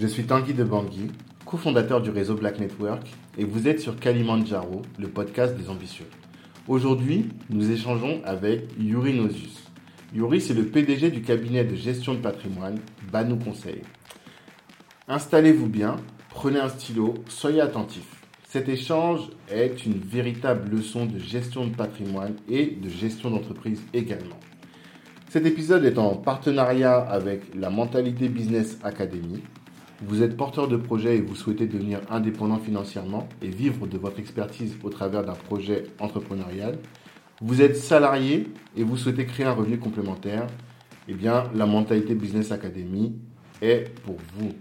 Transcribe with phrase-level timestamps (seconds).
[0.00, 1.10] Je suis Tanguy de Bangui,
[1.44, 3.06] cofondateur du réseau Black Network,
[3.36, 6.06] et vous êtes sur Kalimandjaro, le podcast des ambitieux.
[6.68, 9.62] Aujourd'hui, nous échangeons avec Yuri Nozius.
[10.14, 12.78] Yuri, c'est le PDG du cabinet de gestion de patrimoine
[13.12, 13.82] Banou Conseil.
[15.06, 15.96] Installez-vous bien,
[16.30, 18.22] prenez un stylo, soyez attentifs.
[18.48, 24.40] Cet échange est une véritable leçon de gestion de patrimoine et de gestion d'entreprise également.
[25.28, 29.42] Cet épisode est en partenariat avec la Mentalité Business Academy.
[30.02, 34.18] Vous êtes porteur de projet et vous souhaitez devenir indépendant financièrement et vivre de votre
[34.18, 36.78] expertise au travers d'un projet entrepreneurial.
[37.42, 40.46] Vous êtes salarié et vous souhaitez créer un revenu complémentaire.
[41.06, 43.14] Eh bien, la Mentalité Business Academy
[43.60, 44.54] est pour vous.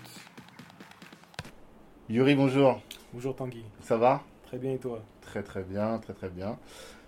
[2.08, 2.80] Yuri, bonjour.
[3.12, 3.62] Bonjour Tanguy.
[3.82, 4.22] Ça va?
[4.46, 5.02] Très bien et toi?
[5.20, 6.58] Très très bien, très très bien.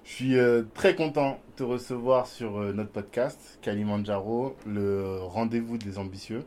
[0.05, 5.79] Je suis euh, très content de te recevoir sur euh, notre podcast Kalimandjaro, le rendez-vous
[5.79, 6.45] des ambitieux.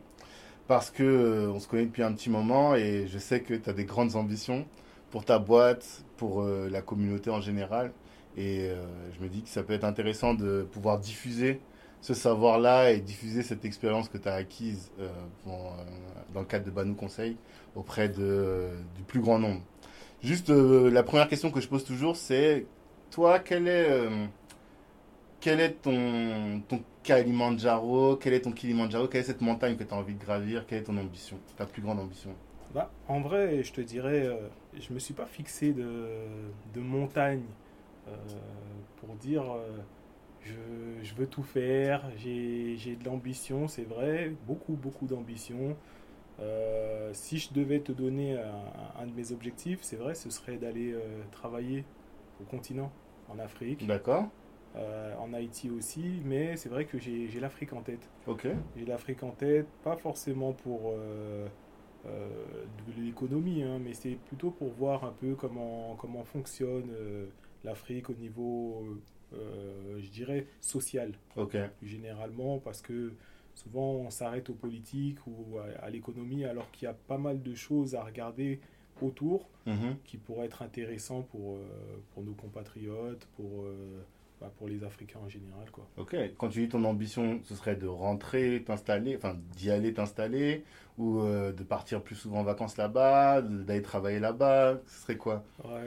[0.67, 3.67] Parce que euh, on se connaît depuis un petit moment et je sais que tu
[3.67, 4.67] as des grandes ambitions
[5.09, 7.91] pour ta boîte, pour la communauté en général.
[8.37, 8.69] Et
[9.15, 11.61] je me dis que ça peut être intéressant de pouvoir diffuser
[12.03, 14.91] ce savoir-là et diffuser cette expérience que tu as acquise
[15.45, 17.37] dans le cadre de Banou Conseil
[17.75, 19.61] auprès de, du plus grand nombre.
[20.21, 22.65] Juste la première question que je pose toujours, c'est
[23.09, 28.15] toi, quel est, euh, ton, ton Kalimandjaro?
[28.15, 29.07] Quel est ton Kilimandjaro?
[29.07, 30.65] Quelle est cette montagne que tu as envie de gravir?
[30.65, 32.31] Quelle est ton ambition Ta plus grande ambition?
[32.73, 37.43] Bah, En vrai, je te dirais, euh, je ne me suis pas fixé de, montagne
[38.07, 38.15] euh,
[38.97, 39.43] pour dire
[40.43, 45.75] je, je, veux tout faire, j'ai de l'ambition, c'est vrai, beaucoup, beaucoup d'ambition.
[47.13, 50.95] si je devais te donner un, un de mes objectifs, c'est vrai, ce serait d'aller
[51.31, 51.85] travailler
[52.41, 52.91] au continent
[53.29, 53.85] en Afrique.
[53.87, 54.29] D'accord.
[54.75, 58.09] Euh, en Haïti aussi, mais c'est vrai que j'ai l'Afrique en tête.
[58.25, 58.47] Ok.
[58.75, 61.47] J'ai l'Afrique en tête, pas forcément pour euh,
[62.07, 62.27] euh,
[62.87, 66.91] de l'économie, hein, mais c'est plutôt pour voir un peu comment, comment fonctionne
[67.63, 68.83] l'Afrique au niveau,
[69.99, 71.13] je dirais, social.
[71.35, 71.57] Ok.
[71.81, 73.13] Généralement, parce que
[73.55, 77.41] souvent on s'arrête aux politiques ou à, à l'économie, alors qu'il y a pas mal
[77.41, 78.59] de choses à regarder
[79.01, 79.95] autour mhm.
[80.05, 81.65] qui pourrait être intéressant pour, euh,
[82.13, 84.03] pour nos compatriotes, pour, euh,
[84.43, 85.71] bah, pour les Africains en général.
[85.71, 85.87] Quoi.
[85.95, 90.65] Ok, quand tu dis ton ambition, ce serait de rentrer, t'installer, enfin d'y aller t'installer,
[90.97, 95.45] ou euh, de partir plus souvent en vacances là-bas, d'aller travailler là-bas, ce serait quoi?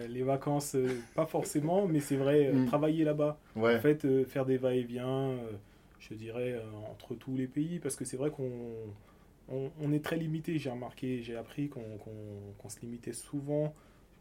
[0.09, 0.75] Les vacances,
[1.15, 2.65] pas forcément, mais c'est vrai, mm.
[2.65, 3.39] travailler là-bas.
[3.57, 3.77] Ouais.
[3.77, 5.35] En fait, faire des va-et-vient,
[5.99, 6.59] je dirais,
[6.91, 8.49] entre tous les pays, parce que c'est vrai qu'on
[9.49, 10.59] on, est très limité.
[10.59, 13.75] J'ai remarqué, j'ai appris qu'on se limitait souvent.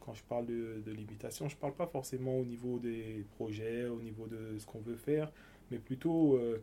[0.05, 3.99] Quand je parle de, limitation, je ne parle pas forcément au niveau des projets, au
[3.99, 5.31] niveau de ce qu'on veut faire,
[5.71, 6.61] mais plutôt euh,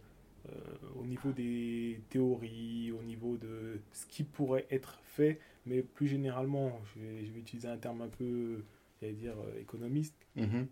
[0.49, 0.53] euh,
[1.01, 6.81] au niveau des théories, au niveau de ce qui pourrait être fait, mais plus généralement,
[6.95, 8.63] je vais, utiliser un terme un peu,
[9.01, 10.15] j'allais dire, euh, économiste.
[10.37, 10.67] Mm-hmm.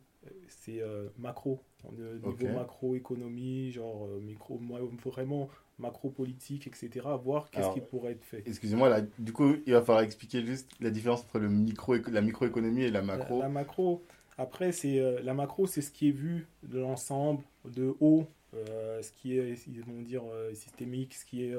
[0.46, 0.82] C'est
[1.18, 5.48] macro, niveau macroéconomie, genre micro, moi, vraiment
[5.80, 8.42] macro-politique, etc., voir qu'est-ce qui pourrait être fait.
[8.46, 12.20] Excusez-moi, là, du coup, il va falloir expliquer juste la différence entre le micro, la
[12.20, 13.40] microéconomie et la macro.
[13.40, 14.02] La, macro,
[14.38, 19.02] après, c'est euh, la macro, c'est ce qui est vu de l'ensemble, de haut, euh,
[19.02, 19.54] ce qui est,
[19.86, 21.54] vont dire, euh, systémique, ce qui est,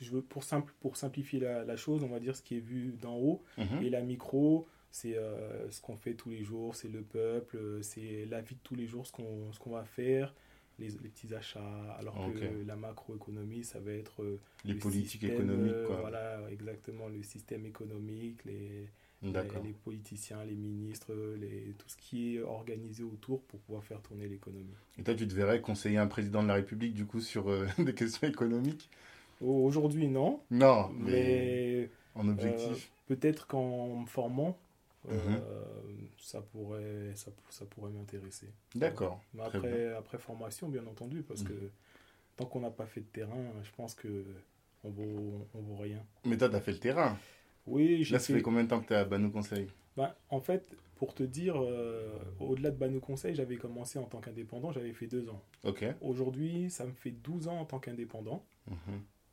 [0.00, 2.94] je veux, pour, simple, pour simplifier la, chose, on va dire ce qui est vu
[3.00, 3.82] d'en haut, mhm.
[3.82, 5.16] et la micro, c'est
[5.70, 8.86] ce qu'on fait tous les jours, c'est le peuple, c'est la vie de tous les
[8.86, 10.34] jours, ce qu'on qu'on va faire,
[10.80, 15.72] les, petits achats, alors que la macroéconomie, ça va être euh, les politiques économiques.
[15.72, 18.88] Euh, voilà, exactement, le système économique, les,
[19.22, 24.26] les, politiciens, les ministres, les, tout ce qui est organisé autour pour pouvoir faire tourner
[24.26, 24.74] l'économie.
[24.98, 27.66] Et toi, tu te verrais conseiller un président de la République, du coup, sur euh,
[27.78, 28.88] des questions économiques?
[29.40, 30.40] Aujourd'hui, non.
[30.50, 32.90] Non, mais, en objectif.
[33.06, 34.58] Peut-être qu'en me formant,
[35.08, 35.14] Mhm.
[35.14, 35.64] Euh,
[36.18, 38.48] ça pourrait, ça, ça pourrait m'intéresser.
[38.74, 39.20] D'accord.
[39.34, 41.70] Mais après, après formation, bien entendu, parce que
[42.36, 44.24] tant qu'on n'a pas fait de terrain, je pense que
[44.84, 46.04] on vaut, on vaut rien.
[46.24, 47.16] Mais toi, tu as fait le terrain.
[47.66, 49.68] Oui, Là, ça fait combien de temps que tu es à Banou Conseil?
[49.96, 50.66] Bah, En fait,
[50.96, 55.06] pour te dire, euh, au-delà de Banou Conseil, j'avais commencé en tant qu'indépendant, j'avais fait
[55.06, 55.42] deux ans.
[55.64, 55.84] Ok.
[56.00, 58.44] Aujourd'hui, ça me fait 12 ans en tant qu'indépendant,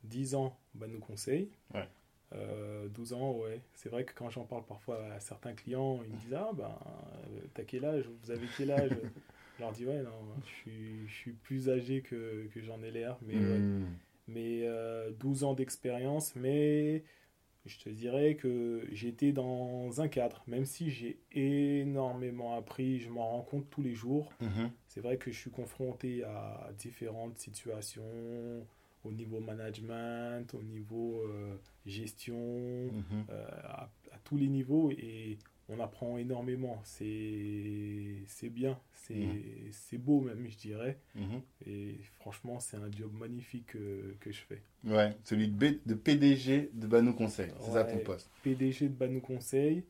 [0.04, 0.40] 10 mhm.
[0.40, 1.50] ans Banou Conseil.
[1.74, 1.88] Ouais.
[2.32, 3.62] 12 euh, ans, ouais.
[3.74, 6.78] C'est vrai que quand j'en parle parfois à certains clients, ils me disent Ah, ben,
[7.54, 8.08] t'as quel âge?
[8.22, 8.92] Vous avez quel âge?
[9.58, 10.12] Je leur dis, ouais, non,
[10.44, 13.60] je suis, je suis plus âgé que, que j'en ai l'air, mais, ouais.
[14.28, 17.02] Mais euh, 12 ans d'expérience, mais
[17.64, 23.28] je te dirais que j'étais dans un cadre, même si j'ai énormément appris, je m'en
[23.30, 24.32] rends compte tous les jours.
[24.40, 24.70] Mhm.
[24.86, 28.66] C'est vrai que je suis confronté à différentes situations
[29.04, 31.56] au niveau management, au niveau euh,
[31.86, 33.24] gestion, Mhm.
[33.30, 36.80] euh, à, à tous les niveaux et on apprend énormément.
[36.84, 39.42] C'est bien, c'est Mhm.
[39.72, 40.98] c'est beau même, je dirais.
[41.14, 41.40] Mhm.
[41.66, 44.62] Et franchement, c'est un job magnifique que, que je fais.
[44.84, 47.50] Ouais, celui de, B- de PDG de Banou Conseil.
[47.60, 48.02] C'est ça ton Ouais.
[48.02, 48.30] poste.
[48.42, 49.84] PDG de Banou Conseil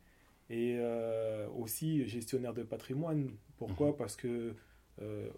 [0.51, 3.31] et euh, aussi gestionnaire de patrimoine.
[3.59, 3.97] Pourquoi?
[3.97, 4.55] Parce que
[5.03, 5.29] euh,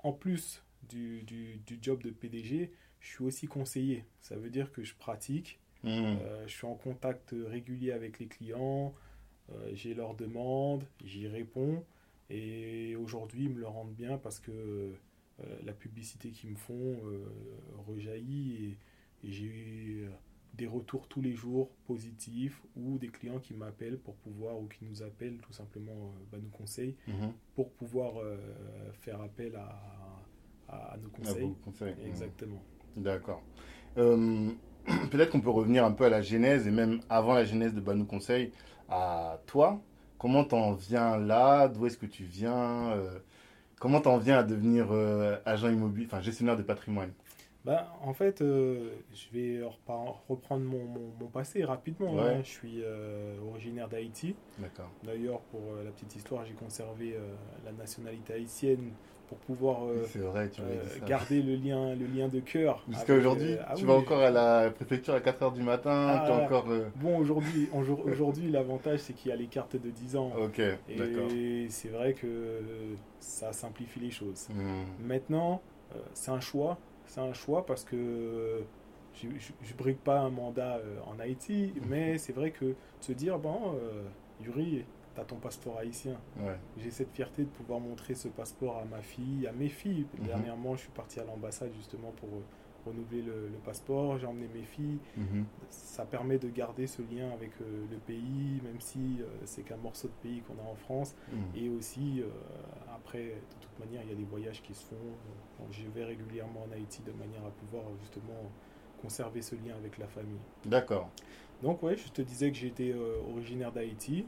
[0.00, 2.70] en plus du, du, du job de PDG,
[3.04, 4.04] je suis aussi conseiller.
[4.22, 5.92] Ça veut dire que je pratique, Mhm.
[6.22, 8.94] euh, je suis en contact régulier avec les clients,
[9.52, 11.84] euh, j'ai leurs demandes, j'y réponds.
[12.30, 14.94] Et aujourd'hui, ils me le rendent bien parce que euh,
[15.64, 16.98] la publicité qu'ils me font
[17.86, 18.64] rejaillit
[19.22, 20.08] et, et j'ai eu
[20.54, 24.84] des retours tous les jours positifs ou des clients qui m'appellent pour pouvoir ou qui
[24.86, 27.32] nous appellent tout simplement, bah, nous conseillent Mhm.
[27.54, 28.14] pour pouvoir
[29.02, 29.78] faire appel à,
[30.68, 31.42] à, à nos conseils.
[31.42, 31.94] vos conseils.
[32.00, 32.06] Mhm.
[32.06, 32.62] Exactement.
[32.96, 33.42] D'accord.
[33.98, 34.50] Euh,
[35.10, 37.80] Peut-être qu'on peut revenir un peu à la genèse et même avant la genèse de
[37.80, 38.52] Banou Conseil,
[38.88, 39.80] à toi.
[40.18, 41.68] Comment t'en viens là?
[41.68, 42.90] D'où est-ce que tu viens?
[42.92, 43.18] Euh,
[43.80, 47.12] Comment t'en viens à devenir euh, agent immobilier, enfin gestionnaire de patrimoine?
[47.66, 49.62] Bah, en fait, euh, je vais
[50.28, 52.14] reprendre mon, mon- mon passé rapidement.
[52.14, 52.34] Ouais.
[52.36, 52.40] hein.
[52.42, 52.82] Je suis
[53.50, 54.36] originaire d'Haïti.
[54.58, 54.90] D'accord.
[55.02, 57.16] D'ailleurs, pour la petite histoire, j'ai conservé
[57.64, 58.92] la nationalité haïtienne
[59.28, 62.82] pour pouvoir euh, vrai, tu euh, garder le lien, le lien de cœur.
[62.88, 65.62] Jusqu'à avec, aujourd'hui, euh, ah tu oui, vas encore à la préfecture à 4h du
[65.62, 66.32] matin, Ah.
[66.42, 66.66] encore...
[66.96, 70.32] Bon, aujourd'hui, aujourd- aujourd'hui l'avantage, c'est qu'il y a les cartes de 10 ans.
[70.40, 70.60] Ok.
[70.88, 72.60] Et c'est vrai que
[73.18, 74.48] ça simplifie les choses.
[74.50, 75.06] Hmm.
[75.06, 75.60] Maintenant,
[76.12, 76.78] c'est un choix.
[77.06, 78.62] C'est un choix parce que
[79.14, 83.38] je ne brigue pas un mandat en Haïti, mais c'est vrai que de se dire,
[83.38, 83.76] bon,
[84.42, 86.16] Yuri, tu as ton passeport haïtien.
[86.38, 86.56] Ouais.
[86.78, 90.06] J'ai cette fierté de pouvoir montrer ce passeport à ma fille, à mes filles.
[90.18, 90.26] Mhm.
[90.26, 92.42] Dernièrement, je suis parti à l'ambassade justement pour euh,
[92.86, 94.18] renouveler le, le passeport.
[94.18, 94.98] J'ai emmené mes filles.
[95.16, 95.44] Mhm.
[95.68, 99.76] Ça permet de garder ce lien avec euh, le pays, même si euh, c'est qu'un
[99.76, 101.14] morceau de pays qu'on a en France.
[101.32, 101.56] Hmm.
[101.56, 102.26] Et aussi, euh,
[102.94, 104.96] après, de toute manière, il y a des voyages qui se font.
[105.58, 108.50] Donc, je vais régulièrement en Haïti de manière à pouvoir justement
[109.00, 110.40] conserver ce lien avec la famille.
[110.64, 111.08] D'accord.
[111.62, 112.94] Donc, ouais, je te disais que j'étais
[113.30, 114.26] originaire d'Haïti.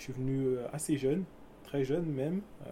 [0.00, 1.24] Je suis venu euh, assez jeune,
[1.62, 2.40] très jeune même.
[2.66, 2.70] Euh,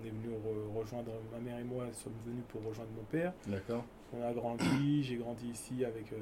[0.00, 3.32] on est venu re- rejoindre, ma mère et moi sommes venus pour rejoindre mon père.
[3.48, 3.84] D'accord.
[4.16, 6.12] On a grandi, j'ai grandi ici avec.
[6.12, 6.16] euh,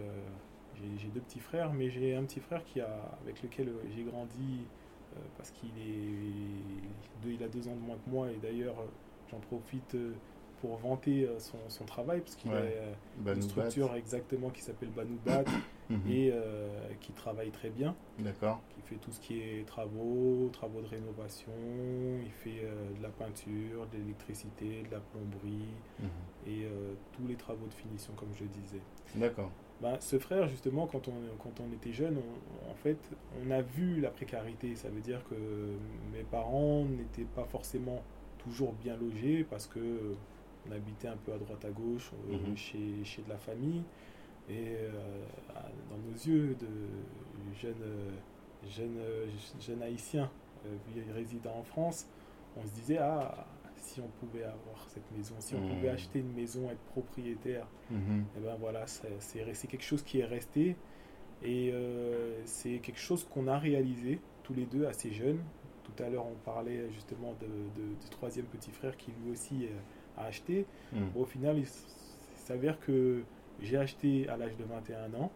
[0.99, 2.89] j'ai- deux petits frères, mais j'ai un petit frère qui a,
[3.23, 4.63] avec lequel j'ai grandi
[5.15, 8.77] euh, parce qu'il est deux, il a deux ans de moins que moi et d'ailleurs
[9.31, 9.95] j'en profite
[10.63, 12.79] pour vanter son, son travail parce qu'il Ouais.
[13.27, 15.45] a une structure exactement qui s'appelle Banoubat
[15.91, 16.01] Mhm.
[16.11, 16.69] et euh,
[17.01, 18.61] qui travaille très bien, D'accord.
[18.75, 21.53] qui fait tout ce qui est travaux, travaux de rénovation,
[22.25, 25.69] il fait euh, de la peinture, de l'électricité, de la plomberie
[26.01, 26.09] Mhm.
[26.47, 28.81] et euh, tous les travaux de finition comme je disais.
[29.17, 29.51] D'accord.
[29.83, 32.97] Ben, ce frère, justement, quand on, quand on était jeune, on- en fait,
[33.45, 34.77] on a vu la précarité.
[34.77, 35.35] Ça veut dire que
[36.13, 38.03] mes parents n'étaient pas forcément
[38.39, 40.15] toujours bien logés parce que
[40.67, 42.57] on habitait un peu à droite à gauche Mhm.
[42.57, 43.83] chez, chez de la famille.
[44.49, 44.91] Et euh,
[45.91, 46.67] dans nos yeux de
[47.61, 47.75] jeunes,
[48.69, 50.31] jeunes, euh, haïtiens
[50.67, 52.07] euh, vi- résidant en France,
[52.57, 53.47] on se disait, ah,
[53.77, 55.69] si on pouvait avoir cette maison, si on Mhm.
[55.75, 58.25] pouvait acheter une maison, être propriétaire, Mhm.
[58.37, 60.77] et ben voilà, c'est quelque chose qui est resté
[61.43, 65.41] et euh, c'est quelque chose qu'on a réalisé tous les deux assez jeunes.
[65.85, 69.69] Tout à l'heure, on parlait justement de, de- du troisième petit frère qui lui aussi
[70.17, 70.65] a acheté.
[70.93, 71.11] Mhm.
[71.15, 71.67] Bon, au final, il
[72.37, 73.23] s'avère que
[73.61, 75.31] j'ai acheté à l'âge de 21 ans.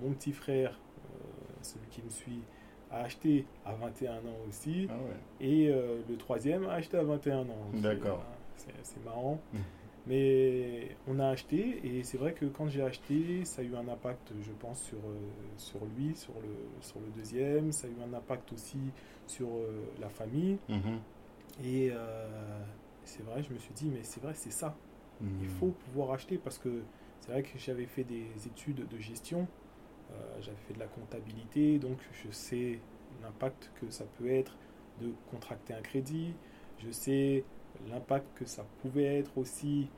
[0.00, 1.18] Mon petit frère, euh,
[1.62, 2.42] celui qui me suit,
[2.90, 4.86] a acheté à 21 ans aussi.
[4.90, 5.46] Ah ouais.
[5.46, 7.70] Et euh, le troisième a acheté à 21 ans.
[7.74, 8.22] D'accord.
[8.56, 9.40] C'est marrant.
[9.52, 9.60] Mhm.
[10.08, 13.86] Mais on a acheté et c'est vrai que quand j'ai acheté, ça a eu un
[13.86, 15.16] impact, je pense, sur, euh,
[15.56, 17.70] sur lui, sur le, sur le deuxième.
[17.70, 18.78] Ça a eu un impact aussi
[19.28, 20.58] sur euh, la famille.
[20.68, 20.98] Mhm.
[21.64, 22.26] Et euh,
[23.04, 24.74] c'est vrai, je me suis dit, mais c'est vrai, c'est ça.
[25.20, 25.48] Il Mhm.
[25.60, 26.82] faut pouvoir acheter parce que
[27.22, 29.46] c'est vrai que j'avais fait des études de gestion,
[30.10, 32.78] euh, j'avais fait de la comptabilité, donc je sais
[33.22, 34.56] l'impact que ça peut être
[35.00, 36.34] de contracter un crédit,
[36.84, 37.44] je sais
[37.88, 39.88] l'impact que ça pouvait être aussi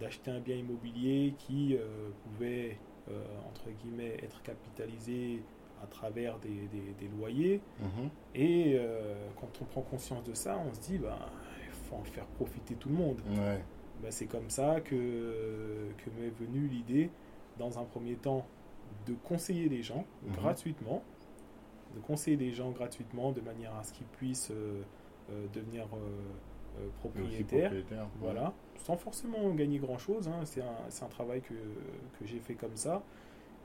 [0.00, 2.78] d'acheter un bien immobilier qui euh, pouvait,
[3.10, 5.42] euh, entre guillemets, être capitalisé
[5.82, 7.60] à travers des, des- des loyers.
[7.80, 8.10] Mhm.
[8.34, 11.16] Et euh, quand on prend conscience de ça, on se dit, ben,
[11.64, 13.20] il faut en faire profiter tout le monde.
[13.30, 13.64] Ouais.
[14.02, 14.94] Ben, c'est comme ça que,
[15.98, 17.10] que m'est venue l'idée,
[17.58, 18.46] dans un premier temps,
[19.06, 20.32] de conseiller les gens Mhm.
[20.34, 21.02] gratuitement,
[21.94, 24.82] de conseiller les gens gratuitement de manière à ce qu'ils puissent euh,
[25.30, 27.70] euh, devenir euh, propriétaires.
[27.70, 28.06] propriétaire.
[28.20, 30.28] Voilà, sans forcément gagner grand chose.
[30.44, 31.54] C'est un, c'est un travail que,
[32.18, 33.02] que j'ai fait comme ça.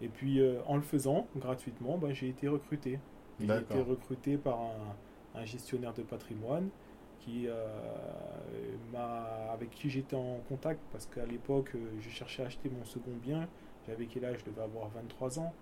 [0.02, 3.00] Et puis en le faisant gratuitement, ben, j'ai été recruté.
[3.40, 6.70] J'ai été recruté par un, un gestionnaire de patrimoine
[7.20, 7.54] qui, euh,
[8.92, 12.86] m'a, avec qui j'étais en contact parce qu'à l'époque, euh, je cherchais à acheter mon
[12.86, 13.48] second bien.
[13.88, 14.38] J'avais quel âge?
[14.40, 15.54] Je devais avoir 23 ans.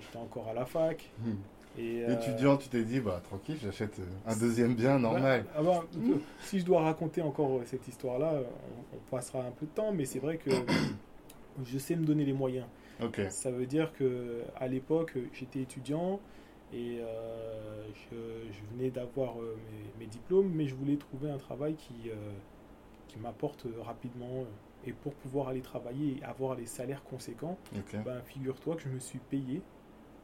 [0.00, 1.10] J'étais encore à la fac.
[1.20, 1.34] Hmm.
[1.76, 5.44] Et, euh, Étudiant, tu t'es dit, bah tranquille, j'achète un deuxième bien normal.
[5.44, 9.50] bah, ah bah, euh, si je dois raconter encore cette histoire-là, on, on passera un
[9.50, 10.50] peu de temps, mais c'est vrai que
[11.64, 12.66] je sais me donner les moyens.
[13.28, 16.20] Ça veut dire que à l'époque, j'étais étudiant
[16.72, 18.16] et euh, je,
[18.52, 19.56] je venais d'avoir euh,
[19.98, 22.14] mes, mes diplômes, mais je voulais trouver un travail qui, euh,
[23.08, 24.44] qui m'apporte rapidement.
[24.86, 27.56] Et pour pouvoir aller travailler et avoir les salaires conséquents,
[28.04, 29.62] ben, figure-toi que je me suis payé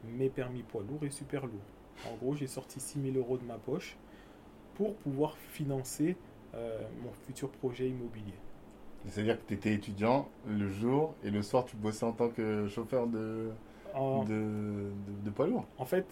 [0.05, 1.63] mes permis poids lourd et super lourd.
[2.11, 3.97] En gros, j'ai sorti 6000 euros de ma poche
[4.75, 6.17] pour pouvoir financer
[6.55, 8.35] euh, mon futur projet immobilier.
[9.07, 12.69] C'est-à-dire que tu étais étudiant le jour et le soir tu bossais en tant que
[12.69, 13.51] chauffeur de,
[13.95, 14.91] En, de, de,
[15.25, 15.65] de poids lourd.
[15.79, 16.07] en fait,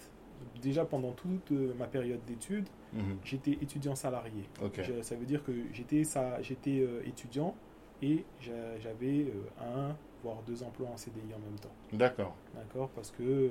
[0.61, 3.17] déjà pendant toute euh, ma période d'études, Mhm.
[3.23, 4.43] j'étais étudiant salarié.
[4.83, 7.55] Je- ça veut dire que j'étais ça, j'étais euh, étudiant
[8.01, 11.73] et j'a- j'avais euh, un voire deux emplois en CDI en même temps.
[11.93, 12.35] D'accord.
[12.55, 12.89] D'accord?
[12.89, 13.49] Parce que euh,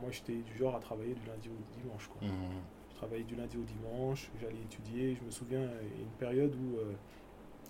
[0.00, 2.08] moi j'étais du genre à travailler du lundi au dimanche.
[2.08, 2.28] Quoi.
[2.28, 2.34] Mhm.
[2.90, 5.14] Je travaillais du lundi au dimanche, j'allais étudier.
[5.14, 6.78] Je me souviens une période où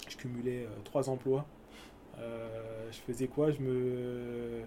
[0.08, 1.46] je cumulais trois emplois.
[2.18, 3.50] Je faisais quoi?
[3.50, 4.60] Je me,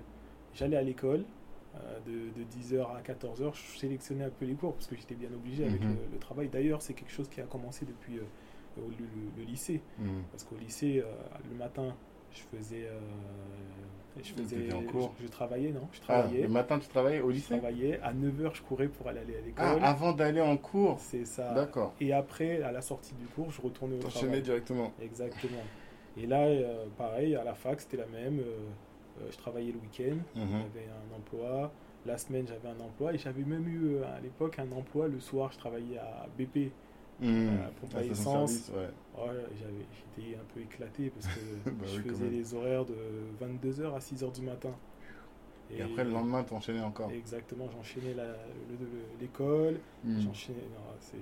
[0.54, 1.24] j'allais à l'école
[2.06, 3.54] de, de 10h à 14h.
[3.54, 5.90] Je sélectionnais un peu les cours parce que j'étais bien obligé avec Mhm.
[5.90, 6.50] le, le travail.
[6.50, 8.24] D'ailleurs, c'est quelque chose qui a commencé depuis euh,
[8.78, 9.82] le, le- le lycée.
[9.98, 10.24] Mhm.
[10.32, 11.12] Parce qu'au lycée, euh,
[11.50, 11.96] le matin,
[12.32, 13.00] je faisais, euh,
[14.22, 15.88] je faisais, T'étais en cours je, je travaillais, non?
[15.92, 16.44] Je Ah, travaillais.
[16.44, 17.56] le matin tu travaillais au je lycée?
[17.56, 19.66] travaillais à 9h, je courais pour aller à l'école.
[19.84, 21.00] Ah, avant d'aller en cours?
[21.00, 21.54] C'est ça.
[21.56, 21.94] D'accord.
[22.02, 24.42] Et après, à la sortie du cours, je retournais au travail.
[24.42, 24.92] directement.
[25.02, 25.64] Exactement.
[26.18, 28.40] Et là, euh, pareil, à la fac, c'était la même.
[29.22, 30.48] Euh, je travaillais le week-end, Mhm.
[30.52, 31.72] j'avais un emploi.
[32.06, 33.14] La semaine, j'avais un emploi.
[33.14, 35.08] Et j'avais même eu euh, à l'époque un emploi.
[35.08, 36.72] Le soir, je travaillais à BP.
[37.22, 37.50] Mhm.
[37.50, 38.72] Euh, pour Ah, payer station-service, essence.
[38.78, 38.90] ouais.
[39.60, 39.86] J'avais-
[40.18, 42.96] J'étais un peu éclaté parce que Bah je oui, faisais les horaires de
[43.42, 44.72] 22h à 6h du matin.
[45.76, 47.12] Et après le lendemain t'enchaînais encore.
[47.12, 48.16] Exactement, j'enchaînais
[49.20, 49.80] l'école,
[51.00, 51.18] c'est-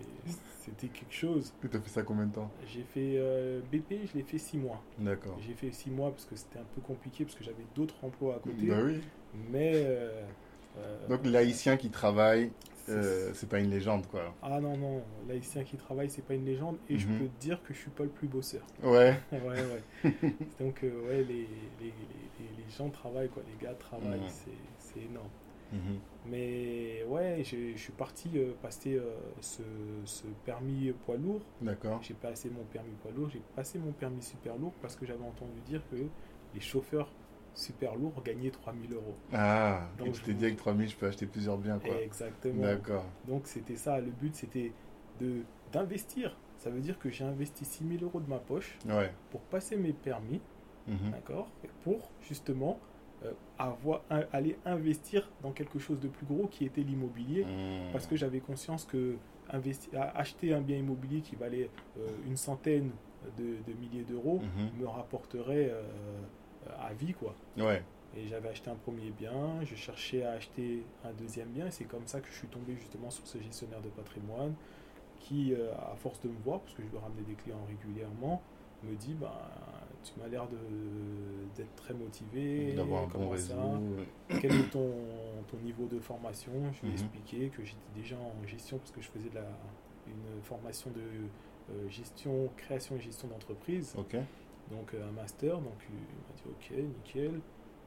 [0.65, 1.53] C'était quelque chose.
[1.61, 2.51] Tu as fait ça combien de temps?
[2.67, 4.81] J'ai fait euh, BP, je l'ai fait 6 mois.
[4.99, 5.37] D'accord.
[5.45, 8.35] J'ai fait 6 mois parce que c'était un peu compliqué parce que j'avais d'autres emplois
[8.35, 8.65] à côté.
[8.67, 8.99] Bah oui.
[9.49, 9.71] Mais.
[9.75, 10.23] euh,
[10.77, 12.51] euh, Donc l'haïtien qui travaille,
[12.89, 14.33] euh, c'est pas une légende quoi.
[14.41, 16.77] Ah non, non, l'haïtien qui travaille, c'est pas une légende.
[16.89, 17.19] Et je Mhm.
[17.19, 18.65] peux te dire que je suis pas le plus bosseur.
[18.83, 19.15] Ouais.
[19.31, 20.11] ouais, ouais.
[20.59, 21.47] Donc, euh, ouais, les, les,
[21.81, 23.43] les, les- gens travaillent, quoi.
[23.47, 24.27] Les gars travaillent, Mhm.
[24.29, 25.29] c'est c'est énorme.
[25.71, 25.99] Mhm.
[26.29, 28.99] Mais ouais, je suis parti euh, passer
[29.41, 29.63] ce,
[30.05, 31.41] ce permis poids lourd.
[31.61, 31.99] D'accord.
[32.03, 35.23] J'ai passé mon permis poids lourd, j'ai passé mon permis super lourd parce que j'avais
[35.25, 35.95] entendu dire que
[36.53, 37.09] les chauffeurs
[37.57, 39.15] super lourds gagnaient 3000 euros.
[39.33, 41.95] Ah, Donc, je vous- dit avec 3000 je peux acheter plusieurs biens quoi.
[42.01, 42.61] Exactement.
[42.61, 43.05] D'accord.
[43.27, 44.71] Donc c'était ça, le but c'était
[45.19, 46.37] de d'investir.
[46.57, 49.11] Ça veut dire que j'ai investi 6000 euros de ma poche Ouais.
[49.31, 50.39] pour passer mes permis,
[50.87, 51.11] Mhm.
[51.11, 51.49] d'accord
[51.83, 52.79] Pour justement
[53.25, 57.45] euh, avoir, un- aller investir dans quelque chose de plus gros qui était l'immobilier.
[57.45, 57.91] Mhm.
[57.91, 59.15] Parce que j'avais conscience que
[60.15, 62.91] acheter un bien immobilier qui valait euh, une centaine
[63.37, 64.81] de, de milliers d'euros Mhm.
[64.81, 65.81] me rapporterait euh,
[66.79, 67.33] à vie, quoi.
[67.57, 67.81] Ouais.
[68.15, 71.83] Et j'avais acheté un premier bien, je cherchais à acheter un deuxième bien, et c'est
[71.85, 74.53] comme ça que je suis tombé justement sur ce gestionnaire de patrimoine
[75.19, 78.41] qui, euh, à force de me voir, parce que je lui ramenais des clients régulièrement,
[78.83, 79.31] me dit ben,
[80.03, 80.47] Tu m'as l'air
[81.55, 83.55] d'être très motivé, D'avoir un bon comment réseau.
[84.29, 84.93] ça Quel est ton,
[85.47, 86.51] ton niveau de formation?
[86.73, 86.93] Je lui ai Mhm.
[86.93, 89.47] expliqué que j'étais déjà en gestion, parce que je faisais de la,
[90.07, 91.01] une formation de
[91.73, 93.93] euh, gestion, création et gestion d'entreprise.
[94.71, 95.59] Donc euh, un master.
[95.59, 97.39] Donc il m'a dit ok, nickel.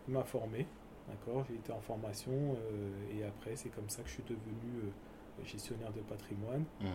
[0.09, 0.67] Il m'a formé,
[1.09, 1.45] d'accord.
[1.49, 5.45] J'ai été en formation euh, et après c'est comme ça que je suis devenu euh,
[5.45, 6.65] gestionnaire de patrimoine.
[6.81, 6.89] Mhm.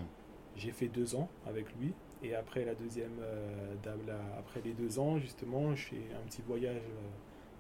[0.58, 3.74] J'ai fait deux ans avec lui et après la deuxième, euh,
[4.08, 6.82] la- après les deux ans justement, j'ai un petit voyage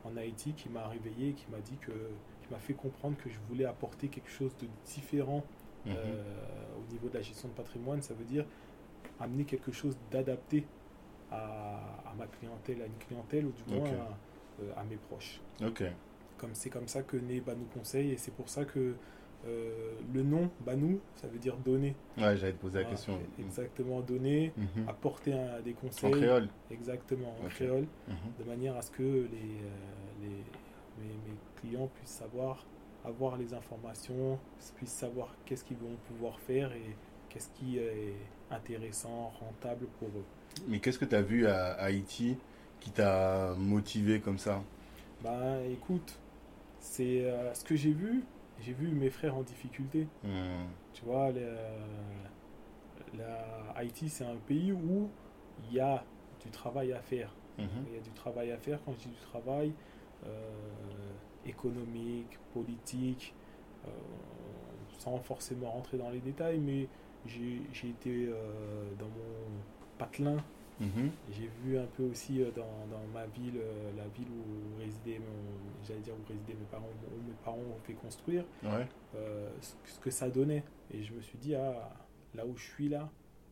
[0.05, 3.37] en Haïti qui m'a réveillé, qui m'a dit que, qui m'a fait comprendre que je
[3.49, 5.43] voulais apporter quelque chose de différent
[5.97, 6.23] euh,
[6.79, 8.45] au niveau de la gestion de patrimoine, ça veut dire
[9.19, 10.65] amener quelque chose d'adapté
[11.35, 15.39] à, à ma clientèle, à une clientèle ou du moins à, euh, à mes proches.
[15.65, 15.83] Ok.
[16.37, 18.95] Comme c'est comme ça que naît Banou Conseil et c'est pour ça que
[19.47, 21.95] euh, le nom, Banou, ça veut dire donner.
[22.17, 23.19] Ouais, j'allais te poser la question.
[23.39, 24.87] Exactement, donner, Mhm.
[24.87, 26.11] apporter un- des En conseils.
[26.11, 26.49] créole.
[26.71, 28.15] Exactement, en créole, Mhm.
[28.39, 32.65] de manière à ce que les, euh, les, mes, mes clients puissent savoir,
[33.03, 34.39] avoir les informations,
[34.77, 36.95] puissent savoir qu'est-ce qu'ils vont pouvoir faire et
[37.35, 38.13] qu'est-ce qui est
[38.49, 40.23] intéressant, rentable pour eux?
[40.67, 42.37] Mais qu'est-ce que tu as vu à Haïti
[42.79, 44.63] qui t'a motivé comme ça?
[45.21, 46.17] Ben écoute,
[46.79, 48.23] c'est euh, ce que j'ai vu,
[48.61, 50.07] j'ai vu mes frères en difficulté.
[50.23, 50.63] Hmm.
[50.93, 51.57] Tu vois, le-
[53.17, 55.09] la, Haïti, c'est un pays où
[55.67, 56.05] il y a
[56.41, 57.33] du travail à faire.
[57.57, 57.67] Mhm.
[57.89, 58.79] Il y a du travail à faire.
[58.85, 59.73] Quand je dis du travail,
[60.25, 60.49] euh,
[61.45, 63.33] économique, politique,
[63.87, 63.89] euh,
[64.99, 66.87] sans forcément rentrer dans les détails, mais
[67.27, 68.33] j'ai été euh,
[68.99, 69.61] dans mon
[69.97, 70.37] patelin.
[70.79, 71.09] Mhm.
[71.31, 75.19] J'ai vu un peu aussi euh, dans, dans ma ville, euh, la ville où résidait
[75.19, 78.85] mon, j'allais dire où résidaient mes parents, où mes parents ont fait construire, Ouais.
[79.61, 80.63] ce, que ça donnait.
[80.91, 81.93] Et je me suis dit, ah,
[82.33, 83.09] là où je suis là,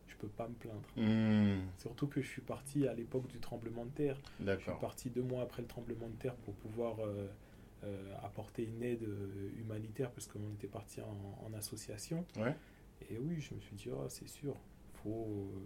[0.07, 0.81] je peux pas me plaindre.
[0.97, 1.61] Hmm.
[1.77, 4.17] Surtout que je suis parti à l'époque du tremblement de terre.
[4.45, 7.27] Je suis parti deux mois après le tremblement de terre pour pouvoir euh,
[7.85, 9.07] euh, apporter une aide
[9.57, 12.25] humanitaire parce qu'on était parti en, en association.
[12.37, 12.53] Ouais.
[13.09, 14.55] Et oui, je me suis dit, oh, c'est sûr,
[15.03, 15.09] faut.
[15.09, 15.59] euh,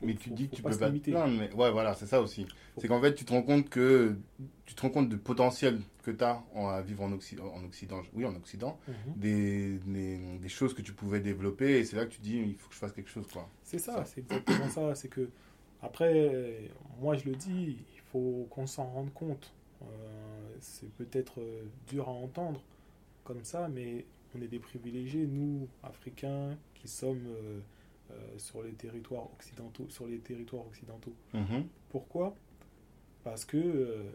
[0.00, 1.10] faut- Mais tu dis que tu peux pas te limiter.
[1.12, 2.46] plaindre, mais ouais, voilà, c'est ça aussi.
[2.78, 4.16] C'est qu'en fait, tu te rends compte que
[4.64, 8.02] tu te rends compte du potentiel que tu as à vivre en Occident, en Occident,
[8.14, 8.94] oui, en Occident, Mhm.
[9.16, 12.54] des, des, des choses que tu pouvais développer, et c'est là que tu dis, il
[12.56, 13.48] faut que je fasse quelque chose, quoi.
[13.64, 13.94] C'est Ça.
[13.96, 14.94] ça, c'est exactement ça.
[14.94, 15.28] C'est que,
[15.82, 16.70] après,
[17.00, 19.52] moi je le dis, il faut qu'on s'en rende compte.
[19.82, 19.86] Euh,
[20.60, 22.62] c'est peut-être euh, dur à entendre
[23.24, 24.04] comme ça, mais
[24.34, 27.60] on est des privilégiés, nous, Africains, qui sommes euh,
[28.10, 29.86] euh, sur les territoires occidentaux.
[29.88, 31.14] Sur les territoires occidentaux.
[31.34, 31.66] Mhm.
[31.88, 32.34] Pourquoi?
[33.24, 34.10] Parce que euh,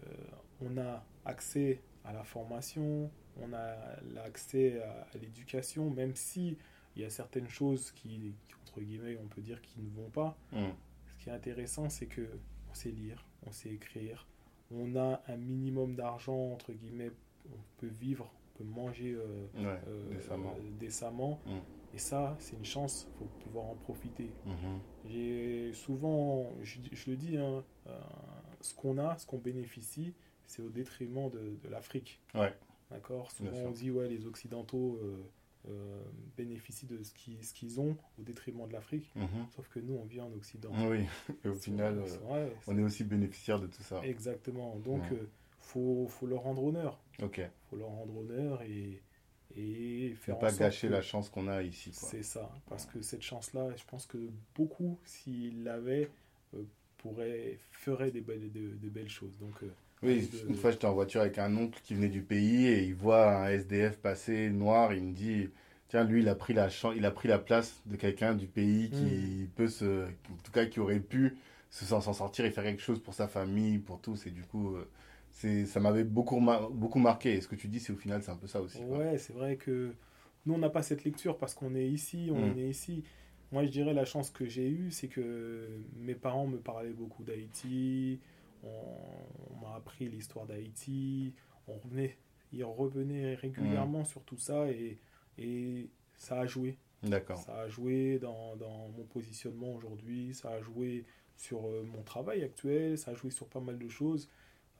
[0.61, 3.09] on a accès à la formation,
[3.41, 3.75] on a
[4.13, 6.57] l'accès à, à l'éducation, même si
[6.95, 10.09] il y a certaines choses qui, qui, entre guillemets, on peut dire qui ne vont
[10.09, 10.37] pas.
[10.51, 10.71] Hmm.
[11.11, 12.27] Ce qui est intéressant, c'est que
[12.69, 14.27] on sait lire, on sait écrire,
[14.71, 17.11] on a un minimum d'argent, entre guillemets,
[17.51, 20.55] on peut vivre, peut manger euh, Ouais, euh, décemment.
[20.57, 21.39] euh, décemment.
[21.45, 21.51] Mm.
[21.95, 24.31] Et ça, c'est une chance, il faut pouvoir en profiter.
[24.47, 24.79] Mhm.
[25.05, 27.63] J'ai souvent, je, je le dis, hein,
[28.61, 30.13] ce qu'on a, ce qu'on bénéficie,
[30.47, 32.19] c'est au détriment de, de l'Afrique.
[32.33, 32.51] Ouais.
[32.89, 33.31] D'accord?
[33.31, 34.99] Souvent on dit, ouais, les Occidentaux
[35.69, 36.01] euh,
[36.35, 39.11] bénéficient de ce qu'ils ce qu'ils ont au détriment de l'Afrique.
[39.15, 39.27] Mhm.
[39.55, 40.71] Sauf que nous, on vit en Occident.
[40.89, 41.05] Oui,
[41.45, 42.03] et au final,
[42.67, 44.01] on est aussi bénéficiaire de tout ça.
[44.03, 44.77] Exactement.
[44.77, 45.17] Donc, Ouais.
[45.17, 45.27] euh,
[45.63, 46.99] faut, faut leur rendre honneur.
[47.21, 47.41] Ok.
[47.69, 49.01] faut leur rendre honneur et,
[49.55, 51.91] et Ne faire en pas gâcher que- la chance qu'on a ici.
[51.93, 54.17] C'est ça, parce que cette chance-là, je pense que
[54.55, 56.09] beaucoup, s'ils l'avaient,
[56.55, 56.63] euh,
[56.97, 59.37] pourraient, feraient des belles, de, de belles choses.
[59.39, 59.67] Donc, euh,
[60.01, 62.83] Oui, de- une fois j'étais en voiture avec un oncle qui venait du pays et
[62.83, 65.49] il voit un SDF passer noir, il me dit
[65.87, 68.89] tiens lui il a pris la il a pris la place de quelqu'un du pays
[68.89, 71.37] qui peut se en tout cas qui aurait pu
[71.69, 74.75] se s'en sortir et faire quelque chose pour sa famille, pour tous et du coup
[74.75, 74.89] euh,
[75.33, 78.31] ça m'avait beaucoup mar- beaucoup marqué et ce que tu dis c'est au final c'est
[78.31, 78.85] un peu ça aussi.
[78.89, 79.95] ouais, c'est vrai que
[80.45, 82.57] nous, on n'a pas cette lecture parce qu'on est ici, on Mm.
[82.57, 83.03] est ici.
[83.51, 87.23] Moi, je dirais la chance que j'ai eue, c'est que mes parents me parlaient beaucoup
[87.23, 88.19] d'Haïti,
[88.63, 88.69] on,
[89.51, 91.33] on m'a appris l'histoire d'Haïti,
[91.67, 92.17] on revenait,
[92.51, 94.99] ils revenaient régulièrement sur tout ça et,
[95.37, 96.77] et ça a joué.
[97.03, 97.45] D'accord.
[97.45, 102.43] Ça a joué dans, dans mon positionnement aujourd'hui, ça a joué sur euh, mon travail
[102.43, 104.29] actuel, ça a joué sur pas mal de choses,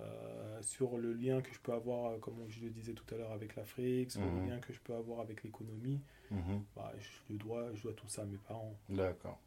[0.01, 3.17] euh, sur le lien que je peux avoir, euh, comme je le disais tout à
[3.17, 4.41] l'heure, avec l'Afrique, sur Mhm.
[4.45, 5.99] le lien que je peux avoir avec l'économie.
[6.31, 6.63] Mhm.
[6.75, 6.91] Bah,
[7.29, 8.73] je, dois, je dois tout ça à mes parents.
[8.89, 9.39] D'accord.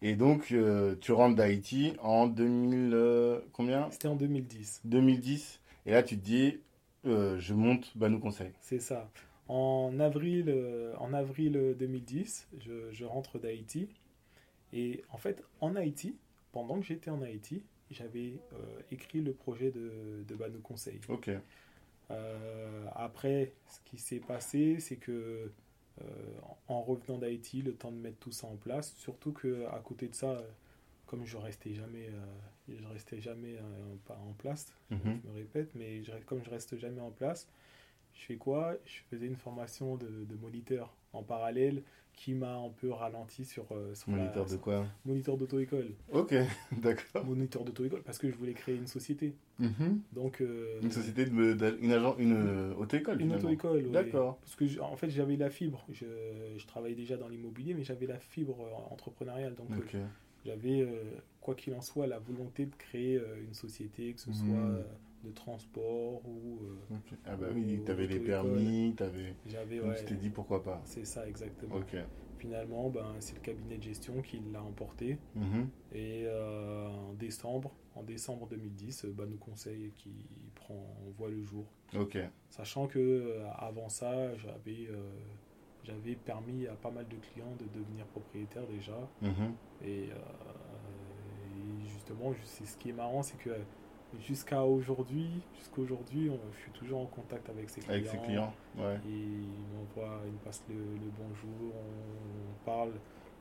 [0.00, 3.90] Et donc euh, tu rentres d'Haïti en 2000 euh, combien?
[3.90, 6.60] C'était en 2010, 2010 et là tu te dis
[7.04, 8.52] je monte Banou Conseil.
[8.60, 9.10] c'est ça.
[9.48, 10.54] En avril,
[10.98, 13.88] en avril 2010, je, je rentre d'Haïti.
[14.74, 16.16] Et en fait, en Haïti,
[16.52, 21.00] pendant que j'étais en Haïti, j'avais euh, écrit le projet de, de Banou Conseil.
[21.08, 21.30] Ok.
[22.10, 25.50] Euh, après, ce qui s'est passé, c'est que
[26.00, 26.04] euh,
[26.68, 30.08] en revenant d'Haïti, le temps de mettre tout ça en place, surtout que à côté
[30.08, 30.42] de ça,
[31.06, 32.10] comme je restais jamais,
[32.68, 33.56] je restais jamais
[34.06, 35.20] pas en place, Mhm.
[35.22, 37.48] je me répète, mais je, comme je reste jamais en place,
[38.14, 38.76] je fais quoi?
[38.86, 41.82] Je faisais une formation de, de moniteur en parallèle
[42.18, 45.92] qui m'a un peu ralenti sur, euh, sur la- Moniteur de quoi moniteur d'auto-école.
[46.12, 46.34] Ok,
[46.72, 47.24] d'accord.
[47.24, 49.34] Moniteur d'auto-école parce que je voulais créer une société.
[49.60, 50.00] Mhm.
[50.12, 53.92] Donc euh, Une société de, de- une agent, une euh, auto-école Une auto-école, oui.
[53.92, 54.38] D'accord.
[54.38, 55.86] Parce que, en fait, j'avais la fibre.
[55.92, 56.06] Je,
[56.56, 59.54] je travaillais déjà dans l'immobilier, mais j'avais la fibre euh, entrepreneuriale.
[59.54, 59.68] Donc,
[60.44, 60.86] j'avais,
[61.40, 64.34] quoi qu'il en soit, la volonté de créer une société, que ce Mhm.
[64.34, 64.84] soit
[65.24, 66.58] de transport ou.
[66.92, 66.96] euh.
[67.26, 69.34] Ah bah oui, tu avais les permis, t'avais...
[69.46, 70.80] J'avais, donc ouais, tu t'es dit pourquoi pas.
[70.84, 71.76] c'est ça exactement.
[71.76, 71.96] Ok.
[72.38, 75.18] Finalement, ben, c'est le cabinet de gestion qui l'a emporté.
[75.34, 75.68] Mhm.
[75.92, 80.12] Et euh, en décembre, en décembre 2010, euh, Banou Conseil qui
[80.54, 81.66] prend voit le jour.
[81.98, 82.16] Ok.
[82.48, 84.88] Sachant que euh, avant ça, j'avais
[85.82, 88.98] j'avais permis à pas mal de clients de devenir propriétaires déjà.
[89.22, 89.54] Mhm.
[89.82, 90.14] Et, euh,
[91.56, 93.50] et justement, c'est ce qui est marrant, c'est que
[94.20, 97.94] jusqu'à aujourd'hui, jusqu'à aujourd'hui, on- je suis toujours en contact avec ces clients.
[97.94, 98.96] Avec ses clients, ouais.
[99.06, 102.92] Et ils m'envoient, ils me passent le, le bonjour, on parle,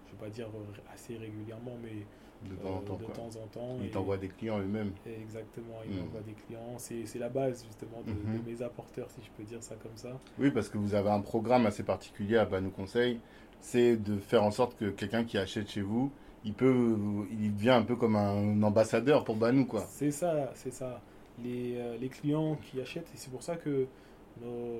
[0.08, 0.48] je vais pas dire
[0.94, 2.06] assez régulièrement, mais
[2.48, 3.16] De temps en euh, temps, de quoi.
[3.16, 3.78] temps en temps.
[3.82, 4.92] Ils t'envoient des clients eux-mêmes.
[5.06, 6.00] Exactement, ils Mm.
[6.02, 6.78] m'envoient des clients.
[6.78, 8.44] C'est c'est la base justement de, Mhm.
[8.44, 10.20] de mes apporteurs, si je peux dire ça comme ça.
[10.38, 13.20] Oui, parce que vous avez un programme assez particulier à Banou Conseil.
[13.60, 16.12] C'est de faire en sorte que quelqu'un qui achète chez vous,
[16.46, 16.98] il peut,
[17.32, 19.82] il devient un peu comme un ambassadeur pour Banou, quoi.
[19.90, 21.02] C'est ça, c'est ça.
[21.44, 23.86] Les, euh, les clients qui achètent, et c'est pour ça que
[24.42, 24.80] nos-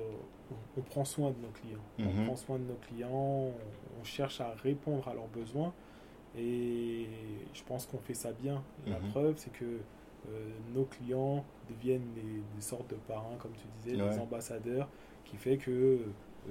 [0.50, 1.84] on, on prend soin de nos clients.
[1.98, 2.22] Mhm.
[2.22, 3.52] On prend soin de nos clients, on,
[4.00, 5.72] on cherche à répondre à leurs besoins.
[6.36, 7.06] Et
[7.54, 8.62] je pense qu'on fait ça bien.
[8.86, 9.08] La Mhm.
[9.10, 9.64] preuve, c'est que
[10.30, 12.22] euh, nos clients deviennent des,
[12.54, 14.10] des sortes de parrains, comme tu disais, Ouais.
[14.10, 14.88] des ambassadeurs,
[15.24, 16.50] qui fait que euh,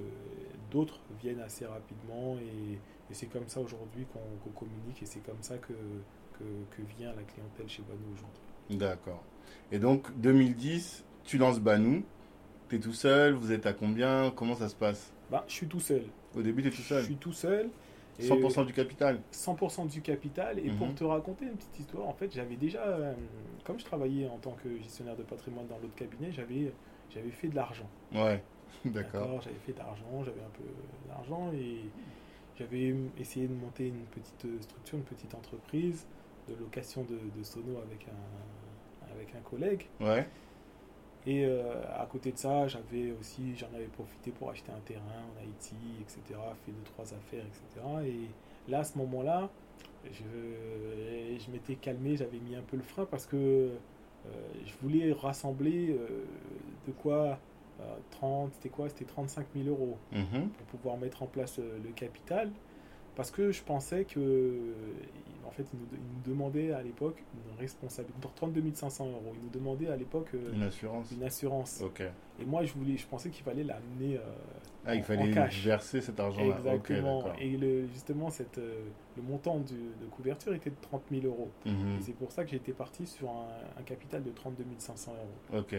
[0.72, 2.38] d'autres viennent assez rapidement.
[2.40, 5.74] Et, et c'est comme ça aujourd'hui qu'on communique, et c'est comme ça que,
[6.38, 6.44] que,
[6.76, 8.78] que vient la clientèle chez Banou aujourd'hui.
[8.78, 9.24] D'accord.
[9.72, 12.04] Et donc, 2010, tu lances Banou.
[12.70, 14.32] Tu es tout seul, vous êtes à combien?
[14.36, 15.12] Comment ça se passe?
[15.32, 16.04] Bah, je suis tout seul.
[16.36, 17.04] Au début, tu es tout Je seul.
[17.06, 17.70] suis tout seul.
[18.20, 19.20] Et 100% du capital.
[19.32, 20.60] 100% du capital.
[20.60, 20.96] Et pour Mhm.
[20.96, 23.14] te raconter une petite histoire, en fait, j'avais déjà, euh,
[23.64, 26.74] comme je travaillais en tant que gestionnaire de patrimoine dans l'autre cabinet, j'avais,
[27.10, 27.88] j'avais fait de l'argent.
[28.14, 28.44] Ouais,
[28.86, 29.42] d'accord.
[29.42, 30.64] J'avais fait de l'argent, j'avais un peu
[31.08, 31.82] d'argent et
[32.58, 36.06] j'avais essayé de monter une petite euh, structure, une petite entreprise
[36.48, 39.90] de location de, de sono avec un, avec un collègue.
[40.00, 40.28] Ouais,
[41.26, 45.02] Et euh, à côté de ça, j'avais aussi, j'en avais profité pour acheter un terrain
[45.36, 46.22] en Haïti, etc.,
[46.66, 47.86] fait deux, trois affaires, etc.
[48.06, 49.50] Et là, à ce moment-là,
[50.06, 54.30] je, je m'étais calmé, j'avais mis un peu le frein parce que euh,
[54.66, 56.26] je voulais rassembler euh,
[56.88, 57.40] de quoi
[58.12, 58.90] 30, c'était quoi?
[58.90, 60.50] C'était 35 000 euros Mhm.
[60.50, 62.52] pour pouvoir mettre en place euh, le capital.
[63.16, 64.74] Parce que je pensais que,
[65.48, 69.34] en fait, ils nous, ils nous demandaient à l'époque une responsabilité pour 32 500 euros.
[69.36, 71.12] Ils nous demandaient à l'époque euh, une assurance.
[71.12, 71.82] une assurance.
[71.84, 72.02] Ok.
[72.40, 74.18] Et moi, je voulais, je pensais qu'il fallait l'amener.
[74.18, 74.22] euh,
[74.86, 75.66] Ah, il fallait en cash.
[75.66, 76.58] verser cet argent-là.
[76.58, 77.24] Exactement.
[77.40, 78.84] et le, justement, cette, euh,
[79.16, 81.50] le montant du- de couverture était de 30 000 euros.
[81.66, 81.98] Mhm.
[82.02, 85.60] C'est pour ça que j'étais parti sur un, un capital de 32 500 euros.
[85.62, 85.76] Ok.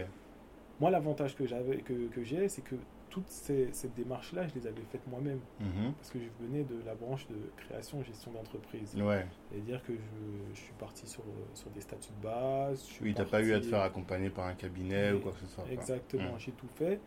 [0.79, 2.75] Moi, l'avantage que j'avais, que, que j'ai, c'est que
[3.09, 5.39] toutes ces, cette démarche-là, je les avais faites moi-même.
[5.59, 5.93] Mhm.
[5.97, 8.95] Parce que je venais de la branche de création et gestion d'entreprise.
[8.95, 9.25] Ouais.
[9.51, 11.23] C'est-à-dire que je, je suis parti sur,
[11.55, 12.85] sur des statuts de base.
[12.87, 15.31] je suis Oui, t'as pas eu à te faire accompagner par un cabinet ou quoi
[15.33, 15.65] que ce soit.
[15.71, 16.39] Exactement, Mm.
[16.39, 16.99] j'ai tout fait.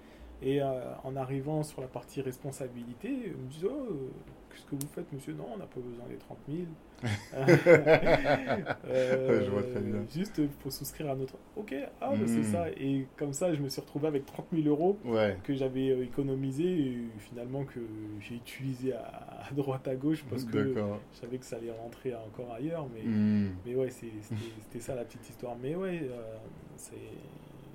[0.44, 0.66] Et euh,
[1.05, 3.94] en arrivant sur la partie responsabilité, ils me disent Oh, euh,
[4.50, 5.35] qu'est-ce que vous faites, monsieur?
[5.35, 6.62] Non, on n'a pas besoin des 30 000.
[8.88, 10.05] Euh, Je vois très bien.
[10.12, 11.35] Juste, faut souscrire à notre.
[11.57, 12.44] Ok, ah, bah, c'est Mm.
[12.44, 12.70] ça.
[12.70, 15.37] Et comme ça, je me suis retrouvé avec 30 000 euros Ouais.
[15.44, 17.81] que j'avais économisé et finalement que
[18.20, 20.74] j'ai utilisé à, à droite à gauche parce que
[21.12, 22.87] je savais que ça allait rentrer encore ailleurs.
[22.94, 23.52] Mais, Mhm.
[23.66, 25.57] mais ouais, c'était ça la petite histoire.
[25.61, 26.37] Mais ouais, euh,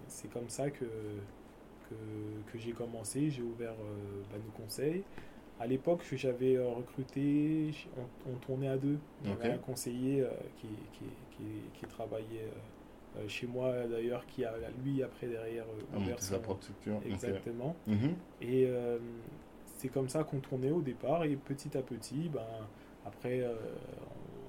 [0.08, 0.86] c'est comme ça que,
[1.90, 3.30] que, que j'ai commencé.
[3.30, 5.04] J'ai ouvert euh, Banou Conseil.
[5.60, 9.00] À l'époque, j'avais euh, recruté, on, on tournait à deux.
[9.24, 12.50] Il y avait un conseiller euh, qui, qui, qui, qui travaillait
[13.28, 17.00] chez moi d'ailleurs, qui a lui après derrière euh, monter sa propre structure.
[17.04, 17.76] Exactement.
[17.88, 18.16] Mhm.
[18.42, 19.00] Et euh,
[19.66, 21.24] c'est comme ça qu'on tournait au départ.
[21.24, 22.46] Et petit à petit, ben,
[23.06, 23.56] après, euh,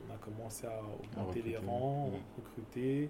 [0.06, 2.20] on a commencé à augmenter les rangs, ouais.
[2.36, 3.08] recruter,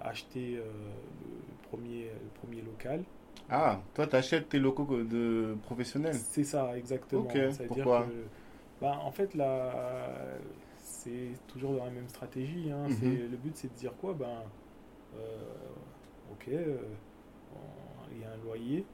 [0.00, 3.04] acheter le, premier, le premier local.
[3.50, 7.46] Ah, toi, t'achètes tes locaux de professionnels C'est ça, exactement.
[7.46, 8.08] Ok, C'est-à-dire pourquoi?
[8.08, 8.26] que,
[8.80, 10.38] ben, en fait, là,
[10.78, 12.70] c'est toujours dans la même stratégie.
[12.70, 12.88] hein.
[12.88, 13.18] Mhm.
[13.30, 14.14] Le but, c'est de dire quoi?
[14.14, 14.44] Ben,
[15.14, 15.44] euh,
[16.32, 16.78] Ok, euh,
[18.10, 18.86] il y a un loyer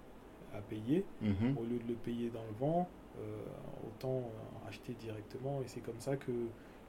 [0.55, 1.05] à payer.
[1.21, 1.57] Mhm.
[1.57, 3.45] Au lieu de le payer dans le vent, euh,
[3.87, 4.31] autant
[4.69, 5.63] acheter directement.
[5.63, 6.33] Et c'est comme ça que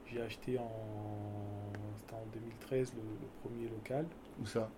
[0.06, 0.64] j'ai acheté en,
[2.12, 4.06] en 2013 le, le premier local,
[4.40, 4.70] Où ça?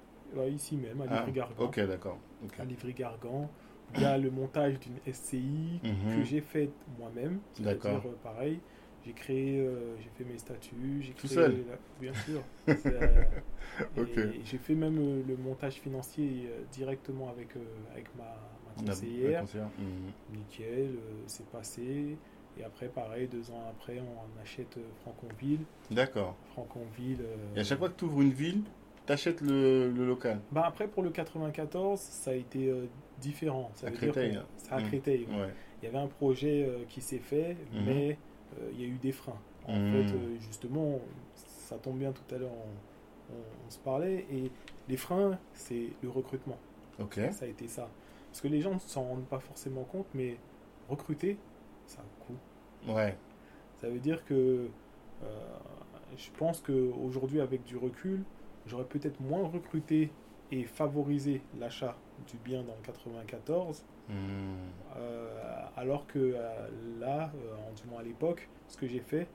[0.48, 1.64] Ici même, à Ah, Livry-Gargan.
[1.64, 2.18] ok, d'accord.
[2.44, 2.60] Ok.
[2.60, 3.50] À Livry-Gargan.
[3.96, 6.14] Il y a le montage d'une SCI Mhm.
[6.16, 7.40] que j'ai fait moi-même.
[7.58, 8.02] D'accord.
[8.06, 8.60] euh, pareil,
[9.04, 12.42] j'ai créé, euh, j'ai fait mes statuts, j'ai Tout créé seul la- bien sûr.
[12.86, 13.24] Euh,
[13.96, 17.48] et- j'ai fait même euh, le montage financier directement avec,
[17.92, 18.36] avec ma,
[18.76, 19.44] conseillère.
[19.78, 20.36] Mhm.
[20.36, 22.16] Nickel, c'est passé.
[22.58, 25.60] Et après, pareil, deux ans après, on achète Franconville.
[25.90, 26.36] D'accord.
[26.52, 27.24] Franconville.
[27.56, 28.62] Et à chaque fois que tu ouvres une ville,
[29.10, 32.86] achètes le, le, local bah Après, pour le 94, ça a été euh,
[33.20, 33.70] différent.
[33.74, 34.30] Ça à veut Créteil.
[34.32, 34.44] dire
[35.30, 35.40] ouais.
[35.42, 35.54] Ouais.
[35.82, 37.84] Il y avait un projet euh, qui s'est fait, Mhm.
[37.86, 38.18] mais
[38.60, 39.38] euh, il y a eu des freins.
[39.66, 39.92] En Mhm.
[40.08, 40.98] fait, justement,
[41.34, 44.50] ça tombe bien tout à l'heure, on, on- on se parlait, et
[44.88, 46.58] les freins, c'est le recrutement.
[46.98, 47.20] Ok.
[47.30, 47.88] Ça a été ça.
[48.30, 50.36] Parce que les gens ne s'en rendent pas forcément compte, mais
[50.88, 51.36] recruter,
[51.86, 52.92] ça coût.
[52.92, 53.16] Ouais.
[53.80, 54.68] Ça veut dire que
[55.22, 55.26] euh,
[56.16, 58.22] je pense qu'aujourd'hui, avec du recul,
[58.66, 60.10] j'aurais peut-être moins recruté
[60.52, 61.96] et favorisé l'achat
[62.30, 64.56] du bien dans le 94, Hmm.
[64.96, 65.28] euh,
[65.76, 66.68] alors que euh,
[66.98, 69.28] là, euh, en du moins à l'époque, ce que j'ai fait,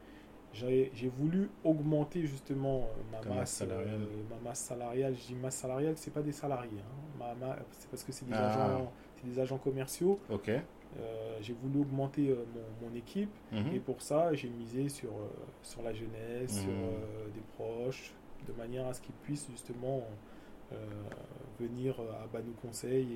[0.54, 4.00] j'ai voulu augmenter justement ma masse, masse salariale.
[4.30, 5.16] ma masse salariale.
[5.16, 7.18] Je dis masse salariale, c'est pas des salariés, hein.
[7.20, 8.82] Ma- ma- c'est parce que c'est des, Ah.
[9.24, 10.20] des agents commerciaux.
[10.30, 10.50] Ok.
[10.50, 12.46] Euh, j'ai voulu augmenter euh,
[12.82, 13.30] mon, mon équipe.
[13.52, 13.74] Mhm.
[13.76, 15.28] Et pour ça, j'ai misé sur, euh,
[15.62, 17.32] sur la jeunesse, sur Mhm.
[17.34, 18.14] des proches,
[18.48, 20.04] de manière à ce qu'ils puissent justement
[20.72, 20.76] euh,
[21.60, 23.08] venir à Banou Conseil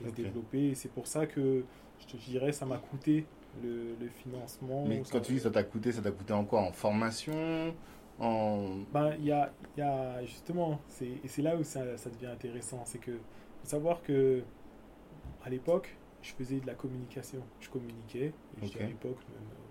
[0.00, 0.68] et, et se développer.
[0.70, 1.64] Et c'est pour ça que
[2.00, 3.26] je te dirais, ça m'a coûté
[3.62, 4.84] le, le financement.
[4.86, 6.60] Mais quand tu dis ça t'a coûté, ça t'a coûté en quoi?
[6.60, 7.74] En formation?
[8.20, 8.80] En.
[8.92, 12.82] Ben, il y a, y a justement, et c'est là où ça, ça devient intéressant,
[12.84, 14.42] c'est que faut savoir que
[15.44, 18.82] à l'époque, je faisais de la communication, je communiquais, et je dis Ok.
[18.82, 19.18] à l'époque,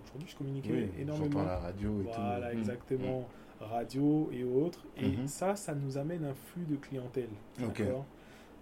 [0.05, 1.29] aujourd'hui, je communiquais Oui, énormément.
[1.31, 2.55] j'entends la radio et Voilà, tout.
[2.55, 2.59] Hmm.
[2.59, 3.27] exactement.
[3.59, 4.85] Radio et autres.
[4.97, 5.27] Et Mhm.
[5.27, 7.29] ça, ça nous amène un flux de clientèle.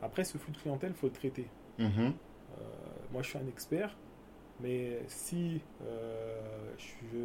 [0.01, 1.47] Après, ce flux de clientèle, il faut le traiter.
[1.79, 1.87] Mhm.
[2.59, 2.61] Euh,
[3.11, 3.95] moi, je suis un expert,
[4.61, 7.17] mais si euh, je,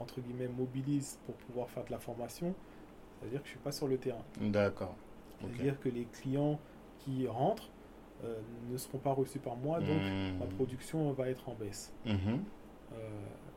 [0.00, 2.54] entre guillemets, mobilise pour pouvoir faire de la formation,
[3.18, 4.24] ça veut dire que je ne suis pas sur le terrain.
[4.40, 4.94] D'accord.
[5.40, 6.58] C'est-à-dire que les clients
[7.00, 7.68] qui rentrent
[8.24, 8.38] euh,
[8.70, 10.38] ne seront pas reçus par moi, donc Hmm.
[10.38, 11.92] ma production va être en baisse.
[12.06, 12.44] Mhm.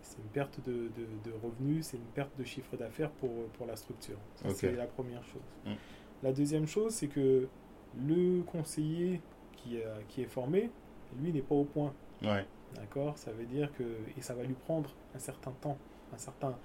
[0.06, 3.66] C'est une perte de, de- de revenus, c'est une perte de chiffre d'affaires pour, pour
[3.66, 4.18] la structure.
[4.54, 5.42] C'est la première chose.
[5.66, 5.72] Mm.
[6.22, 7.48] La deuxième chose, c'est que
[7.98, 9.20] le conseiller
[9.58, 10.70] qui, a- qui est formé,
[11.20, 11.92] lui, n'est pas au point.
[12.22, 13.18] Ouais, D'accord?
[13.18, 13.84] Ça veut dire que.
[14.18, 15.78] Et ça va lui prendre un certain temps,
[16.14, 16.56] un certain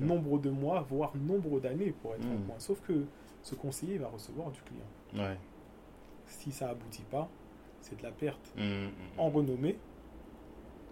[0.00, 2.34] nombre de mois, voire nombre d'années pour être Mm.
[2.34, 2.58] au point.
[2.58, 3.04] Sauf que
[3.42, 5.24] ce conseiller va recevoir du client.
[5.26, 5.38] Ouais.
[6.26, 7.28] Si ça aboutit pas,
[7.80, 8.90] c'est de la perte Mhm.
[9.16, 9.78] en renommée.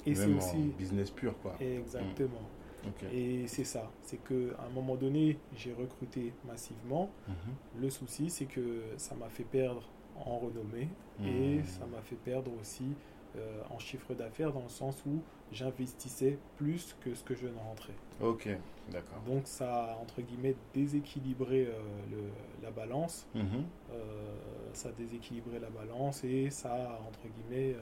[0.06, 0.56] Et c'est aussi.
[0.78, 1.54] business pur, quoi.
[1.60, 2.42] Exactement.
[2.86, 3.04] Ok.
[3.12, 4.34] Et c'est ça, c'est qu'à
[4.64, 7.10] un moment donné, j'ai recruté massivement.
[7.26, 7.82] Mhm.
[7.82, 9.82] Le souci, c'est que ça m'a fait perdre
[10.24, 10.88] en renommée
[11.24, 11.64] et Mhm.
[11.64, 12.84] ça m'a fait perdre aussi
[13.36, 15.20] euh, en chiffre d'affaires dans le sens où
[15.52, 17.92] j'investissais plus que ce que je ne rentrais.
[18.22, 18.48] Ok,
[18.90, 19.20] d'accord.
[19.26, 21.72] Donc ça a, entre guillemets, déséquilibré euh,
[22.10, 22.30] le-
[22.62, 23.26] la balance.
[23.34, 23.64] Mhm.
[23.92, 24.34] Euh,
[24.72, 27.74] ça a déséquilibré la balance et ça a, entre guillemets,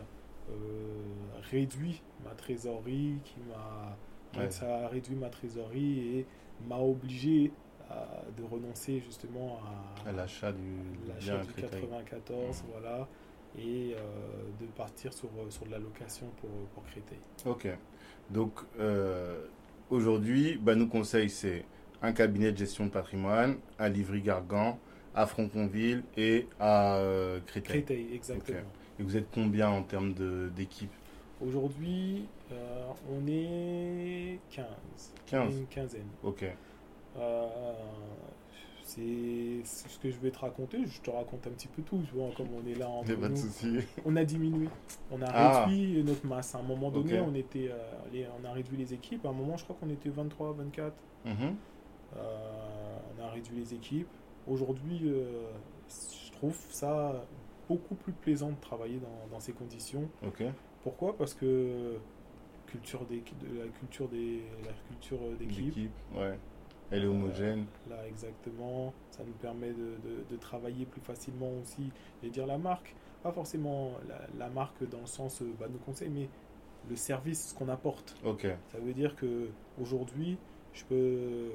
[1.51, 3.97] réduit ma trésorerie qui m'a
[4.37, 4.51] Ouais.
[4.51, 6.27] ça a réduit ma trésorerie et
[6.69, 7.53] m'a obligé
[7.89, 9.61] à- de renoncer justement
[10.05, 10.61] à, À l'achat du
[11.09, 11.81] l'achat bien à du Créteil.
[11.83, 12.71] 94 Mhm.
[12.73, 13.09] voilà
[13.59, 14.01] et euh,
[14.61, 17.19] de partir sur, sur de la location pour, pour Créteil.
[17.47, 17.69] Ok.
[18.29, 19.47] Donc, euh,
[19.89, 21.65] aujourd'hui, bah, nous conseille, c'est
[22.03, 24.79] un cabinet de gestion de patrimoine à Livry-Gargan,
[25.15, 27.85] à Franconville et à euh, Créteil.
[27.85, 28.59] Créteil, exactement.
[28.99, 30.15] Et vous êtes combien en termes
[30.55, 30.93] d'équipe
[31.47, 34.65] Aujourd'hui, euh, on est 15.
[35.27, 35.57] 15.
[35.59, 36.09] Une quinzaine.
[36.23, 36.45] Ok.
[37.19, 37.47] Euh,
[38.83, 40.79] c'est ce que je vais te raconter.
[40.87, 42.01] Je te raconte un petit peu tout.
[42.09, 44.69] Tu vois, comme on est là en pas de on a diminué.
[45.11, 45.65] On a Ah.
[45.67, 46.55] réduit notre masse.
[46.55, 47.77] À un moment donné, on était, euh,
[48.13, 49.27] les- on a réduit les équipes.
[49.27, 50.95] À un moment, je crois qu'on était 23, 24.
[51.25, 51.57] Mhm.
[52.17, 54.09] Euh, on a réduit les équipes.
[54.47, 55.13] Aujourd'hui,
[55.89, 57.25] je trouve ça
[57.69, 60.09] beaucoup plus plaisant de travailler dans, dans ces conditions.
[60.83, 61.17] Pourquoi?
[61.17, 61.97] Parce que
[62.67, 65.91] culture des, de la culture des, la culture d'équipe.
[66.15, 66.39] Ouais.
[66.91, 67.67] Elle est homogène.
[67.91, 68.93] Là, exactement.
[69.11, 71.91] Ça nous permet de, de- de travailler plus facilement aussi.
[72.23, 75.79] Et dire la marque, pas forcément la, la marque dans le sens euh, bah, nos
[75.79, 76.29] conseils, mais
[76.89, 78.17] le service, ce qu'on apporte.
[78.71, 79.49] Ça veut dire que
[79.83, 80.39] aujourd'hui,
[80.73, 81.51] je peux euh,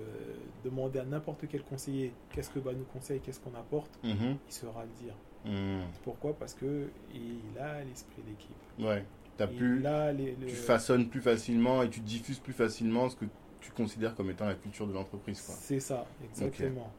[0.66, 4.36] demander à n'importe quel conseiller qu'est-ce que bah, nous conseille, qu'est-ce qu'on apporte, Mhm.
[4.48, 5.16] il saura le dire.
[5.46, 5.82] Mhm.
[6.04, 6.34] Pourquoi?
[6.34, 8.56] Parce que il a l'esprit d'équipe.
[8.80, 9.04] Ouais.
[9.38, 13.10] T'as Il pu, a les- le- tu façonnes plus facilement et tu diffuses plus facilement
[13.10, 13.26] ce que
[13.60, 15.40] tu considères comme étant la culture de l'entreprise.
[15.40, 16.92] C'est ça, exactement.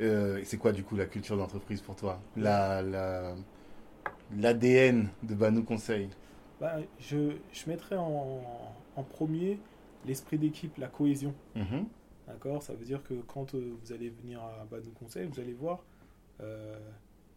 [0.00, 2.20] Euh, et c'est quoi du coup la culture d'entreprise pour toi?
[2.36, 3.34] La la
[4.36, 6.08] l'ADN de Banou Conseil.
[6.60, 8.42] Bah, je, je mettrais en,
[8.96, 9.58] en premier
[10.06, 11.34] l'esprit d'équipe, la cohésion.
[11.56, 11.86] Mhm.
[12.28, 12.62] D'accord?
[12.62, 15.80] Ça veut dire que quand euh, vous allez venir à Badou Conseil, vous allez voir
[16.40, 16.78] euh,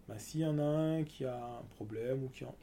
[0.07, 2.55] bah, s'il y en a un qui a un problème ou qui en-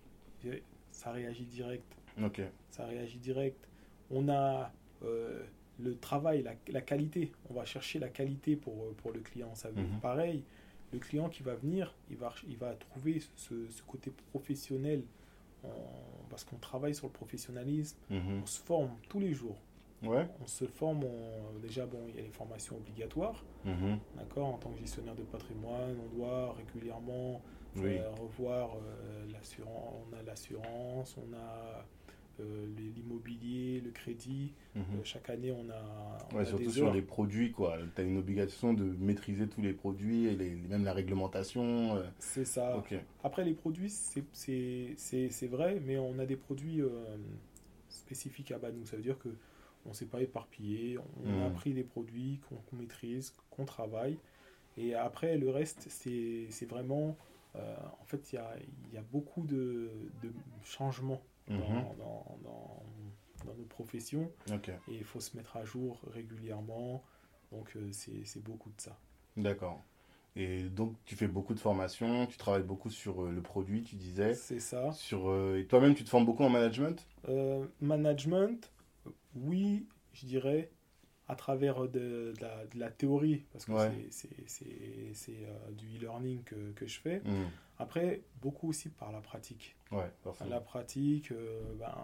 [0.93, 1.85] ça réagit direct.
[2.23, 2.41] Ok.
[2.71, 3.69] Ça réagit direct.
[4.11, 4.73] On a
[5.03, 5.43] euh,
[5.79, 7.33] le travail, la, la qualité.
[7.49, 9.55] On va chercher la qualité pour, euh, pour le client.
[9.55, 10.01] Ça veut Mhm.
[10.01, 10.43] pareil.
[10.93, 15.05] le client qui va venir, il va, il va trouver ce, ce côté professionnel
[16.29, 18.41] parce qu'on travaille sur le professionnalisme, Mhm.
[18.43, 19.57] on se forme tous les jours.
[20.03, 20.27] Ouais.
[20.43, 23.99] On se forme, on- déjà, bon, il y a les formations obligatoires, Mhm.
[24.17, 27.43] d'accord En tant que gestionnaire de patrimoine, on doit régulièrement
[27.77, 27.99] Oui.
[27.99, 31.85] euh, revoir euh, l'assurance, on a l'assurance, on a
[32.41, 34.55] euh, l'immobilier, le crédit.
[34.75, 34.81] Mhm.
[34.81, 37.77] Euh, chaque année, on a, on Ouais, a surtout des sur les produits, quoi.
[37.95, 42.03] Tu as une obligation de maîtriser tous les produits, et les, même la réglementation.
[42.19, 42.83] C'est ça.
[43.23, 46.81] Après, les produits, c'est- vrai, mais on a des produits
[47.91, 48.87] spécifiques à Banou.
[48.87, 49.29] Ça veut dire que
[49.87, 51.55] on ne s'est pas éparpillé, on a Mhm.
[51.55, 54.21] pris des produits qu'on maîtrise, qu'on travaille.
[54.77, 57.19] Et après, le reste, c'est vraiment...
[57.57, 58.57] euh, en fait, il y a,
[58.93, 59.91] y a beaucoup de,
[60.23, 60.33] de
[60.65, 61.23] changements
[61.57, 61.87] dans, Mhm.
[61.95, 62.85] dans- dans-
[63.47, 64.31] dans nos professions.
[64.89, 67.05] Et il faut se mettre à jour régulièrement.
[67.53, 68.99] Donc, euh, c'est beaucoup de ça.
[69.37, 69.85] D'accord.
[70.37, 73.97] Et donc, tu fais beaucoup de formations, tu travailles beaucoup sur euh, le produit, tu
[73.97, 74.41] disais.
[74.41, 74.99] C'est ça.
[74.99, 77.07] Sur, euh, et toi-même, tu te formes beaucoup en management?
[77.81, 78.71] Management,
[79.35, 80.71] oui, je dirais,
[81.29, 84.07] à travers de, de la, de la théorie, parce que Ouais.
[84.11, 84.29] c'est-
[85.29, 87.21] euh, du e-learning que, que je fais.
[87.21, 87.51] Mhm.
[87.79, 89.77] Après, beaucoup aussi par la pratique.
[89.93, 90.11] Ouais.
[90.49, 91.95] La pratique, euh, ben,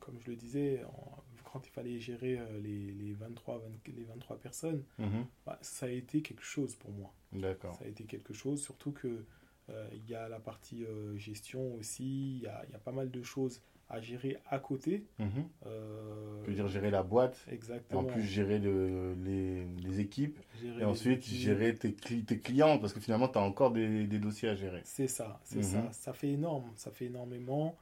[0.00, 4.04] comme je le disais, en- quand il fallait gérer euh, les, les 23, 20 les
[4.04, 5.24] 23 personnes, Mhm.
[5.46, 7.12] bah, ça a été quelque chose pour moi.
[7.32, 7.74] D'accord.
[7.76, 9.24] Ça a été quelque chose, surtout que
[9.70, 12.78] euh, il y a la partie euh, gestion aussi, il y a, il y a
[12.78, 15.04] pas mal de choses à gérer à côté.
[15.18, 15.28] Mhm.
[15.66, 18.00] Euh, Tu veux dire gérer la boîte, et exactement.
[18.02, 21.34] en plus gérer le- les, les équipes, Gérer et ensuite équipes.
[21.38, 24.54] gérer tes, cli- tes clients, parce que finalement, tu as encore des, des dossiers à
[24.54, 24.80] gérer.
[24.84, 25.62] C'est ça, c'est Mhm.
[25.62, 25.88] ça.
[25.92, 27.76] Ça fait énorme, ça fait énormément.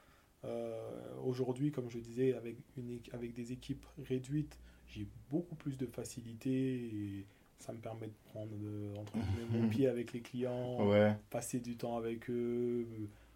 [0.44, 0.80] Euh,
[1.24, 6.50] Aujourd'hui, comme je disais, avec, une, avec des équipes réduites, j'ai beaucoup plus de facilité
[6.50, 7.24] et
[7.58, 9.14] ça me permet de prendre euh, entre
[9.50, 11.16] mon pied avec les clients, Ouais.
[11.30, 12.86] passer du temps avec eux,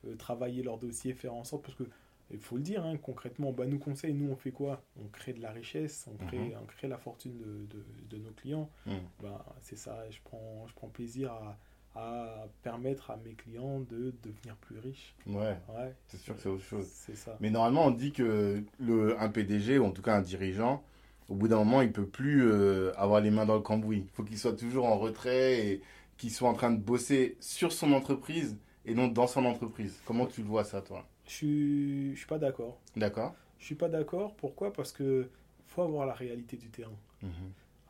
[0.07, 1.85] euh, travailler leurs dossiers, faire en sorte, parce que
[2.33, 4.83] il faut le dire, hein, concrètement, bah, nous conseils, nous on fait quoi?
[4.97, 6.53] On crée de la richesse, on crée, Mhm.
[6.63, 8.71] on crée la fortune de, de- de nos clients.
[8.87, 9.01] Mhm.
[9.23, 11.59] Ben, c'est ça, je prends, je prends plaisir à,
[11.95, 15.15] à permettre à mes clients de devenir plus riches.
[15.27, 16.87] Ouais, Ouais, c'est sûr que c'est autre chose.
[16.87, 17.37] c'est ça.
[17.41, 20.83] Mais normalement, on dit que le, un PDG, ou en tout cas un dirigeant,
[21.29, 24.05] au bout d'un moment, il peut plus euh, avoir les mains dans le cambouis.
[24.07, 25.83] Il faut qu'il soit toujours en retrait et
[26.17, 30.01] qu'il soit en train de bosser sur son entreprise et non dans son entreprise.
[30.05, 31.07] Comment tu le vois ça, toi?
[31.31, 32.79] Je je suis pas d'accord.
[32.97, 34.35] D'accord Je suis pas d'accord.
[34.37, 34.73] Pourquoi?
[34.73, 35.29] Parce que
[35.67, 36.99] faut avoir la réalité du terrain.
[37.23, 37.31] Mhm.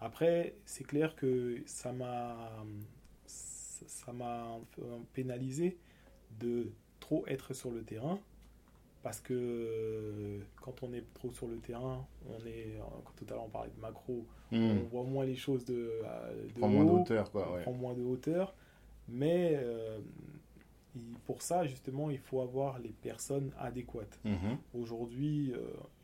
[0.00, 2.36] Après, c'est clair que ça m'a
[3.26, 4.58] ça m'a
[5.14, 5.78] pénalisé
[6.38, 8.18] de trop être sur le terrain
[9.02, 12.74] parce que quand on est trop sur le terrain, on est
[13.04, 14.82] quand tout à l'heure on parlait de macro, on Mhm.
[14.90, 17.48] voit moins les choses de, euh, de Prends moins de haut, hauteur, quoi.
[17.50, 17.62] on Ouais.
[17.62, 18.54] prend moins de hauteur,
[19.08, 19.98] mais euh,
[20.96, 24.18] il- pour ça justement il faut avoir les personnes adéquates.
[24.24, 24.58] Mhm.
[24.74, 25.60] Aujourd'hui, euh,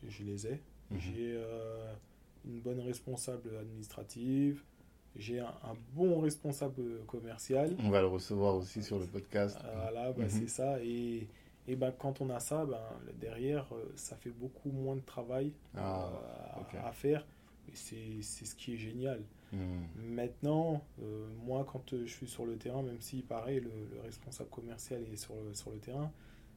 [0.07, 0.61] je les ai.
[0.91, 0.99] Mhm.
[0.99, 1.93] J'ai euh,
[2.45, 4.63] une bonne responsable administrative.
[5.15, 7.75] J'ai un, un bon responsable commercial.
[7.83, 9.57] On va le recevoir aussi sur le podcast.
[9.75, 10.29] Voilà, bah, Mhm.
[10.29, 10.79] c'est ça.
[10.83, 11.27] Et,
[11.67, 12.79] et ben, quand on a ça, ben,
[13.19, 16.75] derrière, euh, ça fait beaucoup moins de travail Ah, euh, à- ok.
[16.85, 17.25] à faire.
[17.69, 19.21] Et c'est c'est ce qui est génial.
[19.53, 19.87] Mhm.
[20.13, 24.01] Maintenant, euh, moi, quand euh, je suis sur le terrain, même si, pareil, le, le
[24.01, 26.11] responsable commercial est sur le, sur le terrain,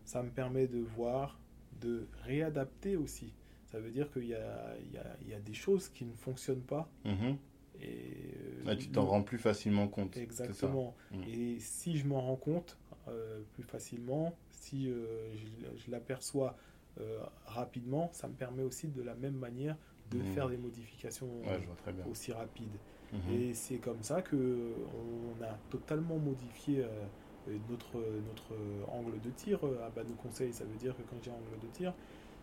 [0.04, 1.38] ça me permet de voir,
[1.80, 3.32] de réadapter aussi.
[3.70, 6.04] Ça veut dire qu'il y a, il y, a, il y a des choses qui
[6.04, 6.90] ne fonctionnent pas.
[7.04, 7.36] Mhm.
[7.80, 10.16] Et, euh, Là, tu t'en rends plus facilement compte.
[10.16, 10.94] Exactement.
[11.12, 11.22] Mm.
[11.28, 12.76] Et si je m'en rends compte
[13.08, 16.56] euh, plus facilement, si euh, je, je l'aperçois
[17.00, 19.76] euh, rapidement, ça me permet aussi de la même manière
[20.10, 20.24] de Mhm.
[20.32, 21.66] faire des modifications Ouais,
[22.10, 22.76] aussi rapides.
[23.12, 23.20] Mhm.
[23.32, 28.54] Et c'est comme ça que on a totalement modifié euh, notre, notre
[28.92, 30.52] angle de tir euh, à Banou Conseil.
[30.52, 31.92] Ça veut dire que quand j'ai angle de tir,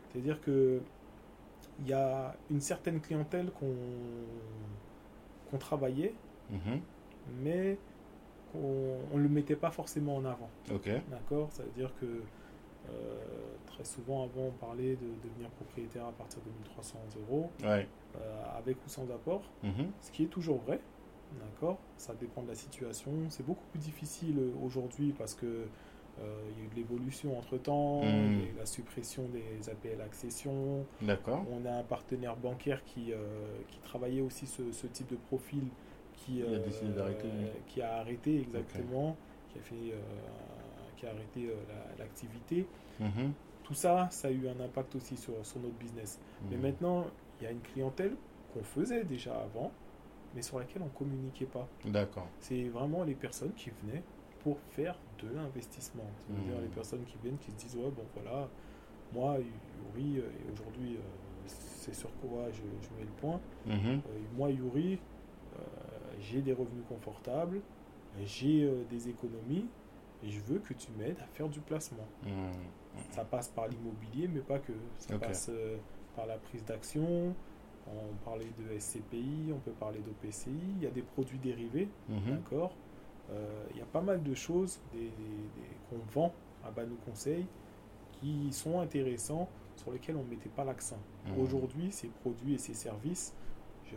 [0.09, 0.81] c'est-à-dire que
[1.79, 3.73] il y a une certaine clientèle qu'on
[5.49, 6.13] qu'on travaillait,
[6.49, 6.81] Mhm.
[7.41, 7.77] mais
[8.51, 10.49] qu'on ne le mettait pas forcément en avant.
[11.09, 11.49] D'accord?
[11.51, 12.05] Ça veut dire que
[13.65, 16.97] très souvent avant on parlait de devenir propriétaire à partir de 1300
[17.29, 17.87] euros, Ouais.
[18.15, 19.43] euh, avec ou sans apport.
[19.63, 19.91] Mhm.
[20.01, 20.79] Ce qui est toujours vrai,
[21.39, 23.11] d'accord Ça dépend de la situation.
[23.29, 25.45] C'est beaucoup plus difficile euh, aujourd'hui parce que
[26.19, 30.83] euh, il y a eu de l'évolution entre temps, eu la suppression des APL accession.
[31.01, 31.45] D'accord.
[31.51, 33.17] On a un partenaire bancaire qui, euh,
[33.67, 35.61] qui travaillait aussi ce, ce type de profil
[36.15, 37.27] qui, Il a décidé d'arrêter,
[37.67, 39.15] qui a arrêté exactement,
[39.53, 39.99] qui a fait euh,
[40.97, 42.67] qui a arrêté euh, la- l'activité.
[42.99, 43.31] Mhm.
[43.63, 46.19] Tout ça, ça a eu un impact aussi sur, sur notre business.
[46.49, 46.61] Mais Mhm.
[46.61, 47.05] maintenant,
[47.39, 48.15] il y a une clientèle
[48.53, 49.71] qu'on faisait déjà avant,
[50.35, 51.67] mais sur laquelle on ne communiquait pas.
[51.85, 52.27] D'accord.
[52.39, 54.03] C'est vraiment les personnes qui venaient
[54.43, 56.05] pour faire de l'investissement.
[56.19, 56.61] C'est-à-dire Mhm.
[56.63, 58.47] les personnes qui viennent, qui se disent, ouais, bon voilà,
[59.13, 59.37] moi,
[59.95, 60.99] Yuri, euh, et aujourd'hui, euh,
[61.45, 63.39] c'est sur quoi je, je mets le point.
[63.67, 63.97] Euh,
[64.35, 64.93] moi, Yuri,
[65.55, 65.59] euh,
[66.19, 67.61] j'ai des revenus confortables,
[68.25, 69.65] j'ai des économies,
[70.23, 72.07] et je veux que tu m'aides à faire du placement.
[72.25, 72.51] Mhm.
[73.11, 74.73] Ça passe par l'immobilier, mais pas que.
[74.97, 75.77] Ça passe euh,
[76.15, 77.35] par la prise d'action.
[77.89, 80.49] On parlait de SCPI, on peut parler d'OPCI.
[80.77, 81.87] Il y a des produits dérivés,
[82.31, 82.73] d'accord
[83.29, 86.33] Euh, Il y a pas mal de choses des, des- des- qu'on vend
[86.65, 87.45] à Banou Conseil
[88.13, 90.97] qui sont intéressants, sur lesquels on ne mettait pas l'accent.
[91.39, 93.33] Aujourd'hui, ces produits et ces services,
[93.85, 93.95] je-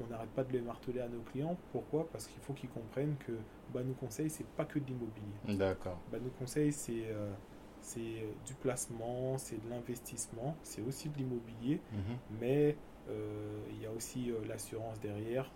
[0.00, 1.56] on n'arrête pas de les marteler à nos clients.
[1.72, 2.08] Pourquoi?
[2.10, 3.32] Parce qu'il faut qu'ils comprennent que
[3.72, 5.56] Banou Conseil, c'est pas que de l'immobilier.
[5.58, 5.98] D'accord.
[6.10, 7.32] Bah, conseils, c'est euh,
[7.80, 12.16] c'est du placement, c'est de l'investissement, c'est aussi de l'immobilier, Mhm.
[12.40, 12.76] mais
[13.08, 15.50] euh, il y a aussi euh, l'assurance derrière.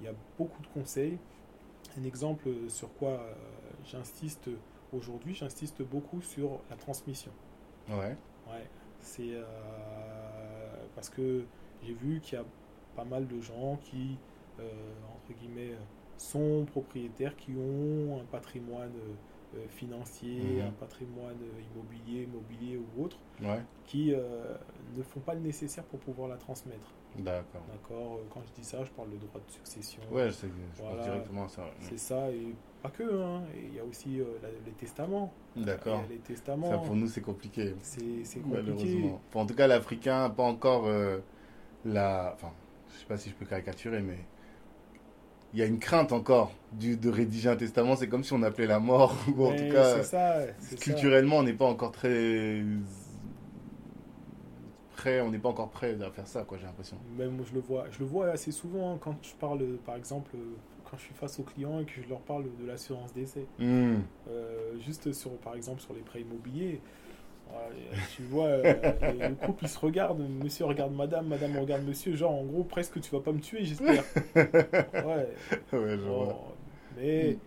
[0.00, 1.18] Il y a beaucoup de conseils.
[1.98, 3.20] Un exemple sur quoi
[3.84, 4.48] j'insiste
[4.92, 7.32] aujourd'hui, j'insiste beaucoup sur la transmission.
[7.88, 8.16] Ouais.
[8.48, 8.68] Ouais,
[9.00, 9.44] c'est euh,
[10.94, 11.44] parce que
[11.82, 12.44] j'ai vu qu'il y a
[13.00, 14.18] pas mal de gens qui,
[14.58, 14.62] euh,
[15.16, 15.74] entre guillemets,
[16.18, 18.92] sont propriétaires, qui ont un patrimoine
[19.56, 20.68] euh, financier, Mhm.
[20.68, 21.38] un patrimoine
[21.74, 23.60] immobilier, mobilier ou autre, Ouais.
[23.84, 24.54] qui euh,
[24.96, 26.86] ne font pas le nécessaire pour pouvoir la transmettre.
[27.18, 27.62] D'accord.
[27.72, 30.02] D'accord Quand je dis ça, je parle de droit de succession.
[30.12, 30.96] Ouais, je, sais, je Voilà.
[30.98, 31.64] pense directement à ça.
[31.80, 33.42] C'est ça, et pas que, hein.
[33.56, 35.32] Et il y a aussi euh, la- les testaments.
[35.56, 36.02] D'accord.
[36.08, 37.74] Les testaments, Ça, pour nous, c'est compliqué.
[37.80, 37.98] c'est
[38.40, 38.44] compliqué.
[38.46, 39.20] Malheureusement.
[39.34, 41.18] En tout cas, l'Africain n'a pas encore euh,
[41.84, 42.30] la.
[42.34, 42.52] Enfin,
[42.94, 44.18] je sais pas si je peux caricaturer, mais
[45.52, 47.96] il y a une crainte encore du, de rédiger un testament.
[47.96, 50.76] C'est comme si on appelait la mort, ou en Mais tout cas, ça, ça.
[50.76, 52.62] culturellement, on n'est pas encore très
[54.96, 55.20] prêt.
[55.20, 56.58] On n'est pas encore prêt à faire ça, quoi.
[56.58, 56.96] J'ai l'impression.
[57.16, 60.30] Même moi, je le vois, je le vois assez souvent quand je parle, par exemple,
[60.88, 63.46] quand je suis face aux clients et que je leur parle de l'assurance d'essai.
[63.58, 63.98] Hmm.
[64.28, 66.80] Euh, juste sur, par exemple, sur les prêts immobiliers.
[67.52, 72.14] Ouais, Tu vois, euh, le couple il se regarde, monsieur regarde madame, madame regarde monsieur,
[72.16, 74.04] genre en gros presque tu vas pas me tuer, j'espère.
[75.04, 75.28] Ouais,
[75.72, 76.56] Ouais, je bon, vois.
[76.96, 77.38] mais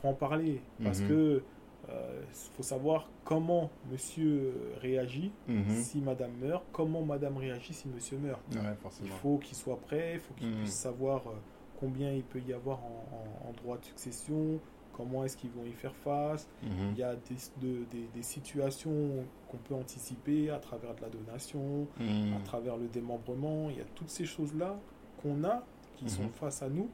[0.00, 1.08] faut en parler parce Mhm.
[1.08, 1.42] que
[1.88, 2.22] euh,
[2.56, 5.68] faut savoir comment monsieur réagit Mhm.
[5.68, 8.40] si madame meurt, comment madame réagit si monsieur meurt.
[8.54, 8.60] Ouais,
[9.02, 10.56] Il faut qu'il soit prêt, il faut qu'il Mhm.
[10.58, 11.32] puisse savoir euh,
[11.80, 14.60] combien il peut y avoir en, en- en droit de succession,
[14.96, 16.48] comment est-ce qu'ils vont y faire face.
[16.62, 16.70] Mhm.
[16.92, 21.08] Il y a des, de- des- des situations qu'on peut anticiper à travers de la
[21.08, 22.34] donation, Mhm.
[22.36, 23.70] à travers le démembrement.
[23.70, 24.78] Il y a toutes ces choses-là
[25.22, 25.64] qu'on a,
[25.96, 26.30] qui sont Mhm.
[26.30, 26.88] face à nous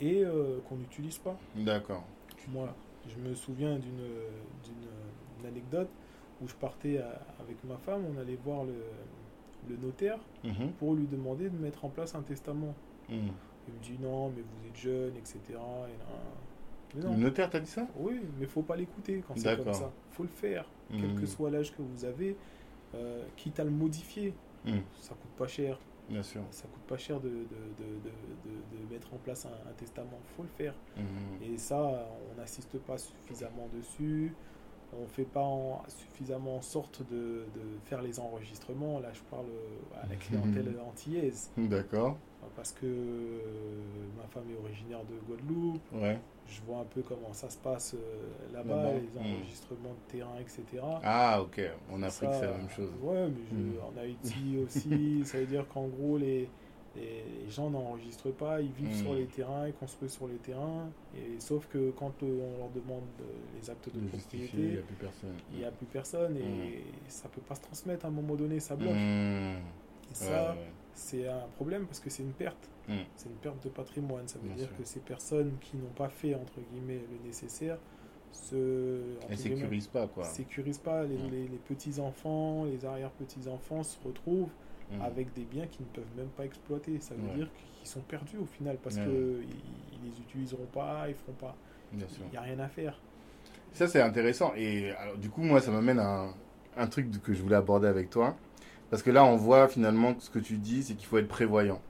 [0.00, 1.36] et euh, qu'on n'utilise pas.
[1.56, 2.04] D'accord.
[2.48, 2.74] Moi,
[3.08, 4.00] je me souviens d'une
[5.46, 5.88] anecdote
[6.42, 8.74] où je partais à- avec ma femme, on allait voir le,
[9.68, 10.18] le notaire
[10.78, 12.74] pour lui demander de mettre en place un testament.
[13.08, 13.16] Il
[13.72, 15.38] me dit non, mais vous êtes jeune, etc.
[15.48, 15.58] Et là,
[15.88, 16.53] mais
[16.96, 17.86] Le notaire t'a dit ça?
[17.96, 19.90] Oui, mais faut pas l'écouter quand c'est comme ça.
[20.10, 21.20] faut le faire, quel Mhm.
[21.20, 22.36] que soit l'âge que vous avez,
[22.94, 24.32] euh, quitte à le modifier.
[24.64, 24.82] Mhm.
[25.00, 25.78] Ça coûte pas cher.
[26.08, 26.42] Bien sûr.
[26.50, 27.38] Ça coûte pas cher de, de, de,
[28.04, 28.10] de,
[28.44, 30.18] de- de mettre en place un, un testament.
[30.36, 30.74] faut le faire.
[30.96, 31.52] Mhm.
[31.52, 31.76] Et ça,
[32.32, 34.32] on n'assiste pas suffisamment dessus.
[35.02, 39.00] On fait pas en- suffisamment en sorte de, de faire les enregistrements.
[39.00, 39.46] Là, je parle
[40.02, 41.50] à la clientèle antillaise.
[41.56, 42.16] D'accord.
[42.56, 43.40] Parce que euh,
[44.16, 45.80] ma femme est originaire de Guadeloupe.
[45.94, 46.18] Ouais.
[46.46, 49.34] Je vois un peu comment ça se passe euh, là-bas, les mm.
[49.38, 50.82] enregistrements de terrain, etc.
[51.02, 51.60] Ah, ok.
[51.90, 52.90] En Afrique, c'est la même chose.
[53.02, 53.74] Ouais, mais je- Mm.
[53.82, 56.48] en Haïti aussi, ça veut dire qu'en gros, les,
[56.96, 59.02] les, les gens n'enregistrent pas, ils vivent Mm.
[59.04, 60.88] sur les terrains, ils construisent sur les terrains.
[61.16, 62.26] Et, sauf que quand on
[62.58, 63.24] leur demande euh,
[63.60, 65.34] les actes de De justifier, il propriété, n'y a plus personne.
[65.52, 66.82] il n'y a plus personne et Mm.
[67.08, 68.92] ça peut pas se transmettre à un moment donné, ça bloque.
[68.94, 69.56] Mhm.
[70.10, 70.66] Et ça, Ouais, ouais.
[70.94, 72.68] c'est un problème parce que c'est une perte.
[72.88, 72.94] Mm.
[73.16, 74.28] C'est une perte de patrimoine.
[74.28, 74.76] Ça veut Bien dire sûr.
[74.76, 77.78] que ces personnes qui n'ont pas fait, entre guillemets, le nécessaire,
[78.32, 79.16] se...
[79.16, 80.24] entre Elle guillemets, sécurise pas, quoi.
[80.24, 81.04] sécurisent pas.
[81.04, 84.50] Les, les- les petits-enfants, les arrière-petits-enfants se retrouvent
[84.94, 85.02] Mhm.
[85.02, 86.98] avec des biens qu'ils ne peuvent même pas exploiter.
[87.00, 87.34] Ça veut Ouais.
[87.36, 89.04] dire qu'ils sont perdus au final parce qu'ils
[89.92, 91.56] ils les utiliseront pas, ils feront pas.
[91.92, 91.98] Il
[92.30, 92.98] n'y a rien à faire.
[93.72, 94.52] Ça, c'est intéressant.
[94.56, 96.34] Et alors, du coup, moi, ça m'amène à un,
[96.76, 98.36] un truc que je voulais aborder avec toi.
[98.90, 101.28] Parce que là, on voit finalement que ce que tu dis, c'est qu'il faut être
[101.28, 101.80] prévoyant.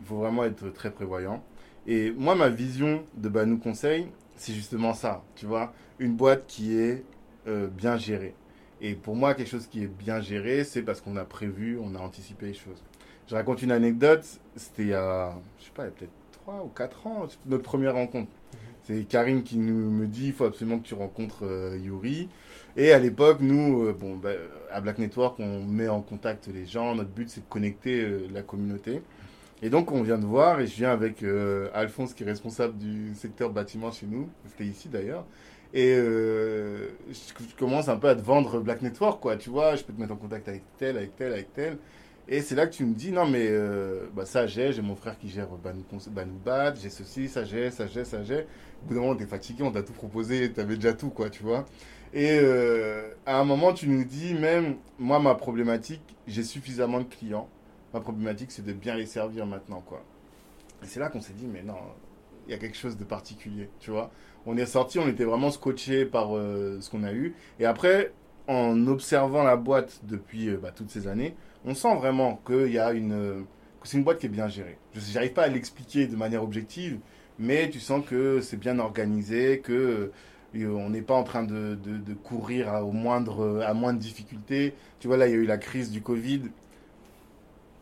[0.00, 1.42] Il faut vraiment être très prévoyant.
[1.86, 5.22] Et moi, ma vision de Banou Conseil, c'est justement ça.
[5.34, 7.04] Tu vois, une boîte qui est
[7.46, 8.34] euh, bien gérée.
[8.80, 11.94] Et pour moi, quelque chose qui est bien géré, c'est parce qu'on a prévu, on
[11.94, 12.82] a anticipé les choses.
[13.28, 14.24] Je raconte une anecdote.
[14.54, 16.12] C'était il y a, je sais pas, peut-être
[16.44, 18.30] 3 ou 4 ans, notre première rencontre.
[18.84, 22.28] C'est Karim qui nous me dit il faut absolument que tu rencontres euh, Yuri.
[22.76, 24.30] Et à l'époque, nous, euh, bon, bah,
[24.70, 26.94] à Black Network, on met en contact les gens.
[26.94, 29.02] Notre but, c'est de connecter euh, la communauté.
[29.60, 31.24] Et donc, on vient de voir, et je viens avec
[31.72, 34.28] Alphonse, qui est responsable du secteur bâtiment chez nous.
[34.50, 35.24] C'était ici d'ailleurs.
[35.74, 39.36] Et euh, je commence un peu à te vendre Black Network, quoi.
[39.36, 41.78] Tu vois, je peux te mettre en contact avec tel, avec tel, avec tel.
[42.28, 44.96] Et c'est là que tu me dis, non, mais euh, bah, ça j'ai, j'ai mon
[44.96, 45.84] frère qui gère Banou,
[46.44, 48.40] Bad, j'ai ceci, ça j'ai, ça j'ai, ça j'ai.
[48.82, 51.44] Au bout d'un moment, t'es fatigué, on t'a tout proposé, t'avais déjà tout, quoi, tu
[51.44, 51.66] vois.
[52.12, 57.04] Et euh, à un moment, tu nous dis, même, moi, ma problématique, j'ai suffisamment de
[57.04, 57.48] clients.
[57.94, 60.02] Ma problématique, c'est de bien les servir maintenant, quoi.
[60.82, 61.76] Et c'est là qu'on s'est dit, mais non,
[62.46, 64.10] il y a quelque chose de particulier, tu vois.
[64.46, 67.34] On est sorti, on était vraiment scotché par euh, ce qu'on a eu.
[67.58, 68.12] Et après,
[68.46, 71.34] en observant la boîte depuis bah, toutes ces années,
[71.64, 73.44] on sent vraiment qu'il y a une.
[73.80, 74.78] que c'est une boîte qui est bien gérée.
[74.94, 76.98] Je n'arrive pas à l'expliquer de manière objective,
[77.38, 80.12] mais tu sens que c'est bien organisé, que
[80.54, 81.76] euh, on n'est pas en train de,
[82.22, 84.74] courir à, au moindre, à moindre difficulté.
[85.00, 86.42] Tu vois, là, il y a eu la crise du Covid.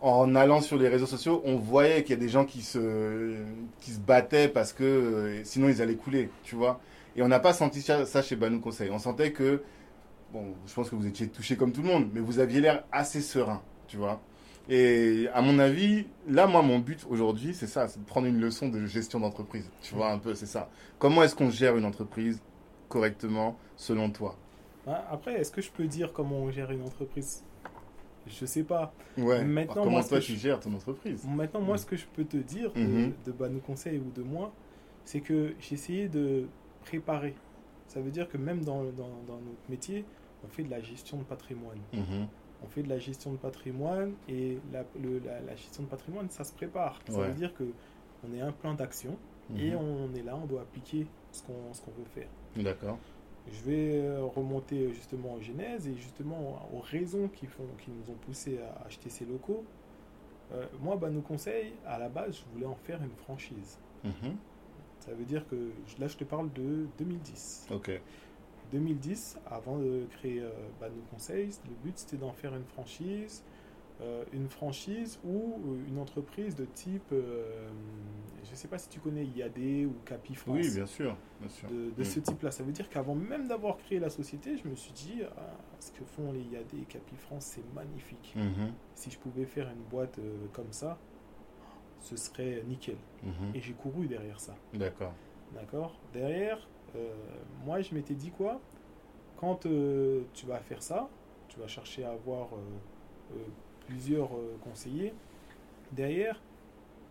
[0.04, 3.36] En allant sur les réseaux sociaux, on voyait qu'il y a des gens qui se,
[3.80, 6.80] qui se battaient parce que euh, sinon ils allaient couler, tu vois.
[7.16, 8.90] Et on n'a pas senti ça chez Banou Conseil.
[8.90, 9.62] On sentait que,
[10.32, 12.84] bon, je pense que vous étiez touché comme tout le monde, mais vous aviez l'air
[12.92, 14.20] assez serein tu vois.
[14.68, 18.40] Et à mon avis, là, moi, mon but aujourd'hui, c'est ça, c'est de prendre une
[18.40, 19.70] leçon de gestion d'entreprise.
[19.82, 20.70] Tu vois, un peu, c'est ça.
[20.98, 22.40] Comment est-ce qu'on gère une entreprise
[22.88, 24.36] correctement, selon toi?
[24.86, 27.44] Bah, Après, est-ce que je peux dire comment on gère une entreprise?
[28.26, 28.94] Je sais pas.
[29.18, 29.44] Ouais.
[29.44, 31.78] Maintenant, comment toi, tu gères ton entreprise Maintenant, moi, mm.
[31.78, 33.12] ce que je peux te dire de, mm-hmm.
[33.26, 34.52] de bah, nos conseils ou de moi,
[35.04, 36.46] c'est que j'ai essayé de
[36.82, 37.34] préparer.
[37.86, 40.04] Ça veut dire que même dans, dans, dans, notre métier,
[40.44, 41.78] on fait de la gestion de patrimoine.
[41.94, 42.26] Mm-hmm
[42.64, 44.84] on fait de la gestion de patrimoine et la,
[45.46, 47.00] la, gestion de patrimoine, ça se prépare.
[47.08, 47.64] Ça veut dire que
[48.26, 49.16] on est un plan d'action
[49.56, 49.76] et mhm.
[49.76, 52.28] on est là, on doit appliquer ce qu'on veut faire.
[52.56, 52.98] D'accord.
[53.52, 58.12] Je vais euh, remonter justement aux genèse et justement aux raisons qui, font, qui nous
[58.12, 59.64] ont poussé à acheter ces locaux.
[60.52, 63.78] Euh, moi, bah, nos conseils, à la base, je voulais en faire une franchise.
[64.04, 64.36] Mhm.
[65.00, 67.68] Ça veut dire que là, je te parle de 2010.
[67.70, 68.00] Ok.
[68.72, 73.44] 2010, avant de créer euh, Bad Conseils, le but c'était d'en faire une franchise,
[74.04, 79.00] euh, une franchise ou euh, une entreprise de type, je ne sais pas si tu
[79.00, 80.58] connais IAD ou Capi France.
[80.60, 81.16] Oui, bien sûr.
[81.68, 82.04] De, mm.
[82.04, 82.50] ce type-là.
[82.50, 85.90] Ça veut dire qu'avant même d'avoir créé la société, je me suis dit, ah, ce
[85.92, 88.34] que font les IAD et Capi France, c'est magnifique.
[88.36, 88.72] Mm-hmm.
[88.94, 90.20] Si je pouvais faire une boîte
[90.52, 90.98] comme ça,
[92.00, 92.96] ce serait nickel.
[93.24, 93.56] Mm-hmm.
[93.56, 94.54] Et j'ai couru derrière ça.
[94.74, 95.12] D'accord.
[95.54, 97.12] D'accord Derrière, euh,
[97.64, 98.60] moi, je m'étais dit quoi?
[99.36, 101.08] Quand euh, tu vas faire ça,
[101.48, 103.36] tu vas chercher à avoir euh,
[103.86, 104.30] plusieurs
[104.62, 105.14] conseillers.
[105.92, 106.40] Derrière,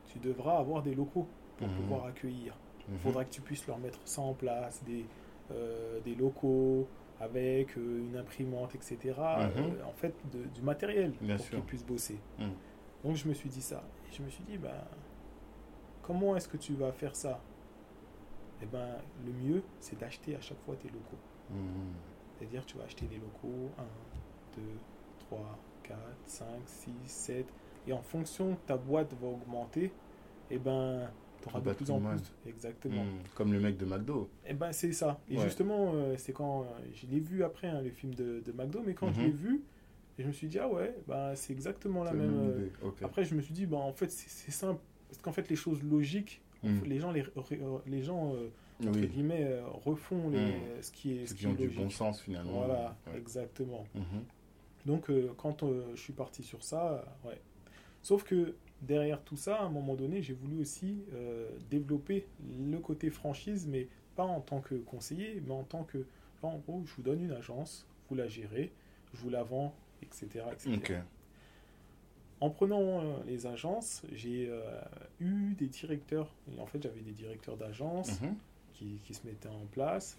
[0.07, 1.75] tu devras avoir des locaux pour mhm.
[1.75, 2.55] pouvoir accueillir.
[2.87, 2.99] Il mhm.
[2.99, 5.05] faudra que tu puisses leur mettre ça en place, des,
[6.03, 6.87] des locaux
[7.19, 8.97] avec une imprimante, etc.
[9.17, 9.75] Mhm.
[9.87, 10.13] en fait,
[10.53, 12.19] du matériel pour qu'ils puissent bosser.
[13.03, 13.83] Donc je me suis dit ça.
[14.07, 14.83] Et je me suis dit, ben,
[16.01, 17.39] comment est-ce que tu vas faire ça?
[18.61, 21.17] Eh ben, le mieux, c'est d'acheter à chaque fois tes locaux.
[22.37, 23.83] C'est-à-dire, tu vas acheter des locaux 1,
[24.57, 24.61] 2,
[25.29, 27.45] 3, 4, 5, 6, 7.
[27.87, 29.91] Et en fonction ta boîte va augmenter,
[30.49, 31.09] eh ben,
[31.41, 32.33] tu auras de plus en plus.
[32.47, 33.03] Exactement.
[33.03, 33.19] Hmm.
[33.35, 34.29] Comme le mec de McDo.
[34.45, 35.19] Eh ben, c'est ça.
[35.29, 38.51] Et justement, euh, c'est quand euh, je l'ai vu après, hein, le film de, de,
[38.51, 39.25] McDo, mais quand je mhm.
[39.25, 39.63] l'ai vu,
[40.19, 42.69] je me suis dit, ah ouais, bah, c'est exactement la même.
[42.83, 44.79] Euh, après, je me suis dit, bah, en fait, c'est simple.
[45.09, 46.79] Parce qu'en fait, les choses logiques, Mm.
[46.85, 47.25] Les gens, les,
[47.87, 48.49] les gens euh,
[48.87, 50.81] entre guillemets, euh, refont les, mm.
[50.81, 51.25] ce qui est.
[51.27, 52.65] Ce qui ont du bon sens finalement.
[52.65, 53.85] Voilà, exactement.
[54.85, 55.63] Donc, euh, quand
[55.95, 57.39] je suis parti sur ça, ouais.
[58.01, 61.05] Sauf que derrière tout ça, à un moment donné, j'ai voulu aussi
[61.69, 62.27] développer
[62.59, 66.05] le côté franchise, mais pas en tant que conseiller, mais en tant que.
[66.41, 68.73] en gros, je vous donne une agence, vous la gérez,
[69.13, 70.43] je vous la vends, etc.
[70.51, 71.01] etc.
[72.43, 74.81] En prenant euh, les agences, j'ai euh,
[75.21, 76.29] eu des directeurs.
[76.53, 78.35] Et en fait, j'avais des directeurs d'agence mhm.
[78.73, 80.17] qui, qui, se mettaient en place.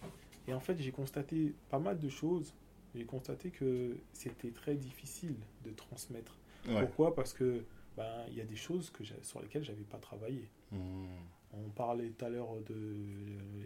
[0.49, 2.55] Et en fait, j'ai constaté pas mal de choses.
[2.95, 6.37] J'ai constaté que c'était très difficile de transmettre.
[6.65, 7.15] Pourquoi?
[7.15, 7.65] Parce que
[7.97, 10.49] ben, il y a des choses que sur lesquelles j'avais pas travaillé.
[10.73, 11.07] Mhm.
[11.53, 12.97] On parlait tout à l'heure de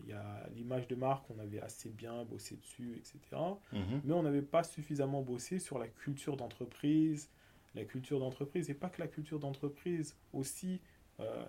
[0.03, 3.19] il y a l'image de marque, on avait assez bien bossé dessus, etc.
[3.73, 4.03] Mhm.
[4.05, 7.31] Mais on n'avait pas suffisamment bossé sur la culture d'entreprise,
[7.75, 10.81] la culture d'entreprise, et pas que la culture d'entreprise, aussi
[11.21, 11.45] euh,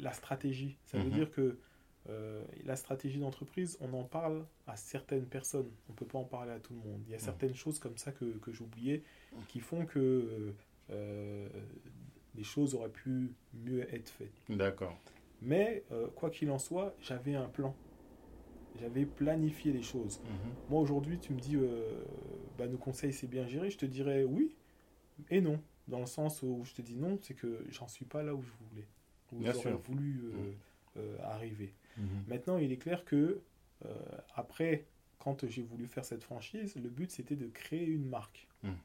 [0.00, 0.76] la stratégie.
[0.84, 1.10] Ça veut mhm.
[1.10, 1.58] dire que
[2.08, 5.70] euh, la stratégie d'entreprise, on en parle à certaines personnes.
[5.88, 7.02] On ne peut pas en parler à tout le monde.
[7.06, 7.24] Il y a mhm.
[7.24, 9.02] certaines choses comme ça que, que j'oubliais
[9.48, 10.54] qui font que
[10.90, 11.48] euh,
[12.34, 14.32] les choses auraient pu mieux être faites.
[14.48, 14.96] D'accord.
[15.42, 15.84] Mais
[16.16, 17.74] quoi qu'il en soit, j'avais un plan.
[18.78, 20.20] J'avais planifié les choses.
[20.20, 20.52] Mhm.
[20.70, 21.56] Moi aujourd'hui, tu me dis,
[22.58, 23.70] bah, nos conseils c'est bien géré.
[23.70, 24.54] Je te dirais oui,
[25.30, 25.60] et non.
[25.88, 28.42] dans le sens où je te dis non, c'est que j'en suis pas là où
[28.42, 28.86] je voulais,
[29.32, 29.78] où Bien j'aurais sûr.
[29.78, 30.52] voulu euh,
[30.98, 31.74] euh, arriver.
[31.96, 32.24] Mhm.
[32.28, 33.40] Maintenant, il est clair que
[33.84, 33.88] euh,
[34.34, 34.86] après,
[35.18, 38.48] quand j'ai voulu faire cette franchise, le but c'était de créer une marque.
[38.62, 38.76] Mhm.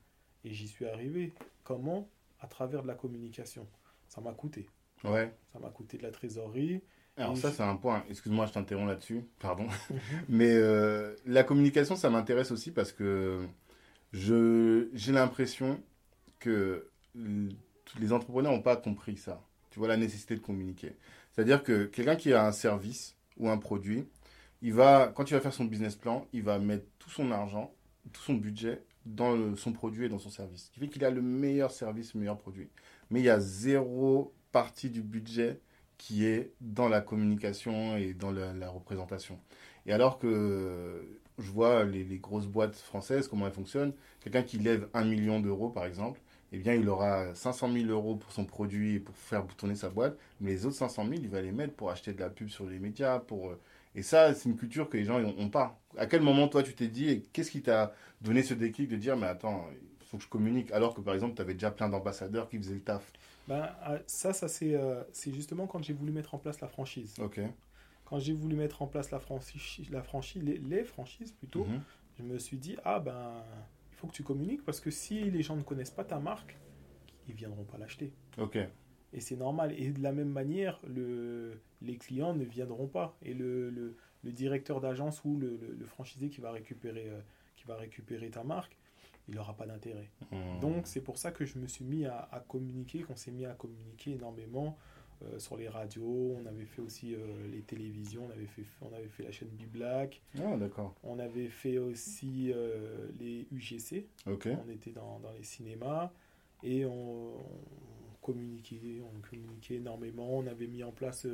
[0.46, 1.34] Et j'y suis arrivé.
[1.64, 2.10] Comment?
[2.40, 3.68] À travers de la communication.
[4.08, 4.68] Ça m'a coûté.
[5.04, 5.34] Ouais.
[5.54, 6.82] Ça m'a coûté de la trésorerie.
[7.18, 8.04] Alors ça, c'est un point.
[8.10, 9.24] Excuse-moi, je t'interromps là-dessus.
[9.40, 9.68] Pardon.
[10.30, 13.48] Mais euh, la communication, ça m'intéresse aussi parce que
[14.12, 15.82] je j'ai l'impression
[16.40, 16.90] que
[18.00, 19.42] les entrepreneurs n'ont pas compris ça.
[19.70, 20.94] Tu vois la nécessité de communiquer.
[21.36, 24.08] C'est-à-dire que quelqu'un qui a un service ou un produit,
[24.62, 27.74] il va, quand il va faire son business plan, il va mettre tout son argent,
[28.14, 30.66] tout son budget dans son produit et dans son service.
[30.66, 32.70] Ce qui fait qu'il a le meilleur service, le meilleur produit.
[33.12, 35.60] Mais il y a zéro partie du budget
[35.98, 39.40] qui est dans la communication et dans la, représentation.
[39.86, 44.88] Et alors que je vois les grosses boîtes françaises, comment elles fonctionnent, quelqu'un qui lève
[44.94, 46.22] un million d'euros par exemple,
[46.52, 49.90] eh bien il aura 500 000 euros pour son produit et pour faire tourner sa
[49.90, 52.50] boîte, mais les autres 500 000, il va les mettre pour acheter de la pub
[52.50, 53.20] sur les médias.
[53.20, 53.50] Pour...
[53.52, 53.60] euh,
[53.96, 55.80] Et ça, c'est une culture que les gens n'ont pas.
[55.98, 58.96] À quel moment toi tu t'es dit, et qu'est-ce qui t'a donné ce déclic de
[58.98, 59.66] dire, mais attends,
[60.02, 62.58] il faut que je communique, alors que par exemple tu avais déjà plein d'ambassadeurs qui
[62.58, 63.14] faisaient le taf?
[63.48, 66.68] Ben, euh, ça, ça c'est euh, c'est justement quand j'ai voulu mettre en place la
[66.68, 67.20] franchise.
[67.20, 67.40] Ok.
[68.06, 71.86] Quand j'ai voulu mettre en place la franchise, la franchise les, les franchises plutôt, Mhm.
[72.18, 73.44] je me suis dit, ah ben,
[74.06, 76.58] faut que tu communiques parce que si les gens ne connaissent pas ta marque,
[77.28, 78.14] ils viendront pas l'acheter.
[78.38, 78.58] Ok.
[79.14, 79.74] Et c'est normal.
[79.78, 83.18] Et de la même manière, le, les clients ne viendront pas.
[83.22, 87.20] Et le, le, le directeur d'agence ou le, franchisé qui va, récupérer, euh,
[87.56, 88.78] qui va récupérer ta marque,
[89.28, 90.12] il n'aura pas d'intérêt.
[90.32, 90.60] Mhm.
[90.60, 93.46] Donc c'est pour ça que je me suis mis à, à communiquer, qu'on s'est mis
[93.46, 94.78] à communiquer énormément
[95.24, 96.36] euh, sur les radios.
[96.42, 97.20] On avait fait aussi euh,
[97.52, 100.94] les télévisions, on avait fait, on avait fait la chaîne Biblack, Ah, d'accord.
[101.04, 104.06] on avait fait aussi euh, les UGC.
[104.28, 104.48] Ok.
[104.66, 106.12] On était dans, dans les cinémas
[106.64, 110.38] et on, on communiquait, on communiquait énormément.
[110.38, 111.28] On avait mis en place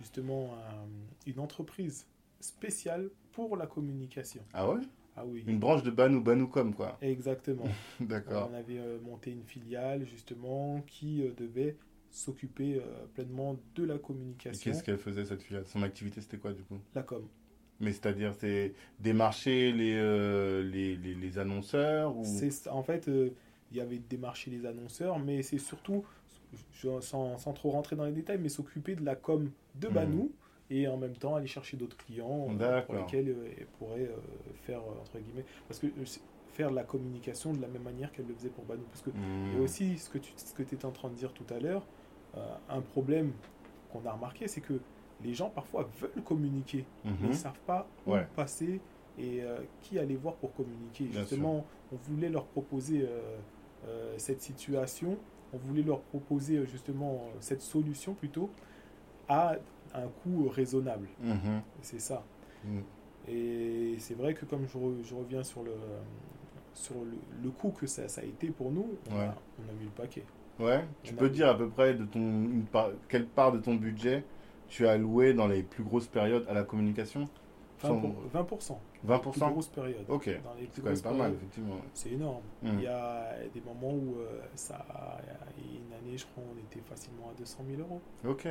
[0.00, 2.06] justement un- une entreprise
[2.40, 4.42] spéciale pour la communication.
[4.52, 4.80] Ah ouais?
[5.16, 6.96] Ah oui, Une branche de Banou Banoucom, quoi.
[7.02, 7.66] exactement.
[8.00, 8.48] D'accord.
[8.50, 11.76] On avait monté une filiale justement qui devait
[12.10, 16.52] s'occuper euh, pleinement de la communication, Qu'est-ce qu'elle faisait, cette filiale Son activité, c'était quoi,
[16.52, 16.78] du coup?
[16.94, 17.22] La com.
[17.78, 22.24] Mais c'est-à-dire, c'est démarcher les, euh, les, les, les annonceurs ou...
[22.70, 23.30] En fait, euh,
[23.70, 26.04] il y avait démarché les annonceurs, mais c'est surtout,
[26.74, 29.88] je- sans, sans trop rentrer dans les détails, mais s'occuper de la com de.
[29.88, 30.32] Banou
[30.72, 34.10] et en même temps aller chercher d'autres clients euh, pour lesquels elle pourrait
[34.62, 35.88] faire entre guillemets, parce que
[36.48, 39.10] faire la communication de la même manière qu'elle le faisait pour Banou, parce que.
[39.56, 41.86] Et aussi, ce que tu ce que étais en train de dire tout à l'heure,
[42.36, 43.32] euh, un problème
[43.92, 44.80] qu'on a remarqué, c'est que
[45.22, 47.16] les gens parfois veulent communiquer, mais Mhm.
[47.24, 48.26] ils ne savent pas où Ouais.
[48.36, 48.80] passer
[49.18, 51.04] et euh, qui aller voir pour communiquer.
[51.04, 53.06] Bien Justement, on voulait leur proposer
[53.86, 55.18] euh, cette situation,
[55.52, 58.50] on voulait leur proposer justement cette solution plutôt
[59.28, 59.56] à
[59.94, 61.08] un coût raisonnable.
[61.20, 61.62] Mhm.
[61.82, 62.22] C'est ça.
[62.64, 62.82] Mhm.
[63.28, 65.72] Et c'est vrai que comme je, re- je reviens sur le,
[66.72, 69.24] sur le, le coût que ça, ça a été pour nous, on, Ouais.
[69.26, 70.24] a, on a mis le paquet.
[70.60, 73.74] Ouais, tu peux dire à peu près de ton, une part, quelle part de ton
[73.74, 74.24] budget
[74.68, 77.28] tu as alloué dans les plus grosses périodes à la communication?
[77.82, 77.88] 20%.
[77.88, 78.78] Sans- pour- 20%.
[79.06, 80.04] 20% Plus grosse période.
[80.08, 81.76] Ok, Dans les plus c'est quand même grosses pas mal, périodes, effectivement.
[81.94, 82.42] C'est énorme.
[82.62, 82.68] Mm.
[82.74, 84.84] Il y a des moments où euh, ça,
[85.56, 88.00] il y a une année, je crois, on était facilement à 200 000 euros.
[88.28, 88.46] Ok.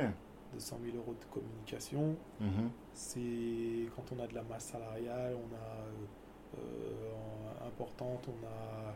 [0.52, 2.16] 200 000 euros de communication.
[2.40, 2.70] Mhm.
[2.92, 8.94] C'est quand on a de la masse salariale, on a euh, euh, importante, on a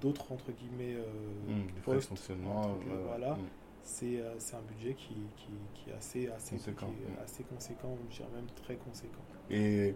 [0.00, 2.08] d'autres entre guillemets euh, Mm, de postes.
[2.08, 2.60] fonctionnement.
[2.60, 3.34] entre- voilà.
[3.34, 3.38] Mm.
[3.82, 7.22] C'est euh, c'est un budget qui, qui, qui est assez, assez Conséquent, qui est mm.
[7.24, 9.20] assez conséquent, je dirais même très conséquent.
[9.50, 9.94] Et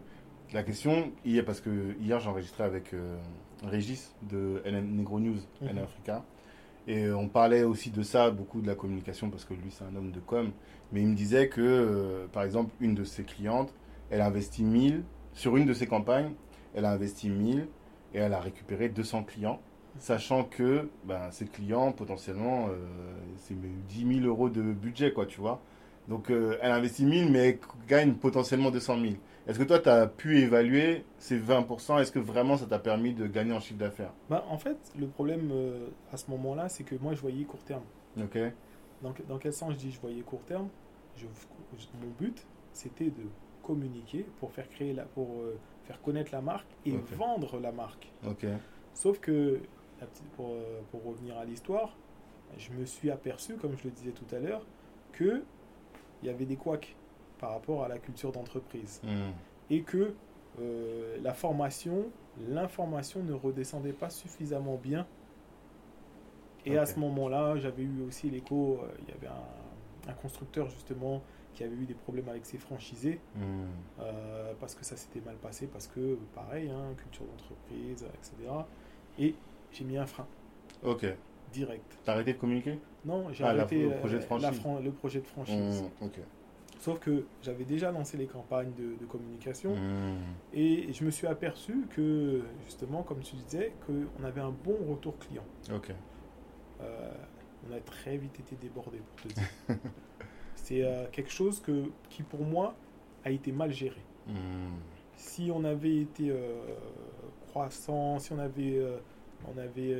[0.52, 3.16] la question, hier, parce que hier j'enregistrais avec euh,
[3.64, 5.68] Régis de NN Negro News, Mhm.
[5.70, 6.24] NN Africa,
[6.86, 9.94] et on parlait aussi de ça, beaucoup de la communication, parce que lui c'est un
[9.96, 10.50] homme de com,
[10.92, 13.72] mais il me disait que, euh, par exemple, une de ses clientes,
[14.10, 15.02] elle a investi 1000,
[15.32, 16.32] sur une de ses campagnes,
[16.74, 17.68] elle a investi 1000
[18.18, 19.60] et elle a récupéré 200 clients,
[20.00, 22.74] sachant que ben, ses clients, potentiellement, euh,
[23.36, 23.54] c'est
[23.88, 25.60] 10 000 euros de budget, quoi, tu vois.
[26.08, 29.14] Donc, euh, elle investit 1000, mais elle gagne potentiellement 200 000.
[29.46, 33.12] Est-ce que toi, tu as pu évaluer ces 20% Est-ce que vraiment ça t'a permis
[33.14, 34.12] de gagner en chiffre d'affaires?
[34.28, 37.62] Bah, en fait, le problème euh, à ce moment-là, c'est que moi je voyais court
[37.64, 37.82] terme.
[38.20, 38.38] Ok.
[39.02, 40.68] Dans, dans quel sens je dis je voyais court terme?
[41.16, 41.26] Je,
[41.78, 42.42] je- Mon but,
[42.72, 43.22] c'était de
[43.62, 45.56] communiquer pour faire créer la, pour euh,
[45.88, 48.12] faire connaître la marque et vendre la marque.
[48.92, 49.60] Sauf que,
[50.36, 51.96] pour, euh, pour revenir à l'histoire,
[52.58, 54.66] je me suis aperçu, comme je le disais tout à l'heure,
[55.12, 55.42] que
[56.22, 56.94] il y avait des couacs
[57.38, 59.00] par rapport à la culture d'entreprise.
[59.02, 59.32] Hmm.
[59.70, 60.14] et que
[60.60, 62.10] euh, la formation,
[62.48, 65.06] l'information ne redescendait pas suffisamment bien.
[66.66, 71.22] Et à ce moment-là, j'avais eu aussi l'écho, euh, il y avait un, constructeur justement
[71.58, 73.40] qui avait eu des problèmes avec ses franchisés, hmm.
[73.98, 78.52] euh, parce que ça s'était mal passé, parce que pareil, hein, culture d'entreprise, etc.
[79.18, 79.34] Et
[79.72, 80.26] j'ai mis un frein.
[80.84, 81.04] Ok.
[81.52, 81.98] Direct.
[82.04, 82.78] T'as arrêté de communiquer?
[83.04, 84.60] Non, j'ai ah, arrêté le projet de franchise.
[84.84, 85.82] le projet de franchise.
[85.82, 86.20] Hmm, ok.
[86.78, 90.20] Sauf que j'avais déjà lancé les campagnes de, communication hmm.
[90.54, 95.18] et je me suis aperçu que, justement, comme tu disais, qu'on avait un bon retour
[95.18, 95.44] client.
[95.74, 95.90] Ok.
[96.80, 97.10] Euh,
[97.68, 99.48] on a très vite été débordé, pour te dire.
[100.68, 102.74] C'est euh, quelque chose que, qui, pour moi,
[103.24, 104.02] a été mal géré.
[104.26, 104.76] Hmm.
[105.16, 106.60] Si on avait été euh,
[107.46, 108.78] croissant, si on avait,
[109.46, 109.96] on avait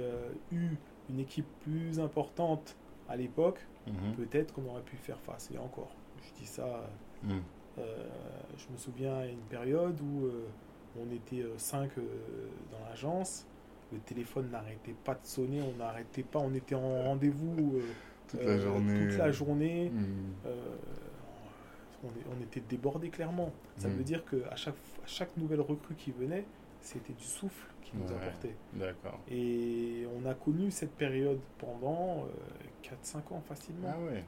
[0.52, 0.76] eu
[1.08, 2.76] une équipe plus importante
[3.08, 4.12] à l'époque, hmm.
[4.18, 5.50] peut-être qu'on aurait pu faire face.
[5.54, 6.86] Et encore, je dis ça.
[7.22, 7.40] Hmm.
[7.78, 10.28] je me souviens à une période où
[11.00, 13.46] on était cinq dans l'agence
[13.90, 17.80] le téléphone n'arrêtait pas de sonner, on n'arrêtait pas, on était en rendez-vous
[18.34, 19.90] euh, toute, la euh, journée.
[19.90, 20.32] Hmm.
[20.46, 20.76] Euh,
[22.04, 23.52] on, était débordé clairement.
[23.76, 23.92] Ça hmm.
[23.92, 26.44] veut dire qu'à chaque, à chaque nouvelle recrue qui venait,
[26.80, 28.54] c'était du souffle qui nous apportait.
[28.74, 29.18] D'accord.
[29.30, 32.26] Et on a connu cette période pendant
[32.84, 33.88] 4-5 ans facilement.
[33.88, 34.24] Ah ouais.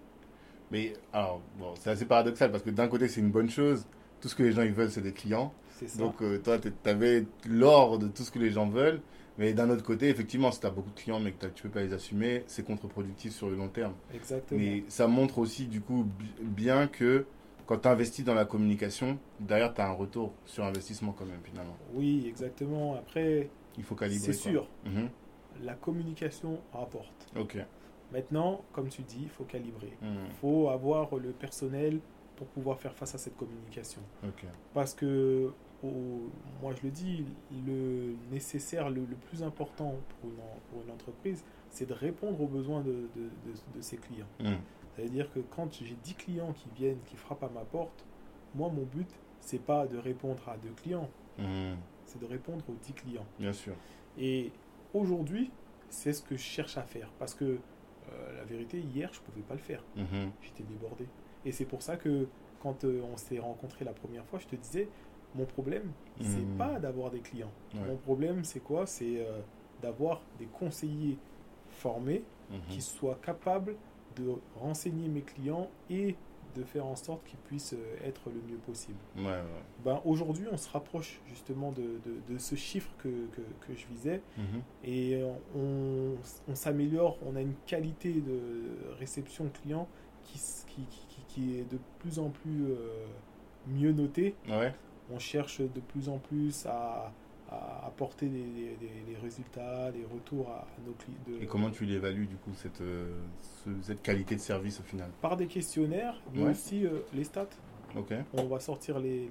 [0.71, 3.87] Mais alors, bon, c'est assez paradoxal parce que d'un côté, c'est une bonne chose.
[4.21, 5.53] Tout ce que les gens ils veulent, c'est des clients.
[5.99, 9.01] Donc, toi, tu avais l'or de tout ce que les gens veulent.
[9.39, 11.62] Mais d'un autre côté, effectivement, si tu as beaucoup de clients mais que tu ne
[11.62, 13.95] peux pas les assumer, c'est contre-productif sur le long terme.
[14.14, 14.61] Exactement.
[14.61, 16.07] Mais ça montre aussi, du coup,
[16.43, 17.25] bien que
[17.64, 21.41] quand tu investis dans la communication, derrière, tu as un retour sur investissement quand même,
[21.43, 21.77] finalement.
[21.95, 22.97] Oui, exactement.
[22.97, 23.49] Après,
[23.79, 24.27] il faut calibrer.
[24.27, 24.68] C'est sûr.
[24.85, 25.09] Mhm.
[25.62, 27.27] La communication rapporte.
[27.39, 27.57] Ok.
[28.12, 29.97] Maintenant, comme tu dis, il faut calibrer.
[30.03, 30.31] Il mhm.
[30.41, 32.01] faut avoir le personnel
[32.41, 34.01] pour pouvoir faire face à cette communication.
[34.72, 37.26] Parce que moi je le dis,
[37.66, 43.11] le nécessaire, le, plus important pour une, entreprise, c'est de répondre aux besoins de,
[43.80, 44.26] ses clients.
[44.41, 44.55] Mmh.
[44.97, 48.07] C'est-à-dire que quand j'ai 10 clients qui viennent, qui frappent à ma porte,
[48.55, 49.11] moi mon but,
[49.41, 51.74] c'est pas de répondre à deux clients, mmh.
[52.07, 53.26] c'est de répondre aux 10 clients.
[53.38, 53.74] Bien sûr.
[54.18, 54.51] Et
[54.95, 55.51] aujourd'hui,
[55.91, 57.11] c'est ce que je cherche à faire.
[57.18, 59.84] Parce que euh, la vérité, hier, je pouvais pas le faire.
[59.95, 60.30] Mmh.
[60.41, 61.05] J'étais débordé.
[61.45, 62.26] Et c'est pour ça que
[62.62, 64.88] quand euh, on s'est rencontrés la première fois, je te disais,
[65.34, 66.59] mon problème, c'est hmm.
[66.59, 67.53] pas d'avoir des clients.
[67.74, 68.86] Mon problème, c'est quoi?
[68.86, 69.41] C'est euh,
[69.80, 71.18] d'avoir des conseillers
[71.70, 72.59] formés mhm.
[72.68, 73.76] qui soient capables
[74.16, 76.16] de renseigner mes clients et
[76.57, 78.99] de faire en sorte qu'ils puissent euh, être le mieux possible.
[79.84, 84.20] Ben, Aujourd'hui, on se rapproche justement de, de, ce chiffre que, que, que je visais
[84.36, 84.62] mhm.
[84.84, 85.22] et
[85.57, 86.16] on,
[86.49, 88.41] on s'améliore, on a une qualité de
[88.99, 89.88] réception client
[90.33, 93.07] qui, qui, qui, qui est de plus en plus euh,
[93.66, 93.95] mieux.
[94.49, 94.72] Ouais
[95.12, 97.12] on cherche de plus en plus à,
[97.85, 101.41] apporter des, résultats, des retours à, nos clients.
[101.43, 103.12] Et comment tu l'évalues du coup, cette, euh,
[103.83, 105.11] cette qualité de service au final?
[105.20, 107.49] Par des questionnaires, mais aussi euh, les stats.
[108.35, 109.28] On va sortir les,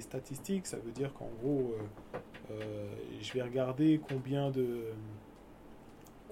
[0.00, 1.74] statistiques, ça veut dire qu'en gros,
[2.50, 2.86] euh,
[3.20, 4.86] je vais regarder combien de,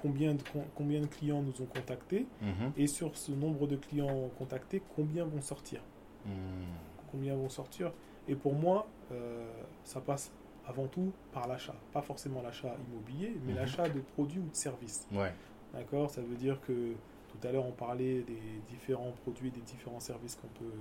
[0.02, 0.42] combien de,
[0.74, 2.72] combien de clients nous ont contactés, mhm.
[2.76, 5.80] et sur ce nombre de clients contactés, combien vont sortir.
[6.24, 6.64] Hmm.
[7.10, 7.92] Combien vont sortir
[8.28, 9.44] et pour moi, euh,
[9.82, 10.32] ça passe
[10.66, 11.74] avant tout par l'achat.
[11.92, 13.58] Pas forcément l'achat immobilier, mais mhm.
[13.58, 15.08] l'achat de produits ou de services.
[15.12, 15.32] Ouais.
[15.74, 16.10] D'accord?
[16.10, 16.94] Ça veut dire que
[17.28, 20.72] tout à l'heure, on parlait des différents produits, des différents services qu'on peut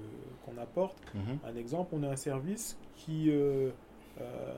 [0.46, 0.98] qu'on apporte.
[1.16, 1.40] Mhm.
[1.44, 3.72] Un exemple, on a un service qui, euh,
[4.22, 4.54] euh,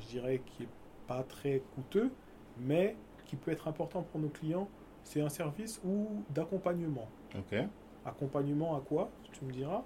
[0.00, 0.68] je dirais, qui est
[1.06, 2.10] pas très coûteux,
[2.58, 2.96] mais
[3.32, 4.68] qui peut être important pour nos clients.
[5.04, 7.08] C'est un service ou d'accompagnement.
[7.34, 7.58] Ok.
[8.04, 9.82] Accompagnement à quoi Tu me diras?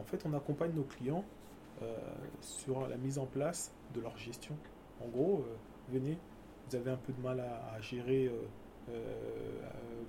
[0.00, 1.24] En fait, on accompagne nos clients
[1.82, 1.96] euh,
[2.40, 4.54] sur la mise en place de leur gestion.
[5.04, 5.56] En gros, euh,
[5.92, 6.16] venez,
[6.68, 8.30] vous avez un peu de mal à, gérer
[8.90, 8.92] euh,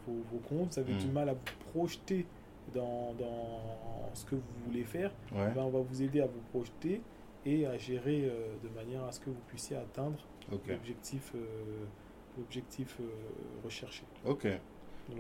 [0.05, 1.11] vos, comptes, vous avez du hmm.
[1.11, 2.27] mal à vous projeter
[2.75, 3.15] dans,
[4.13, 7.01] ce que vous voulez faire, ben, on va vous aider à vous projeter
[7.47, 8.31] et à gérer
[8.63, 10.19] de manière à ce que vous puissiez atteindre
[10.67, 11.33] l'objectif
[12.37, 12.99] l'objectif
[13.63, 14.03] recherché.
[14.25, 14.47] Ok.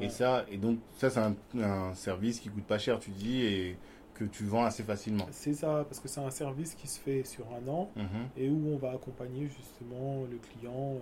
[0.01, 3.41] Et ça, et donc ça c'est un, un, service qui coûte pas cher, tu dis,
[3.43, 3.77] et
[4.15, 5.27] que tu vends assez facilement.
[5.31, 8.29] C'est ça, parce que c'est un service qui se fait sur un an mhm.
[8.37, 10.97] et où on va accompagner justement le client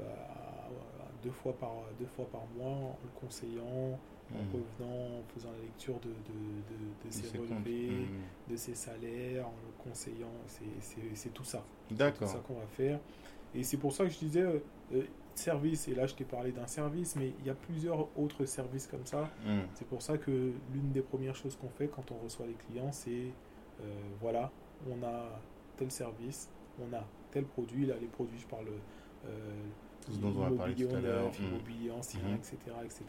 [0.00, 0.04] euh,
[1.24, 3.98] deux, fois par, deux fois par mois en le conseillant,
[4.34, 4.48] en mhm.
[4.52, 8.50] revenant, en faisant la lecture de, de, de, ses relevés, mhm.
[8.50, 10.32] de ses salaires, en le conseillant.
[11.14, 11.64] C'est tout ça.
[11.90, 12.28] D'accord.
[12.28, 13.00] C'est ça qu'on va faire.
[13.54, 14.58] Et c'est pour ça que je disais, euh,
[14.94, 15.02] euh,
[15.38, 18.86] service, et là je t'ai parlé d'un service, mais il y a plusieurs autres services
[18.86, 19.30] comme ça.
[19.44, 19.60] Hmm.
[19.74, 22.92] C'est pour ça que l'une des premières choses qu'on fait quand on reçoit les clients,
[22.92, 23.26] c'est
[23.82, 23.84] euh,
[24.20, 24.50] voilà,
[24.90, 25.40] on a
[25.76, 28.66] tel service, on a tel produit, là les produits, je parle
[29.26, 29.28] euh,
[30.10, 31.24] Ce dont on a parlé tout à l'heure.
[31.26, 33.04] Neuf, immobilier ancien, etc., etc.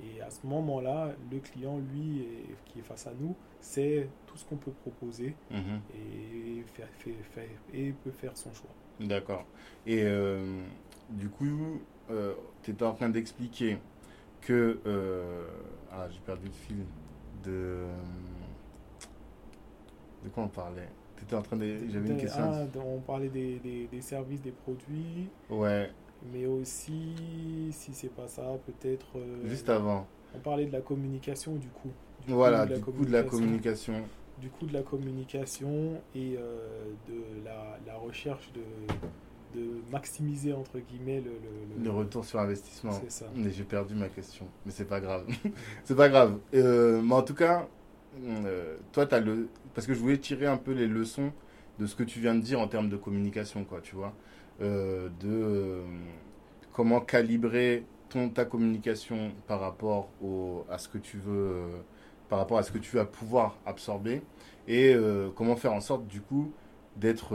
[0.00, 2.24] Et à ce moment-là, le client, lui,
[2.66, 5.80] qui est face à nous, sait tout ce qu'on peut proposer Mhm.
[5.92, 8.70] et, fait- et peut faire son choix.
[9.00, 9.44] D'accord.
[9.86, 10.62] Et euh,
[11.10, 11.80] du coup,
[12.62, 13.78] tu étais en train d'expliquer
[14.40, 14.78] que.
[14.86, 15.46] euh,
[15.92, 16.84] ah, j'ai perdu le fil
[17.44, 17.84] de.
[20.24, 20.88] De quoi on parlait?
[21.16, 21.78] Tu étais en train de.
[21.90, 22.42] J'avais une question.
[22.44, 25.90] ah, on parlait des, des- des services, des produits, Ouais,
[26.32, 29.06] mais aussi, si c'est pas ça, peut-être.
[29.18, 30.06] euh, juste avant.
[30.34, 31.90] On parlait de la communication, du coup.
[32.26, 33.92] Du Voilà, coup, de la du coup de la communication.
[33.92, 34.08] communication.
[34.40, 38.60] du coup de la communication et euh, de la, la recherche de,
[39.54, 42.92] de maximiser entre guillemets le, le- le- Le retour sur investissement.
[42.92, 44.46] c'est ça Mais j'ai perdu ma question.
[44.66, 45.26] Mais c'est pas grave.
[45.84, 46.38] c'est pas grave.
[46.54, 47.66] Euh, mais en tout cas,
[48.24, 49.48] euh, toi, tu as le.
[49.74, 51.32] Parce que je voulais tirer un peu les leçons
[51.78, 54.12] de ce que tu viens de dire en termes de communication, quoi, tu vois.
[54.60, 55.82] Euh, de
[56.72, 61.64] comment calibrer ton, ta communication par rapport au, à ce que tu veux.
[62.28, 64.20] par rapport à ce que tu vas pouvoir absorber
[64.66, 64.94] et
[65.34, 66.52] comment faire en sorte du coup
[66.96, 67.34] d'être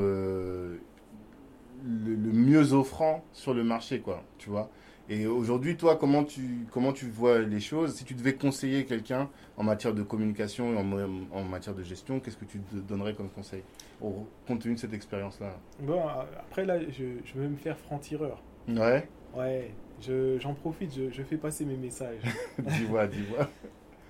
[1.84, 4.70] le, le mieux offrant sur le marché quoi tu vois.
[5.10, 7.96] Et aujourd'hui, toi, comment tu, comment tu vois les choses?
[7.96, 12.38] Si tu devais conseiller quelqu'un en matière de communication et en, matière de gestion, qu'est-ce
[12.38, 13.64] que tu te donnerais comme conseil
[14.02, 15.58] au, compte tenu de cette expérience-là?
[15.82, 18.42] Bon après là je, je vais me faire franc-tireur.
[18.70, 19.72] Ouais, ouais
[20.02, 22.22] je- j'en profite je, je fais passer mes messages.
[22.60, 23.50] Dis-moi, dis-moi.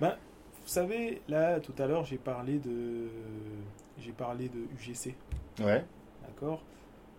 [0.00, 3.08] vous savez là tout à l'heure j'ai parlé de
[3.98, 5.14] j'ai parlé de UGC
[5.60, 5.84] Ouais,
[6.22, 6.62] D'accord?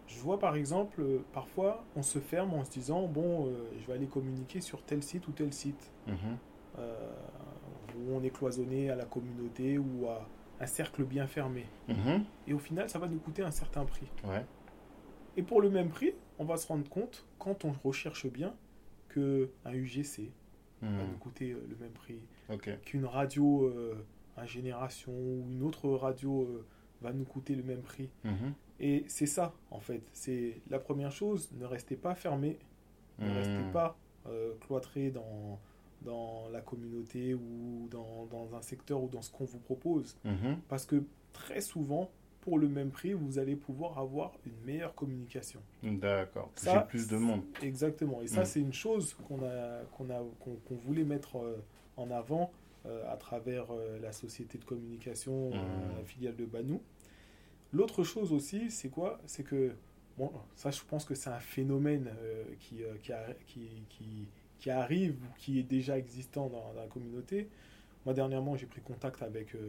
[0.08, 3.88] Je vois par exemple, euh, parfois, on se ferme en se disant, bon, euh, je
[3.88, 6.38] vais aller communiquer sur tel site ou tel site, mhm,
[6.80, 7.12] euh,
[7.98, 10.28] où on est cloisonné à la communauté ou à
[10.60, 11.66] un cercle bien fermé.
[11.88, 14.08] mhm, Et au final, ça va nous coûter un certain prix.
[14.26, 14.46] ouais,
[15.38, 18.54] Et pour le même prix, on va se rendre compte, quand on recherche bien,
[19.10, 20.32] que un UGC
[20.82, 22.20] va mhm, nous coûter euh, le même prix,
[22.84, 24.06] qu'une radio euh,
[24.38, 26.66] à génération ou une autre radio euh,
[27.02, 28.10] va nous coûter le même prix.
[28.80, 30.02] Et c'est ça, en fait.
[30.14, 32.60] C'est la première chose, ne restez pas fermé,
[33.20, 33.98] ne mhm, restez pas
[34.28, 35.60] euh, cloîtré dans,
[36.02, 40.18] dans la communauté ou dans, dans un secteur ou dans ce qu'on vous propose.
[40.26, 42.10] mhm, Parce que très souvent,
[42.42, 45.62] pour le même prix, vous allez pouvoir avoir une meilleure communication.
[45.82, 47.42] D'accord, Ça, j'ai plus de monde.
[47.64, 48.22] Exactement.
[48.22, 48.46] Et ça, Mm.
[48.46, 51.56] c'est une chose qu'on a, qu'on a, qu'on qu'on voulait mettre euh,
[51.98, 52.52] en avant
[52.86, 55.98] euh, à travers euh, la société de communication, euh, Mm.
[55.98, 56.82] la filiale de Banou.
[57.76, 59.20] L'autre chose aussi, c'est quoi?
[59.26, 59.74] C'est que,
[60.18, 64.28] bon, ça, je pense que c'est un phénomène euh, qui, euh, qui, a- qui, qui,
[64.60, 67.50] qui arrive ou qui est déjà existant dans, dans la communauté.
[68.06, 69.60] Moi, dernièrement, j'ai pris contact avec, euh,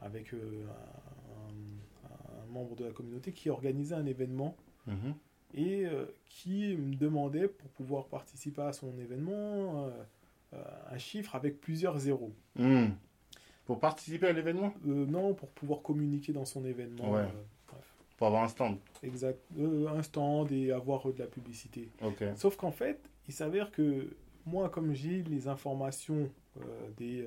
[0.00, 4.56] avec un, un- un membre de la communauté qui organisait un événement
[4.86, 5.14] Mhm,
[5.54, 9.90] et euh, qui me demandait pour pouvoir participer à son événement euh,
[10.54, 12.32] euh, un chiffre avec plusieurs zéros.
[12.56, 12.96] mhm.
[13.72, 14.74] Pour participer à l'événement?
[14.86, 17.10] Euh, non, pour pouvoir communiquer dans son événement.
[17.10, 17.20] Ouais.
[17.20, 17.74] euh.
[18.18, 19.40] Pour avoir un stand exact.
[19.58, 21.88] Euh, un stand et avoir de la publicité.
[22.02, 24.14] Ok, Sauf qu'en fait, il s'avère que
[24.46, 26.30] moi, comme j'ai les informations
[26.98, 27.26] des,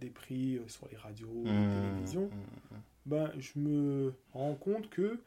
[0.00, 5.20] des prix sur les radios, les Mhm, télévisions, mhm, ben, je me rends compte que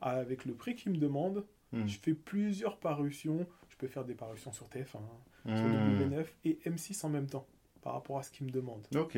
[0.00, 3.46] avec le prix qu'il me demande, mhm, Je fais plusieurs parutions.
[3.68, 5.00] Je peux faire des parutions sur TF1,
[5.44, 5.98] sur mhm.
[6.00, 7.46] W9 et M6 en même temps,
[7.86, 8.84] par rapport à ce qu'il me demande.
[8.96, 9.16] Ok,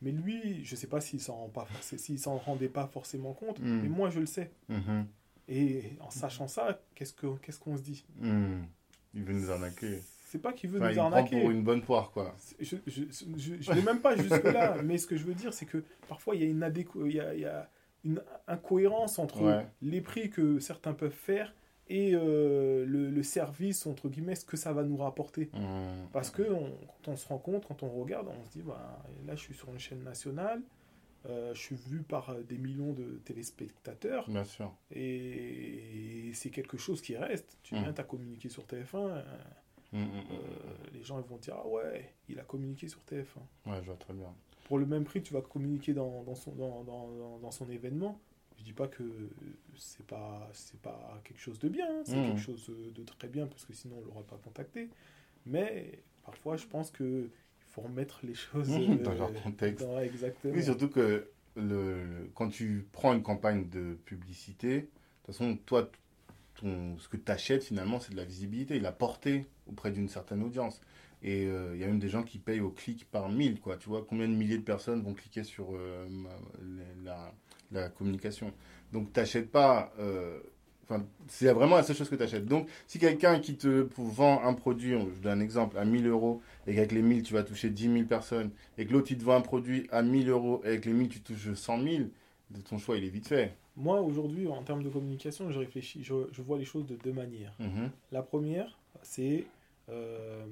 [0.00, 3.34] Mais lui, je sais pas s'il s'en rend pas, forc- s'il s'en rendait pas forcément
[3.34, 3.80] compte, Mm.
[3.82, 4.50] mais moi je le sais.
[4.70, 5.06] mhm,
[5.48, 8.02] Et en sachant ça, qu'est-ce que qu'est-ce qu'on se dit?
[8.18, 8.64] Mhm.
[9.12, 10.00] Il veut nous arnaquer.
[10.28, 11.40] C'est pas qu'il veut Enfin, nous il prend arnaquer.
[11.42, 12.34] pour une bonne poire, quoi.
[12.60, 15.84] Je, je vais même pas jusque là, mais ce que je veux dire, c'est que
[16.08, 17.68] parfois il y a une adéqu- il y a, il y a
[18.04, 19.66] une incohérence entre Ouais.
[19.82, 21.54] les prix que certains peuvent faire
[21.88, 25.50] et euh, le, le service entre guillemets ce que ça va nous rapporter.
[25.54, 26.08] Mhm.
[26.12, 26.72] Parce que on-
[27.04, 29.54] quand on se rend compte, quand on regarde, on se dit bah, là je suis
[29.54, 30.62] sur une chaîne nationale,
[31.26, 34.72] euh, je suis vu par euh, des millions de téléspectateurs Bien sûr.
[35.40, 37.56] et c'est quelque chose qui reste.
[37.62, 37.82] Tu Mm.
[37.82, 39.22] viens, tu as communiqué sur TF1, euh,
[39.92, 40.34] Mhm, mhm, euh,
[40.92, 43.38] les gens ils vont dire ah ouais, il a communiqué sur TF1.
[43.64, 43.72] mhm.
[43.72, 44.34] Ouais, je vois très bien.
[44.64, 48.18] Pour le même prix, tu vas communiquer dans, dans son, dans, dans- dans son événement.
[48.58, 49.02] Je dis pas que
[49.76, 52.22] c'est pas c'est pas quelque chose de bien, hein, c'est Mm.
[52.26, 54.88] quelque chose de très bien parce que sinon on l'aurait pas contacté.
[55.46, 59.86] Mais parfois, je pense que il faut remettre les choses dans euh, leur contexte.
[59.86, 60.54] dans- exactement.
[60.54, 64.86] Oui, surtout que le, quand tu prends une campagne de publicité, de
[65.26, 65.90] toute façon, toi,
[66.56, 70.42] ton, ce que tu achètes finalement, c'est de la visibilité, la portée auprès d'une certaine
[70.42, 70.80] audience.
[71.22, 73.76] Et euh, il y a même des gens qui payent au clic par mille, quoi.
[73.76, 76.30] Tu vois, combien de milliers de personnes vont cliquer sur euh, ma-
[77.04, 77.34] la,
[77.72, 78.52] la communication.
[78.92, 80.40] Donc, tu n'achètes pas, euh,
[80.88, 82.46] Enfin, c'est vraiment la seule chose que tu achètes.
[82.46, 86.42] Donc, si quelqu'un qui te vend un produit, je donne un exemple, à 1000 euros,
[86.64, 89.24] et qu'avec les 1000, tu vas toucher 10 000 personnes, et que l'autre, il te
[89.24, 92.04] vend un produit à 1000 euros, et avec les 1000, tu touches 100 000,
[92.68, 93.56] ton choix, il est vite fait.
[93.74, 97.12] Moi, aujourd'hui, en termes de communication, je réfléchis, je, je vois les choses de deux
[97.12, 97.56] manières.
[97.58, 97.90] Mhm.
[98.12, 99.44] La première, c'est
[99.88, 100.46] euh,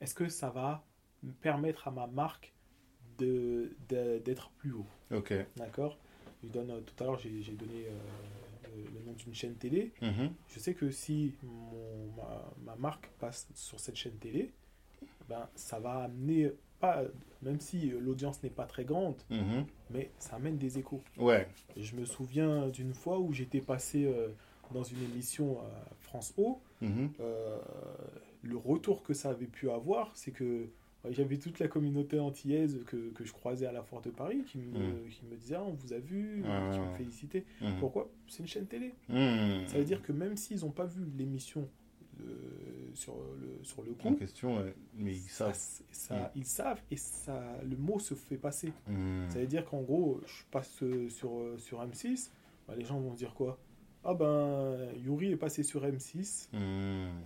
[0.00, 0.82] est-ce que ça va
[1.42, 2.54] permettre à ma marque
[3.18, 4.86] de, de- d'être plus haut?
[5.14, 5.34] Ok.
[5.58, 5.98] D'accord?
[6.42, 7.98] Je donne, euh, Tout à l'heure, j'ai, donné euh,
[8.76, 9.92] le, le nom d'une chaîne télé.
[10.02, 10.30] Mhm.
[10.48, 14.50] Je sais que si mon- ma, ma marque passe sur cette chaîne télé,
[15.28, 17.02] ben, ça va amener, pas,
[17.42, 19.66] même si l'audience n'est pas très grande, Mhm.
[19.90, 21.00] mais ça amène des échos.
[21.16, 21.46] Ouais.
[21.76, 24.28] Je me souviens d'une fois où j'étais passé euh,
[24.72, 26.60] dans une émission à France O.
[26.80, 27.12] Mhm.
[27.20, 27.58] Euh,
[28.42, 30.66] le retour que ça avait pu avoir, c'est que
[31.10, 34.58] j'avais toute la communauté antillaise que, que je croisais à la Foire de Paris qui
[34.58, 35.08] me, Mm.
[35.10, 36.42] qui me disait ah, on vous a vu,
[36.72, 37.44] qui me félicitait.
[37.60, 37.78] Mhm.
[37.80, 38.08] Pourquoi?
[38.28, 38.94] C'est une chaîne télé.
[39.08, 39.66] Mhm.
[39.66, 41.68] Ça veut dire que même s'ils n'ont pas vu l'émission
[42.94, 44.74] sur, le, sur le En coup, question, ouais.
[44.94, 45.86] mais ils ça, savent.
[45.90, 46.30] ça- Mm.
[46.36, 48.72] ils savent et ça, le mot se fait passer.
[49.28, 52.30] Ça veut dire qu'en gros, je passe sur, sur M6,
[52.68, 53.58] bah, les gens vont dire quoi?
[54.04, 56.60] Ah ben, Yuri est passé sur M6, Mhm.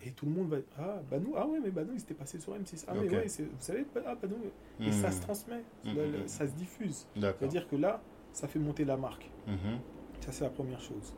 [0.04, 2.54] et tout le monde va Ah, Banou, ah ouais, mais Banou, il s'était passé sur
[2.54, 2.84] M6.
[2.86, 2.98] Ah, Ok.
[3.02, 4.36] mais ouais, c'est- vous savez, ah, Banou,
[4.80, 7.06] et ça se transmet, le- ça se diffuse.
[7.16, 7.36] D'accord.
[7.38, 8.02] C'est-à-dire que là,
[8.32, 9.30] ça fait monter la marque.
[9.46, 9.78] Mhm.
[10.20, 11.14] Ça, c'est la première chose.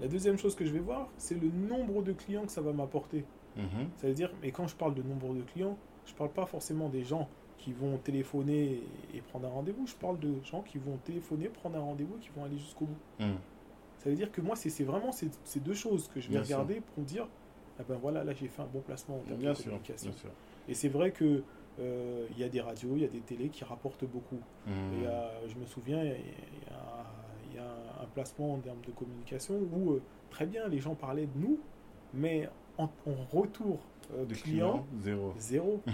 [0.00, 2.72] La deuxième chose que je vais voir, c'est le nombre de clients que ça va
[2.72, 3.24] m'apporter.
[3.56, 3.88] Mhm.
[3.96, 6.88] Ça veut dire, mais quand je parle de nombre de clients, je parle pas forcément
[6.88, 8.82] des gens qui vont téléphoner
[9.12, 9.86] et prendre un rendez-vous.
[9.86, 12.86] Je parle de gens qui vont téléphoner, prendre un rendez-vous et qui vont aller jusqu'au
[12.86, 13.24] bout.
[14.02, 16.44] Ça veut dire que moi, c'est vraiment ces, ces deux choses que je vais Bien
[16.44, 16.56] sûr.
[16.56, 17.28] regarder pour me dire,
[17.78, 19.64] ah ben voilà, là j'ai fait un bon placement en termes Bien de sûr.
[19.66, 20.10] communication.
[20.10, 20.30] Bien sûr.
[20.68, 21.42] Et c'est vrai que
[21.78, 24.40] euh, il y a des radios, il y a des télés qui rapportent beaucoup.
[24.66, 26.16] Et, euh, je me souviens, il y a,
[27.52, 31.26] y y un placement en termes de communication où euh, très bien les gens parlaient
[31.26, 31.58] de nous,
[32.14, 32.48] mais
[32.78, 33.78] en, en retour
[34.26, 35.34] Des client, clients, zéro.
[35.38, 35.82] zéro.
[35.86, 35.92] Donc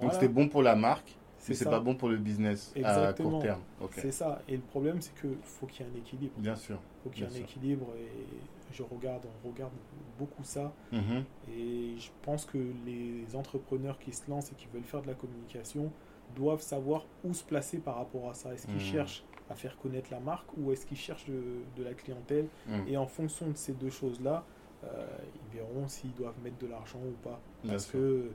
[0.00, 0.14] Voilà.
[0.14, 1.16] c'était bon pour la marque,
[1.48, 3.60] mais c'est pas bon pour le business à court terme.
[3.80, 3.92] Ok.
[3.96, 4.42] C'est ça.
[4.48, 6.34] Et le problème, c'est qu'il faut qu'il y ait un équilibre.
[6.38, 6.78] Bien sûr.
[7.02, 7.42] faut qu'il y ait un sûr.
[7.44, 9.72] équilibre et je regarde, on regarde
[10.18, 10.72] beaucoup ça.
[10.92, 11.24] Mhm.
[11.52, 15.14] Et je pense que les entrepreneurs qui se lancent et qui veulent faire de la
[15.14, 15.90] communication
[16.34, 18.52] doivent savoir où se placer par rapport à ça.
[18.54, 18.80] Est-ce qu'ils Mhm.
[18.80, 21.42] cherchent à faire connaître la marque ou est-ce qu'ils cherchent de,
[21.76, 22.46] de la clientèle?
[22.66, 22.88] Mhm.
[22.88, 24.44] Et en fonction de ces deux choses-là,
[24.84, 25.06] euh,
[25.52, 27.40] ils verront s'ils doivent mettre de l'argent ou pas.
[27.62, 28.00] Bien Parce sûr.
[28.00, 28.30] que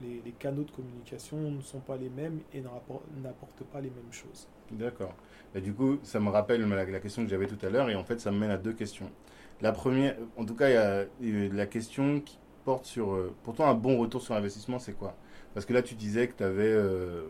[0.00, 4.12] les, les canaux de communication ne sont pas les mêmes et n'apportent pas les mêmes
[4.12, 4.48] choses.
[4.70, 5.14] D'accord.
[5.54, 8.04] Et du coup, ça me rappelle la, question que j'avais tout à l'heure, et en
[8.04, 9.10] fait, ça me mène à deux questions.
[9.60, 13.12] La première, en tout cas, il y a euh, la question qui porte sur.
[13.12, 15.16] euh, pour toi, un bon retour sur investissement, c'est quoi?
[15.54, 16.68] Parce que là, tu disais que tu avais.
[16.68, 17.26] euh,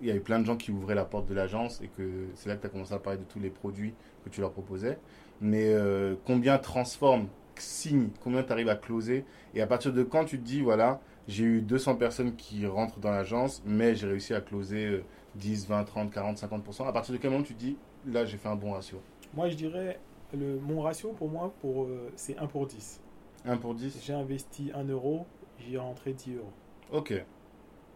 [0.00, 2.48] il y avait plein de gens qui ouvraient la porte de l'agence et que c'est
[2.48, 3.94] là que tu as commencé à parler de tous les produits
[4.24, 4.98] que tu leur proposais.
[5.40, 7.26] Mais euh, combien transforme,
[7.56, 9.24] signe, combien tu arrives à closer?
[9.54, 12.98] Et à partir de quand tu te dis, voilà, j'ai eu 200 personnes qui rentrent
[12.98, 15.04] dans l'agence, mais j'ai réussi à closer euh,
[15.36, 16.86] 10, 20, 30, 40, 50%.
[16.86, 17.76] À partir de quel moment tu te dis,
[18.06, 19.00] là, j'ai fait un bon ratio?
[19.34, 19.98] Moi, je dirais,
[20.34, 23.00] le, mon ratio pour moi, pour, euh, c'est 1 pour 10.
[23.44, 25.24] 1 pour 10 J'ai investi 1 euro,
[25.58, 26.52] j'y ai rentré 10 euros.
[26.92, 27.24] Ok.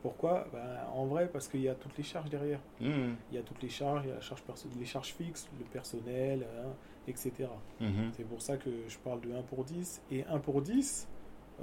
[0.02, 0.46] Pourquoi?
[0.52, 0.60] Ben,
[0.94, 2.60] En vrai, parce qu'il y a toutes les charges derrière.
[2.80, 3.16] Mhm.
[3.30, 5.48] Il y a toutes les charges, il y a la charge perso- les charges fixes,
[5.58, 6.68] le personnel, hein,
[7.08, 7.32] etc.
[7.80, 8.10] Mhm.
[8.16, 10.02] C'est pour ça que je parle de 1 pour 10.
[10.10, 11.08] Et 1 pour 10,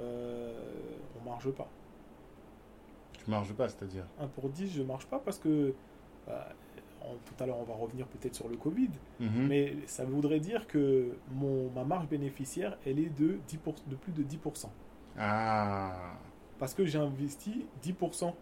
[0.00, 0.52] euh,
[1.20, 1.68] on marche pas.
[3.12, 5.74] Tu marges pas, c'est-à-dire 1 pour 10, je marche pas parce que
[6.26, 6.48] bah,
[7.02, 8.90] en- tout à l'heure, on va revenir peut-être sur le Covid,
[9.20, 9.46] Mhm.
[9.48, 13.96] mais ça voudrait dire que mon, ma marge bénéficiaire, elle est de, 10 pour- de
[13.96, 14.70] plus de 10%.
[15.18, 16.14] Ah.
[16.58, 18.34] Parce que j'ai investi 10%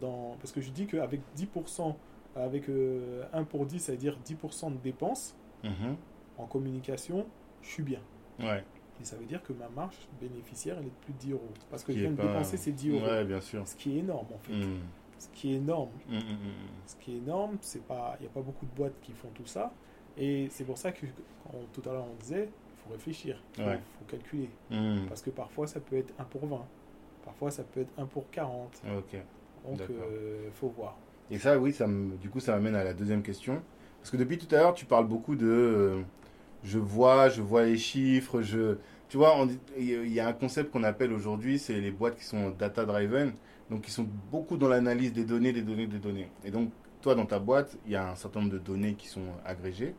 [0.00, 0.36] dans.
[0.40, 1.96] Parce que je dis qu'avec 10%,
[2.36, 5.96] avec euh, 1 pour 10, c'est-à-dire 10% de dépenses Mhm.
[6.38, 7.26] en communication,
[7.62, 8.00] je suis bien.
[8.40, 8.64] Ouais.
[9.00, 11.48] Et ça veut dire que ma marge bénéficiaire, elle est de plus de 10 euros.
[11.70, 13.04] Parce que je viens de pas- dépenser ces 10 euros.
[13.06, 13.66] Ouais, bien sûr.
[13.66, 14.52] Ce qui est énorme, en fait.
[14.52, 14.78] Mhm.
[15.18, 15.90] Ce qui est énorme.
[16.08, 16.22] Mhm, mhm,
[16.86, 17.80] Ce qui est énorme, il
[18.20, 19.72] n'y a pas beaucoup de boîtes qui font tout ça.
[20.16, 21.06] Et c'est pour ça que
[21.44, 23.80] quand- tout à l'heure on disait, il faut réfléchir, il faut, Ouais.
[23.98, 24.50] faut calculer.
[25.08, 26.64] Parce que parfois ça peut être 1 pour 20,
[27.24, 28.80] parfois ça peut être 1 pour 40.
[28.96, 29.16] Ok.
[29.66, 30.96] Donc il faut voir.
[31.30, 33.60] Et ça, oui, ça me, du coup, ça m'amène à la deuxième question.
[33.98, 36.02] Parce que depuis tout à l'heure, tu parles beaucoup de euh,
[36.64, 38.76] je vois, je vois les chiffres, je.
[39.08, 39.46] Tu vois,
[39.78, 43.32] il y a un concept qu'on appelle aujourd'hui, c'est les boîtes qui sont data-driven,
[43.70, 46.28] donc qui sont beaucoup dans l'analyse des données, des données, des données.
[46.44, 49.06] Et donc, toi, dans ta boîte, il y a un certain nombre de données qui
[49.08, 49.94] sont agrégées.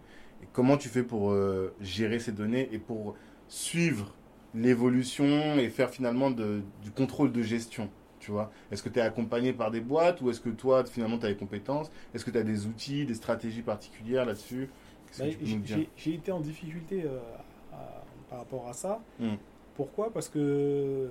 [0.52, 3.16] Comment tu fais pour euh, gérer ces données et pour
[3.48, 4.14] suivre
[4.54, 7.90] l'évolution et faire finalement du contrôle de gestion
[8.26, 8.52] tu vois?
[8.72, 11.30] Est-ce que tu es accompagné par des boîtes ou est-ce que toi, finalement, tu as
[11.30, 11.92] les compétences?
[12.14, 14.70] Est-ce que tu as des outils, des stratégies particulières là-dessus?
[15.20, 15.26] Bah,
[15.98, 17.20] J'ai été en difficulté euh,
[17.74, 19.02] à- par rapport à ça.
[19.20, 19.36] Mm.
[19.76, 20.12] Pourquoi?
[20.12, 21.10] Parce que, euh,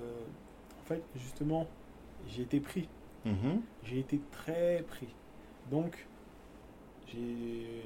[0.81, 1.67] en fait, justement,
[2.27, 2.87] j'ai été pris.
[3.25, 3.61] Mhm.
[3.83, 5.07] J'ai été très pris.
[5.71, 6.07] Donc,
[7.07, 7.83] j'ai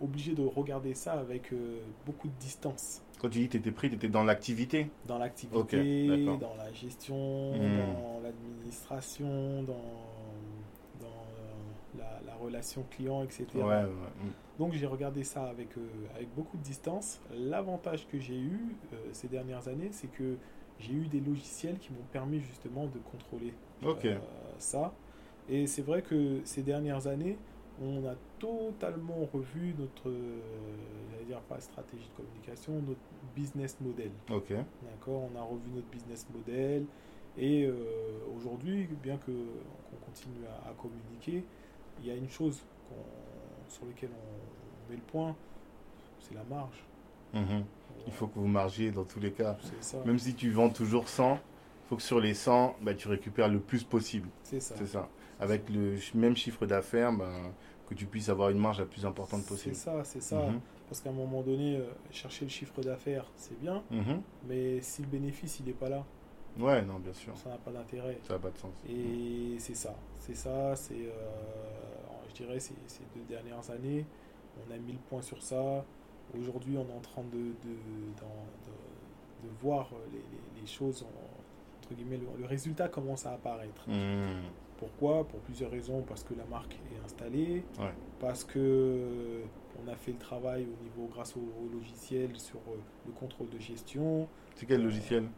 [0.00, 3.00] obligé de regarder ça avec euh, beaucoup de distance.
[3.20, 4.88] Quand tu dis que tu étais pris, tu étais dans l'activité?
[5.06, 7.76] Dans l'activité, dans la gestion, Hmm.
[7.78, 9.74] dans l'administration, dans,
[12.44, 13.46] relation client, etc.
[13.54, 13.84] Ouais, ouais.
[13.84, 14.58] mm.
[14.58, 17.20] Donc j'ai regardé ça avec, euh, avec beaucoup de distance.
[17.34, 20.36] L'avantage que j'ai eu euh, ces dernières années, c'est que
[20.78, 24.18] j'ai eu des logiciels qui m'ont permis justement de contrôler euh,
[24.58, 24.92] ça.
[25.48, 27.36] Et c'est vrai que ces dernières années,
[27.82, 30.40] on a totalement revu notre, euh,
[31.26, 33.00] dire pas stratégie de communication, notre
[33.34, 34.10] business model.
[34.30, 34.52] Ok.
[34.82, 36.86] D'accord On a revu notre business model.
[37.36, 37.74] Et euh,
[38.36, 41.44] aujourd'hui, bien que qu'on continue à, à communiquer,
[42.00, 42.60] il y a une chose
[43.68, 45.34] sur laquelle on met le point,
[46.20, 46.84] c'est la marge.
[47.32, 47.64] Mhm.
[48.06, 49.56] Il faut que vous margiez dans tous les cas.
[49.80, 50.04] C'est.
[50.04, 53.48] Même si tu vends toujours 100, il faut que sur les 100, bah, tu récupères
[53.48, 54.28] le plus possible.
[54.42, 54.74] C'est ça.
[54.78, 55.08] C'est ça.
[55.40, 57.52] Avec le même chiffre d'affaires, ben,
[57.88, 59.74] que tu puisses avoir une marge la plus importante C'est possible.
[59.74, 60.38] ça, c'est ça.
[60.46, 60.60] Mhm.
[60.88, 64.20] Parce qu'à un moment donné, euh, chercher le chiffre d'affaires, c'est bien, Mhm.
[64.46, 66.04] mais si le bénéfice il n'est pas là,
[66.58, 67.36] Ouais, non, bien sûr.
[67.36, 68.18] ça n'a pas d'intérêt.
[68.22, 68.72] Ça n'a pas de sens.
[68.88, 71.10] Et c'est ça, c'est ça, c'est, euh,
[72.28, 74.04] je dirais, ces, ces deux dernières années,
[74.56, 75.84] on a mis le point sur ça.
[76.38, 81.78] Aujourd'hui, on est en train de, de, de- de voir les, les- les choses, en-
[81.84, 83.88] entre guillemets, le, le résultat commence à apparaître.
[83.88, 84.42] Mhm.
[84.78, 85.24] Pourquoi?
[85.24, 86.02] Pour plusieurs raisons.
[86.02, 87.92] Parce que la marque est installée, Ouais.
[88.20, 89.42] parce que euh,
[89.84, 92.76] on a fait le travail au niveau, grâce au, au logiciel, sur euh,
[93.06, 94.28] le contrôle de gestion.
[94.54, 95.28] C'est quel logiciel?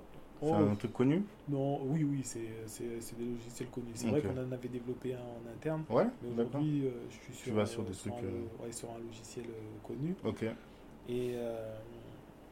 [0.41, 3.93] C'est Oh, un truc connu non, oui, oui, c'est, des logiciels connus.
[3.95, 7.34] C'est vrai qu'on en avait développé un en interne, Ouais, mais aujourd'hui, euh, je suis
[7.34, 10.14] sur, vas sur des un, trucs, lo- ouais, sur un logiciel euh, connu.
[10.24, 10.43] Ok.
[11.09, 11.78] Et euh,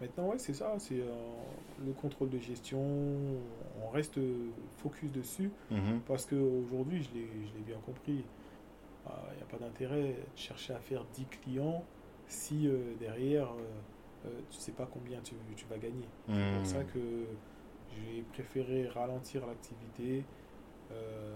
[0.01, 1.07] maintenant, ouais, c'est ça, c'est euh,
[1.85, 2.80] le contrôle de gestion.
[3.85, 4.18] On reste
[4.78, 6.01] focus dessus Mhm.
[6.07, 8.24] parce qu'aujourd'hui, je l'ai, je l'ai bien compris,
[9.07, 11.82] il n'y a pas d'intérêt de chercher à faire 10 clients
[12.26, 16.07] si euh, derrière, euh, euh, tu ne sais pas combien tu, tu vas gagner.
[16.26, 16.57] C'est Mhm.
[16.57, 16.99] pour ça que
[17.95, 20.24] j'ai préféré ralentir l'activité,
[20.92, 21.34] euh,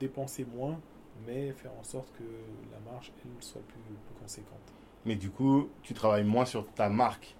[0.00, 0.78] dépenser moins,
[1.26, 2.24] mais faire en sorte que
[2.72, 4.72] la marge, elle, soit plus, plus conséquente.
[5.04, 7.34] Mais du coup, tu travailles moins sur ta marque.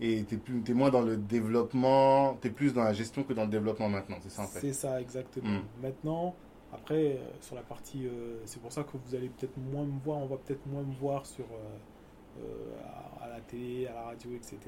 [0.00, 3.44] Et tu es, moins dans le développement, tu es plus dans la gestion que dans
[3.44, 4.60] le développement maintenant, c'est ça en fait?
[4.60, 5.48] C'est ça, exactement.
[5.48, 5.62] Mm.
[5.80, 6.34] Maintenant,
[6.72, 10.00] après, euh, sur la partie, euh, c'est pour ça que vous allez peut-être moins me
[10.00, 12.80] voir, on va peut-être moins me voir sur, euh,
[13.20, 14.58] à, à la télé, à la radio, etc.,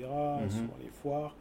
[0.42, 0.50] Mhm.
[0.50, 1.34] sur les foires.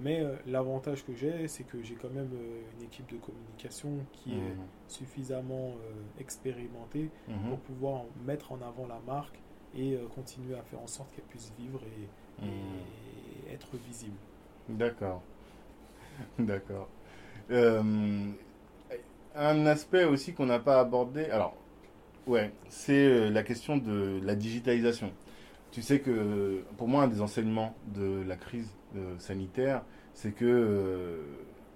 [0.00, 4.06] Mais euh, l'avantage que j'ai, c'est que j'ai quand même euh, une équipe de communication
[4.12, 4.66] qui est Mhm.
[4.88, 7.38] suffisamment euh, expérimentée Mhm.
[7.48, 9.42] pour pouvoir mettre en avant la marque
[9.74, 12.86] et continuer à faire en sorte qu'elle puisse vivre et, Mhm.
[13.48, 14.16] et être visible.
[14.68, 15.22] D'accord.
[16.38, 16.88] D'accord.
[19.34, 21.54] Un aspect aussi qu'on n'a pas abordé, alors,
[22.26, 25.12] ouais, c'est la question de la digitalisation.
[25.72, 29.82] Tu sais que pour moi, un des enseignements de la crise euh, sanitaire,
[30.14, 31.22] c'est que euh,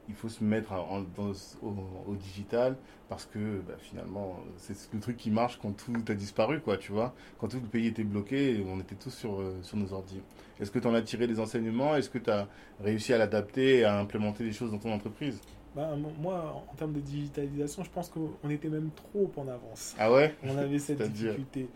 [0.09, 1.75] il faut se mettre en- dans- au,
[2.11, 2.77] au digital
[3.09, 6.93] parce que bah, finalement, c'est le truc qui marche quand tout a disparu, quoi, tu
[6.93, 7.15] vois.
[7.39, 10.21] Quand tout le pays était bloqué, on était tous sur, euh, sur nos ordi.
[10.61, 11.97] Est-ce que tu en as tiré des enseignements?
[11.97, 12.49] Est-ce que tu as
[12.81, 15.41] réussi à l'adapter et à implémenter des choses dans ton entreprise?
[15.75, 15.83] Mo-
[16.21, 19.97] moi, en termes de digitalisation, je pense qu'on était même trop en avance.
[19.99, 20.35] Ah ouais?
[20.45, 21.69] On avait cette difficulté.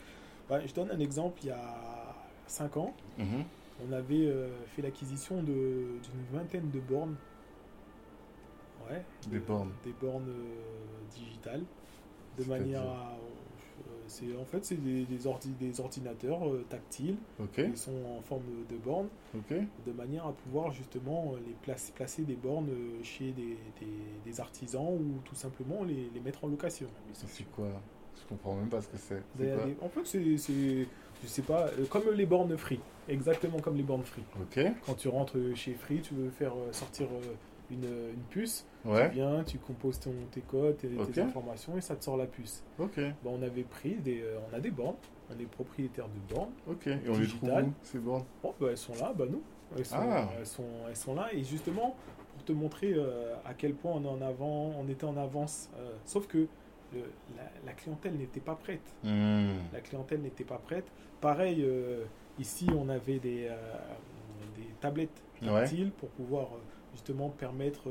[0.49, 2.15] Ben, je donne un exemple, il y a
[2.47, 3.45] 5 ans, Mhm.
[3.87, 5.99] On avait euh, fait l'acquisition d'une
[6.33, 7.17] vingtaine de bornes.
[8.89, 9.73] Ouais, Des de- bornes.
[9.85, 11.63] Des bornes euh, digitales.
[12.39, 13.13] De manière à.
[13.17, 18.23] euh, c'est, en fait, c'est des, des, ordi- des ordinateurs tactiles Ok, qui sont en
[18.23, 19.09] forme de bornes,
[19.87, 22.69] de manière à pouvoir justement les placer, placer des bornes
[23.03, 26.87] chez des, des- des artisans ou tout simplement les, les mettre en location.
[27.13, 27.69] C'est quoi?
[28.21, 29.23] Je comprends même pas ce que c'est.
[29.37, 30.87] Des- En fait, c'est-
[31.23, 34.23] je sais pas, euh, comme les bornes free, exactement comme les bornes free.
[34.41, 37.35] Ok, Quand tu rentres chez Free, tu veux faire euh, sortir euh,
[37.71, 41.97] une, une puce, ouais, tu viens, tu composes ton, tes codes, tes, informations et ça
[41.97, 42.63] te sort la puce.
[42.79, 44.97] ok, Bon, on avait pris des, on a des bornes,
[45.35, 46.53] on est propriétaire de bornes.
[46.67, 46.87] ok.
[46.87, 48.25] Et on les trouve où ces bornes?
[48.43, 49.43] Bon, bah, elles sont là, bah nous,
[49.77, 50.29] elles sont, Ah.
[50.39, 51.95] elles sont, elles sont là et justement
[52.35, 55.69] pour te montrer euh, à quel point on est en avant, on était en avance.
[55.79, 56.47] euh, sauf que
[56.93, 58.95] le- la, la clientèle n'était pas prête.
[59.05, 59.59] Hmm.
[59.73, 60.87] La clientèle n'était pas prête.
[61.21, 62.05] Pareil, euh,
[62.39, 63.57] ici, on avait des, euh,
[64.57, 65.49] des tablettes Ouais.
[65.49, 66.59] tactiles pour pouvoir euh,
[66.93, 67.89] justement permettre,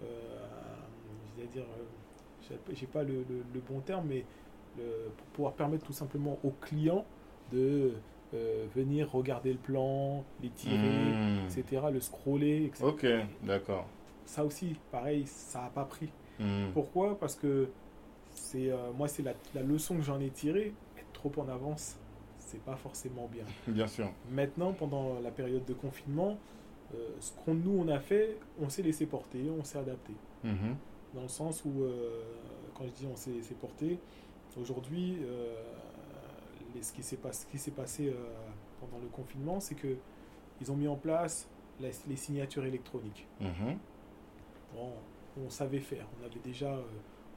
[0.00, 4.24] je vais dire, euh, j'ai- pas le, le- le bon terme, mais
[4.76, 7.04] pour pouvoir permettre tout simplement aux clients
[7.52, 7.92] de,
[8.34, 11.46] euh, venir regarder le plan, les tirer, Hmm.
[11.46, 12.84] etc., le scroller, etc.
[12.84, 13.06] Ok,
[13.44, 13.86] d'accord.
[14.24, 16.10] Ça aussi, pareil, ça n'a pas pris.
[16.38, 16.70] Hmm.
[16.72, 17.18] Pourquoi?
[17.18, 17.68] Parce que
[18.40, 20.72] c'est euh, moi, c'est la, la leçon que j'en ai tirée.
[20.98, 21.96] Être trop en avance,
[22.38, 23.44] c'est pas forcément bien.
[23.68, 24.10] Bien sûr.
[24.30, 26.38] Maintenant, pendant la période de confinement,
[26.94, 30.12] euh, ce qu'on nous on a fait, on s'est laissé porter, on s'est adapté.
[30.42, 30.76] Mhm.
[31.14, 32.22] Dans le sens où, euh,
[32.74, 33.98] quand je dis on s'est laissé porter,
[34.60, 35.18] aujourd'hui,
[36.80, 37.30] ce qui s'est pas-
[37.76, 38.12] passé
[38.80, 39.96] pendant le confinement, c'est que
[40.60, 41.48] ils ont mis en place
[41.80, 43.26] la- les signatures électroniques.
[43.40, 43.78] Mhm.
[44.74, 44.92] Bon,
[45.44, 46.78] on savait faire, on avait déjà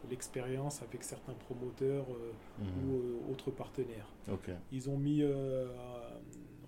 [0.10, 2.68] l'expérience avec certains promoteurs euh, Mhm.
[2.90, 4.08] ou euh, autres partenaires.
[4.72, 5.68] Ils ont mis, euh,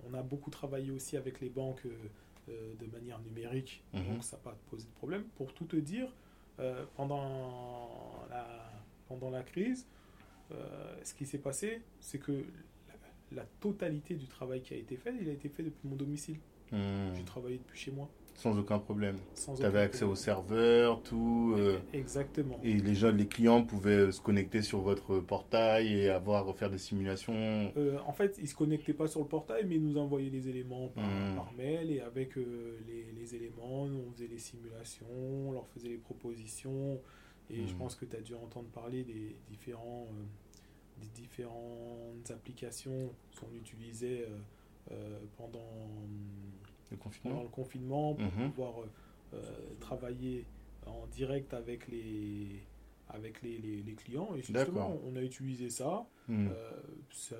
[0.09, 1.85] on a beaucoup travaillé aussi avec les banques
[2.47, 4.05] de manière numérique, Mhm.
[4.13, 5.23] donc ça n'a pas posé de problème.
[5.35, 6.13] Pour tout te dire,
[6.95, 8.45] pendant, la,
[9.07, 9.87] pendant la crise,
[11.03, 12.31] ce qui s'est passé, c'est que
[13.31, 15.95] la, la totalité du travail qui a été fait, il a été fait depuis mon
[15.95, 16.37] domicile.
[16.71, 17.13] Hmm.
[17.15, 18.09] J'ai travaillé depuis chez moi.
[18.35, 19.17] Sans aucun problème.
[19.55, 20.15] Tu avais accès au problème.
[20.23, 21.55] serveur, tout.
[21.57, 22.59] euh, Exactement.
[22.63, 26.77] et les gens, les clients pouvaient se connecter sur votre portail et avoir faire des
[26.77, 27.71] simulations.
[27.77, 30.49] Euh, en fait, ils se connectaient pas sur le portail, mais ils nous envoyaient les
[30.49, 31.05] éléments par,
[31.35, 35.05] par mail et avec euh, les, les éléments, nous, on faisait les simulations,
[35.47, 36.99] on leur faisait les propositions.
[37.49, 37.77] Et je Mhm.
[37.79, 44.25] pense que tu as dû entendre parler des différents, euh, des différentes applications qu'on utilisait
[44.27, 44.37] euh,
[44.91, 45.59] euh, pendant,
[46.91, 47.43] Le pendant confinement.
[47.43, 48.51] le confinement pour Mhm.
[48.51, 48.85] pouvoir euh,
[49.35, 49.39] euh,
[49.79, 50.45] travailler
[50.85, 52.61] en direct avec les,
[53.09, 54.29] avec les, les- les clients.
[54.35, 56.05] Et justement, on a utilisé ça.
[56.27, 56.47] Hmm.
[56.47, 56.71] Euh,
[57.11, 57.35] ça,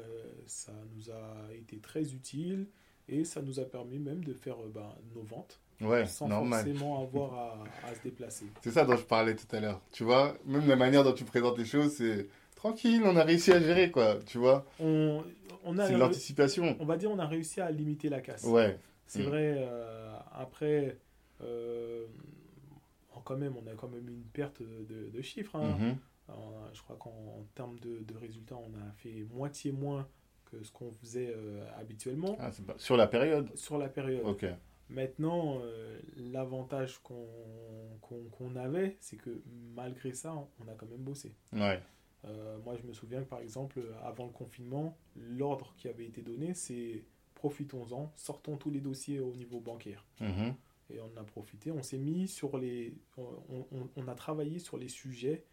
[0.47, 2.67] ça nous a été très utile
[3.07, 6.63] et ça nous a permis même de faire ben, nos ventes Ouais, sans normal.
[6.65, 8.45] forcément avoir à, à se déplacer.
[8.61, 9.81] C'est ça dont je parlais tout à l'heure.
[9.91, 13.51] Tu vois, même la manière dont tu présentes les choses, c'est tranquille, on a réussi
[13.51, 14.17] à gérer, quoi.
[14.25, 15.23] Tu vois, On,
[15.63, 16.75] on, a, c'est de l'anticipation.
[16.79, 18.43] on va dire on a réussi à limiter la casse.
[18.43, 18.77] Ouais.
[19.07, 19.27] C'est Mm.
[19.27, 20.97] vrai, euh, après,
[21.41, 22.05] euh,
[23.23, 25.55] quand même, on a quand même une perte de, de chiffres.
[25.55, 25.77] hein.
[25.79, 25.97] Mhm.
[26.29, 26.33] Euh,
[26.73, 30.07] je crois qu'en en termes de, de résultats, on a fait moitié moins
[30.45, 33.55] que ce qu'on faisait euh, habituellement Ah, pas- Sur la période?
[33.55, 34.25] sur la période.
[34.25, 34.45] Ok.
[34.89, 39.41] Maintenant, euh, l'avantage qu'on avait, c'est que
[39.75, 41.33] malgré ça, on a quand même bossé.
[41.53, 41.79] Ouais.
[42.25, 46.21] Euh, moi, je me souviens que par exemple, avant le confinement, l'ordre qui avait été
[46.21, 47.03] donné, c'est
[47.49, 50.03] profitons-en, sortons tous les dossiers au niveau bancaire.
[50.19, 50.55] Mhm.
[50.91, 52.93] Et on a profité, on s'est mis sur les.
[53.17, 53.23] On,
[53.71, 55.43] on- on a travaillé sur les sujets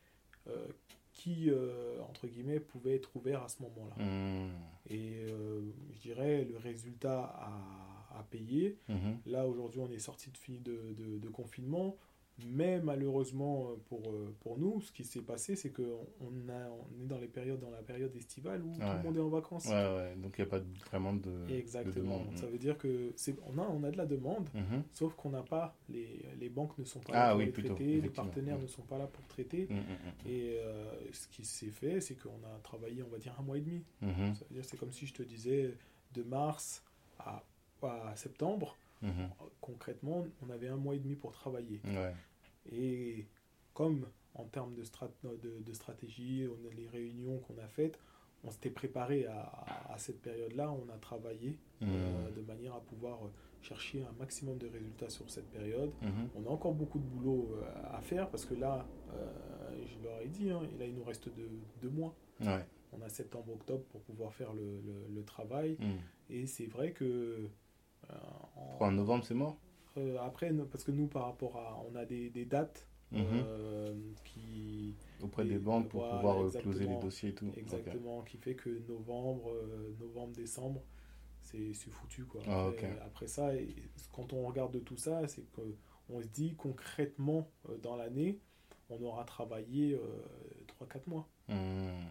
[0.48, 0.66] euh,
[1.12, 3.96] qui, euh, entre guillemets, pouvaient être ouverts à ce moment-là.
[4.04, 4.50] Hmm.
[4.90, 5.60] Et euh,
[5.94, 8.78] je dirais, le résultat a, payé.
[8.88, 9.18] Mhm.
[9.26, 11.96] Là, aujourd'hui, on est sorti de, de- de confinement.
[12.48, 17.06] Mais malheureusement euh, pour, euh, pour nous, ce qui s'est passé, c'est qu'on on est
[17.06, 19.66] dans, les périodes, dans la période estivale où tout le monde est en vacances.
[19.66, 20.14] Ouais, ouais.
[20.16, 21.94] Donc, il n'y a pas de- vraiment de, de Exactement.
[22.18, 22.36] demande.
[22.38, 24.82] Ça veut dire que c'est on a, on a de la demande, Mhm.
[24.94, 27.52] sauf qu'on n'a pas, les, les banques ne sont pas Ah là pour oui, les
[27.52, 28.62] plutôt, traiter, les partenaires Mm.
[28.62, 29.66] ne sont pas là pour traiter.
[29.70, 33.36] Mhm, mhm, Et euh, ce qui s'est fait, c'est qu'on a travaillé, on va dire,
[33.38, 33.84] un mois et demi.
[34.00, 34.34] mhm.
[34.34, 35.74] Ça veut dire c'est comme si je te disais
[36.14, 36.82] de mars
[37.18, 37.42] à,
[37.82, 39.28] à septembre, Mhm.
[39.60, 41.80] concrètement, on avait un mois et demi pour travailler.
[41.84, 42.14] Ouais.
[42.70, 43.26] Et
[43.74, 47.98] comme en termes de, strat- de, de stratégie, on a les réunions qu'on a faites,
[48.44, 51.86] on s'était préparé à, cette période-là, on a travaillé euh,
[52.28, 52.34] Mhm.
[52.34, 53.18] de manière à pouvoir
[53.60, 55.90] chercher un maximum de résultats sur cette période.
[56.02, 56.28] Mhm.
[56.36, 58.84] On a encore beaucoup de boulot euh, à faire parce que là,
[59.14, 59.30] euh,
[59.86, 61.48] je leur ai dit, hein, et là il nous reste deux,
[61.80, 62.14] deux mois.
[62.40, 62.64] Ouais.
[62.92, 65.76] On a septembre-octobre pour pouvoir faire le, le- le travail.
[66.30, 67.48] Et c'est vrai que...
[68.10, 68.14] euh,
[68.56, 69.56] en- en novembre, c'est mort
[69.98, 71.82] euh, après, parce que nous, par rapport à...
[71.90, 73.26] On a des, des dates Mhm.
[73.44, 74.96] euh, qui...
[75.22, 77.52] Auprès et des banques pour voilà, pouvoir euh, closer les dossiers et tout.
[77.56, 80.82] Exactement, qui fait que novembre, euh, novembre, décembre,
[81.42, 82.40] c'est foutu quoi.
[82.48, 82.70] Ah,
[83.04, 83.68] après, ça, et
[84.12, 85.60] quand on regarde tout ça, c'est que
[86.08, 88.40] on se dit concrètement euh, dans l'année,
[88.88, 89.98] on aura travaillé
[90.80, 91.28] 3-4 mois.
[91.48, 92.06] Mhm.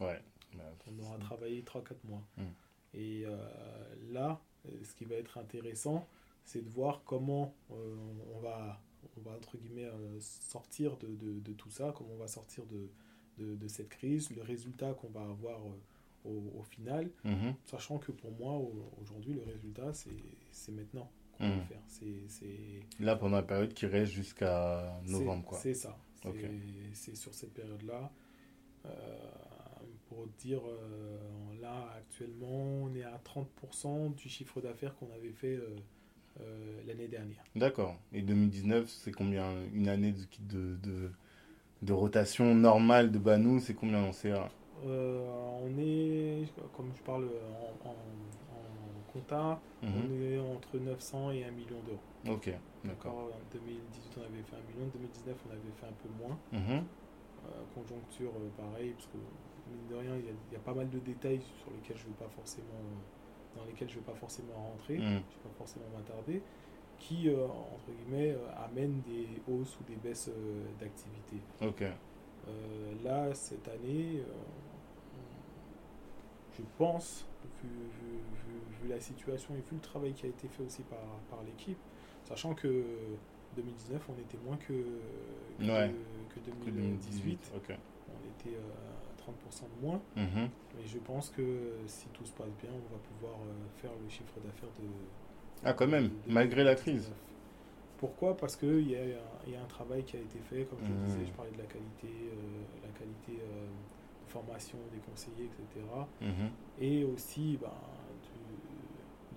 [0.00, 0.20] Ouais.
[0.56, 2.22] Bah, On aura travaillé 3-4 mois.
[2.36, 2.42] Mm.
[2.94, 3.36] Et euh,
[4.12, 6.06] là, euh, ce qui va être intéressant,
[6.44, 7.96] c'est de voir comment euh,
[8.34, 8.80] on va,
[9.16, 12.64] on va entre guillemets euh, sortir de, de- de tout ça, comment on va sortir
[12.66, 12.88] de,
[13.56, 17.54] de- cette crise, le résultat qu'on va avoir euh, au, au final, Mhm.
[17.64, 21.82] sachant que pour moi, au- aujourd'hui, le résultat, c'est maintenant qu'on va faire.
[21.88, 25.58] C'est- c'est- Là, pendant la période qui reste jusqu'à novembre, c'est- quoi.
[25.58, 25.98] C'est ça.
[26.22, 26.50] C'est Ok.
[26.94, 28.10] c'est sur cette période-là.
[28.86, 29.18] Euh,
[30.14, 31.18] pour dire, euh,
[31.60, 35.76] là, actuellement, on est à 30% du chiffre d'affaires qu'on avait fait euh,
[36.40, 37.44] euh, l'année dernière.
[37.56, 37.96] D'accord.
[38.12, 39.44] Et 2019, c'est combien?
[39.72, 41.10] Une année de, de, de,
[41.82, 44.48] de rotation normale de Banou, c'est combien en CA
[44.84, 46.44] on est,
[46.76, 47.28] comme je parle
[47.84, 49.90] en, en- compta, Mhm.
[49.96, 52.34] on est entre 900 et 1 million d'euros.
[52.36, 52.50] Ok,
[52.84, 53.12] d'accord.
[53.14, 54.84] En 2018, on avait fait 1 million.
[54.84, 56.38] En 2019, on avait fait un peu moins.
[56.52, 56.84] Mhm.
[57.74, 59.18] Conjoncture, pareil, parce que
[59.74, 61.96] mine de rien, il y, a, il y a pas mal de détails sur lesquels
[61.96, 62.66] je veux pas forcément,
[63.56, 65.04] dans lesquels je veux pas forcément rentrer, Mhm.
[65.04, 66.42] je vais pas forcément m'attarder,
[66.98, 71.36] qui euh, entre guillemets euh, amènent des hausses ou des baisses euh, d'activité.
[71.62, 71.82] Ok.
[71.82, 74.22] Euh, là, cette année,
[76.56, 77.26] je pense,
[77.62, 80.82] vu, vu- vu- vu la situation et vu le travail qui a été fait aussi
[80.82, 80.98] par,
[81.30, 81.78] par l'équipe,
[82.24, 82.84] sachant que
[83.56, 84.72] 2019, on était moins que,
[85.58, 85.92] que, Ouais.
[86.34, 87.52] que Que 2018.
[87.56, 87.76] Ok.
[88.08, 88.60] On était euh,
[89.24, 90.00] 30% de moins.
[90.16, 90.48] Mhm.
[90.76, 94.08] Mais je pense que si tout se passe bien, on va pouvoir euh, faire le
[94.08, 94.86] chiffre d'affaires de.
[95.64, 96.82] Ah, quand même, de- de malgré la 2019.
[97.06, 97.12] crise.
[97.98, 98.36] Pourquoi?
[98.36, 100.78] Parce qu'il y, a un- il y a un travail qui a été fait, comme
[100.84, 101.04] je Mhm.
[101.06, 103.66] disais, je parlais de la qualité, euh, la qualité euh,
[104.26, 105.86] de formation des conseillers, etc.
[106.20, 106.50] Mhm.
[106.80, 107.68] Et aussi ben,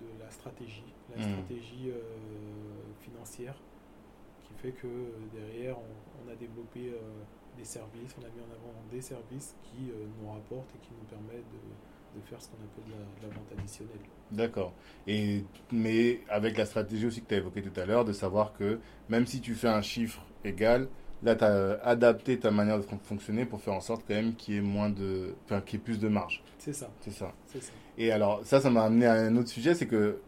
[0.00, 0.84] de la stratégie,
[1.16, 2.00] la stratégie euh,
[3.00, 3.54] financière,
[4.42, 4.88] qui fait que
[5.32, 6.98] derrière, on, on a développé euh,
[7.58, 10.90] des services, on a mis en avant des services qui euh, nous rapportent et qui
[10.98, 12.98] nous permettent de, de faire ce qu'on appelle de la,
[13.28, 13.98] de la vente additionnelle.
[14.30, 14.72] D'accord.
[15.06, 18.52] Et mais avec la stratégie aussi que tu as évoquée tout à l'heure, de savoir
[18.52, 18.78] que
[19.08, 20.88] même si tu fais un chiffre égal,
[21.22, 24.34] là tu as adapté ta manière de fon- fonctionner pour faire en sorte quand même
[24.36, 26.42] qu'il y ait moins de, enfin qu'il y ait plus de marge.
[26.58, 27.32] C'est ça, C'est ça.
[27.52, 27.60] ça.
[27.96, 30.20] Et alors ça, ça m'a amené à un autre sujet, c'est que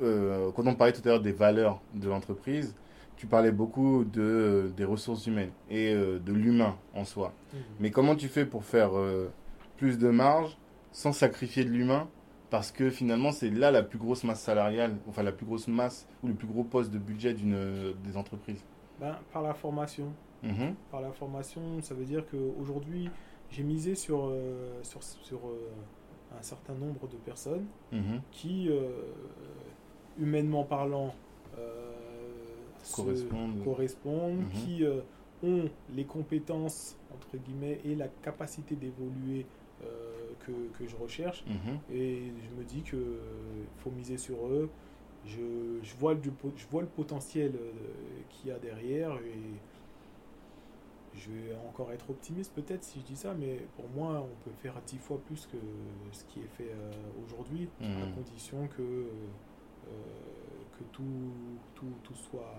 [0.00, 2.74] euh, quand on parlait tout à l'heure des valeurs de l'entreprise,
[3.16, 7.32] tu parlais beaucoup de des ressources humaines et euh, de l'humain en soi.
[7.52, 7.60] Mhm.
[7.80, 9.30] Mais comment tu fais pour faire euh,
[9.76, 10.56] plus de marge
[10.92, 12.08] sans sacrifier de l'humain?
[12.50, 16.06] Parce que finalement, c'est là la plus grosse masse salariale, enfin la plus grosse masse
[16.22, 18.62] ou le plus gros poste de budget d'une euh, des entreprises.
[19.00, 20.12] Ben, par la formation,
[20.42, 20.74] Mhm.
[20.90, 23.08] par la formation, ça veut dire qu'aujourd'hui,
[23.50, 25.70] j'ai misé sur, euh, sur, sur euh,
[26.38, 28.20] un certain nombre de personnes Mhm.
[28.32, 28.90] qui, euh,
[30.18, 31.14] humainement parlant,
[31.58, 31.92] euh,
[33.64, 34.40] Correspondent.
[34.42, 34.48] Mhm.
[34.50, 35.00] qui euh,
[35.42, 39.46] ont les compétences, entre guillemets, et la capacité d'évoluer
[39.84, 39.86] euh,
[40.40, 41.44] que, que je recherche.
[41.46, 41.78] Mhm.
[41.92, 42.98] Et je me dis qu'il
[43.78, 44.70] faut miser sur eux.
[45.24, 46.20] Je, je, vois, le,
[46.56, 47.70] je vois le potentiel euh,
[48.28, 49.38] qu'il y a derrière et
[51.14, 54.54] je vais encore être optimiste peut-être si je dis ça, mais pour moi, on peut
[54.62, 55.58] faire dix fois plus que
[56.10, 56.90] ce qui est fait euh,
[57.24, 58.14] aujourd'hui, à Mhm.
[58.14, 59.06] condition que, euh,
[60.78, 61.02] que tout,
[61.74, 62.54] tout, tout soit,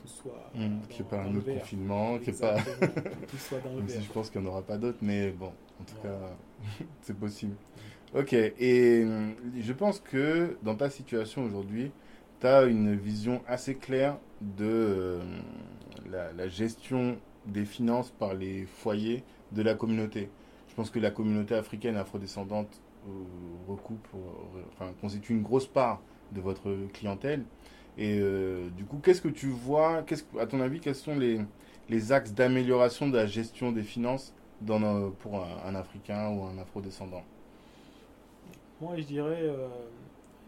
[0.00, 1.60] tout soit dans- Qu'il n'y ait pas un autre vert.
[1.60, 2.56] confinement, qu'il pas.
[2.60, 5.30] Tout soit dans le Même si je pense qu'il n'y en aura pas d'autres, mais
[5.30, 6.36] bon, en tout cas,
[7.02, 7.54] c'est possible.
[8.14, 11.90] Ok, et hum, je pense que dans ta situation aujourd'hui,
[12.40, 15.20] tu as une vision assez claire de euh,
[16.10, 17.16] la, la gestion
[17.46, 20.28] des finances par les foyers de la communauté.
[20.68, 23.10] Je pense que la communauté africaine afrodescendante euh,
[23.68, 26.00] recoupe, euh, enfin, constitue une grosse part
[26.32, 27.44] de votre clientèle.
[27.98, 31.16] Et euh, du coup, qu'est-ce que tu vois, qu'est-ce, que- à ton avis, quels sont
[31.18, 31.40] les,
[31.88, 36.44] les axes d'amélioration de la gestion des finances dans nos- pour un, un Africain ou
[36.44, 37.24] un Afro-descendant?
[38.80, 39.68] Moi, je dirais euh,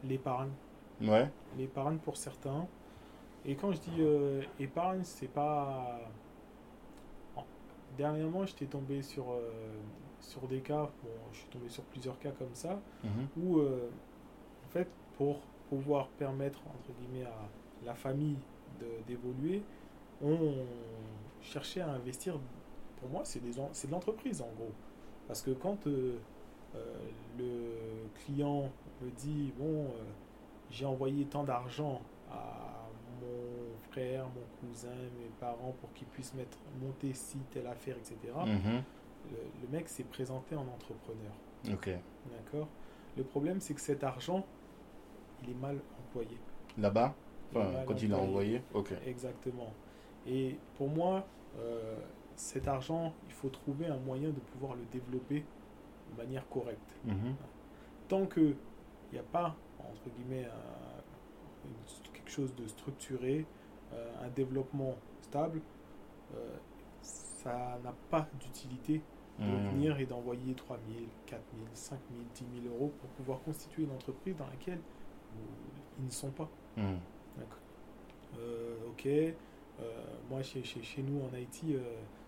[0.03, 0.51] l'épargne.
[1.01, 1.31] Ouais.
[1.57, 2.69] l'épargne pour certains.
[3.45, 6.01] Et quand je dis euh, épargne, c'est pas.
[7.97, 9.81] Dernièrement, j'étais tombé sur, euh,
[10.21, 13.29] sur des cas, bon, je suis tombé sur plusieurs cas comme ça, Mhm.
[13.37, 13.91] où euh,
[14.65, 17.49] en fait, pour pouvoir permettre entre guillemets à
[17.85, 18.37] la famille
[19.07, 19.63] d'évoluer,
[20.23, 20.39] on
[21.43, 22.39] cherchait à investir.
[23.01, 24.73] Pour moi, c'est des en- c'est de l'entreprise en gros,
[25.29, 26.19] parce que quand euh,
[26.75, 26.95] euh,
[27.39, 28.71] le client
[29.03, 29.89] me dit bon, euh,
[30.71, 32.01] j'ai envoyé tant d'argent
[32.31, 32.89] à
[33.21, 34.89] mon frère, mon cousin,
[35.19, 38.17] mes parents pour qu'ils puissent mettre monter ci telle affaire, etc.
[38.47, 38.83] Mhm.
[39.31, 41.33] Le, le mec s'est présenté en entrepreneur.
[41.73, 41.91] Ok.
[42.31, 42.69] D'accord?
[43.17, 44.45] Le problème, c'est que cet argent,
[45.45, 46.39] il est mal employé.
[46.79, 47.15] Là-bas
[47.57, 48.63] Enfin, quand il l'a envoyé?
[48.73, 48.93] Ok.
[49.07, 49.73] Exactement.
[50.27, 51.25] Et pour moi,
[51.59, 51.97] euh,
[52.35, 55.45] cet argent, il faut trouver un moyen de pouvoir le développer
[56.11, 56.97] de manière correcte.
[57.05, 57.37] Mhm.
[58.09, 58.57] Tant qu'il
[59.13, 63.47] n'y a pas, entre guillemets, un- une- quelque chose de structuré,
[63.93, 65.61] euh, un développement stable,
[66.35, 66.57] euh,
[67.03, 69.01] ça n'a pas d'utilité
[69.39, 69.71] de Mhm.
[69.71, 73.83] venir et d'envoyer 3 000, 4 000, 5 000, 10 000 euros pour pouvoir constituer
[73.85, 74.81] une entreprise dans laquelle
[75.99, 76.49] ils ne sont pas.
[76.77, 76.99] Mhm.
[78.39, 79.33] Euh, ok, euh,
[80.29, 81.81] moi chez, chez, chez nous en Haïti, euh,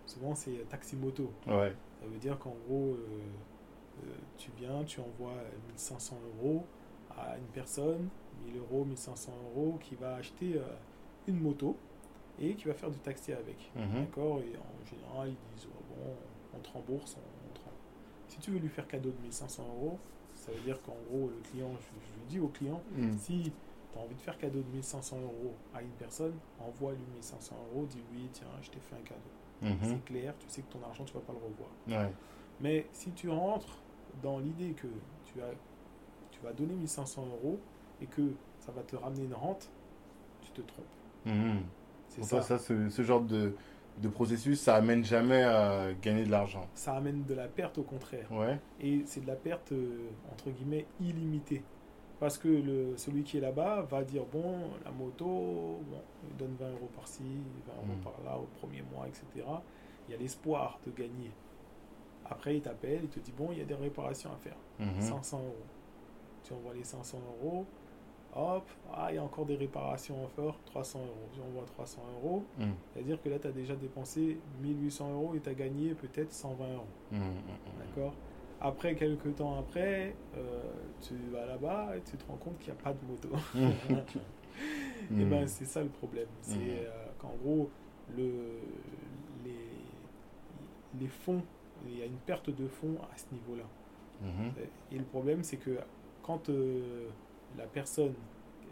[0.07, 1.31] souvent c'est taxi-moto.
[1.47, 1.74] Ouais.
[2.01, 2.97] Ça veut dire qu'en gros,
[4.37, 5.35] tu viens, tu envoies
[5.69, 6.65] 1500 euros
[7.16, 8.09] à une personne,
[8.45, 10.61] 1000 euros, 1500 euros, qui va acheter
[11.27, 11.77] une moto
[12.39, 13.70] et qui va faire du taxi avec.
[13.74, 14.01] Mhm.
[14.05, 14.39] D'accord?
[14.41, 16.15] Et en général, ils disent oh, bon,
[16.55, 17.73] on te rembourse, on te rem-
[18.28, 19.99] Si tu veux lui faire cadeau de 1500 euros,
[20.47, 23.16] ça veut dire qu'en gros, le client, je, je lui dis au client, Mm.
[23.18, 23.52] si
[23.93, 27.86] tu as envie de faire cadeau de 1500 euros à une personne, envoie-lui 1500 euros,
[27.86, 29.20] dis-lui, tiens, je t'ai fait un cadeau.
[29.62, 29.78] Mhm.
[29.82, 31.70] C'est clair, tu sais que ton argent, tu vas pas le revoir.
[31.89, 32.12] Ouais.
[32.60, 33.78] Mais si tu rentres
[34.23, 34.86] dans l'idée que
[35.24, 35.51] tu, as,
[36.31, 37.59] tu vas donner 1500 euros
[38.02, 39.70] et que ça va te ramener une rente,
[40.43, 40.85] tu te trompes.
[41.24, 41.62] Mhm.
[42.09, 42.36] C'est ça.
[42.36, 43.55] toi, ça, ce, ce genre de,
[44.02, 46.66] de processus, ça amène jamais à gagner de l'argent.
[46.74, 48.31] Ça amène de la perte au contraire.
[48.31, 48.59] Ouais.
[48.81, 51.62] Et c'est de la perte, euh, entre guillemets, illimitée.
[52.20, 56.01] Parce que le, celui qui est là-bas va dire, bon, la moto, bon,
[56.31, 57.23] il donne 20 euros par-ci,
[57.66, 58.02] 20 euros Mm.
[58.05, 59.47] par-là au premier mois, etc.
[60.09, 61.31] Il y a l'espoir de gagner.
[62.28, 64.56] Après, il t'appelle, il te dit, bon, il y a des réparations à faire.
[64.78, 65.01] Mhm.
[65.01, 65.55] 500 euros.
[66.43, 67.66] Tu envoies les 500 euros.
[68.39, 71.29] Hop, ah, il y a encore des réparations à faire, 300 euros.
[71.33, 72.45] Tu envoies 300 euros.
[72.59, 72.75] Mhm.
[72.93, 76.75] C'est-à-dire que là, tu as déjà dépensé 1800 euros et tu as gagné peut-être 120
[76.75, 76.85] euros.
[77.13, 77.21] Mhm.
[77.21, 77.27] Mhm.
[77.79, 78.13] D'accord?
[78.61, 80.63] Après, quelques temps après, euh,
[81.01, 83.29] tu vas là-bas et tu te rends compte qu'il n'y a pas de moto.
[83.55, 83.95] et
[85.11, 85.31] Mhm.
[85.31, 86.29] ben, c'est ça le problème.
[86.43, 87.71] C'est euh, qu'en gros,
[88.17, 88.61] le,
[89.45, 91.43] les, les fonds,
[91.87, 93.65] il y a une perte de fonds à ce niveau-là.
[94.23, 94.53] Mhm.
[94.93, 95.79] Et le problème, c'est que
[96.23, 97.09] quand euh,
[97.57, 98.15] la personne,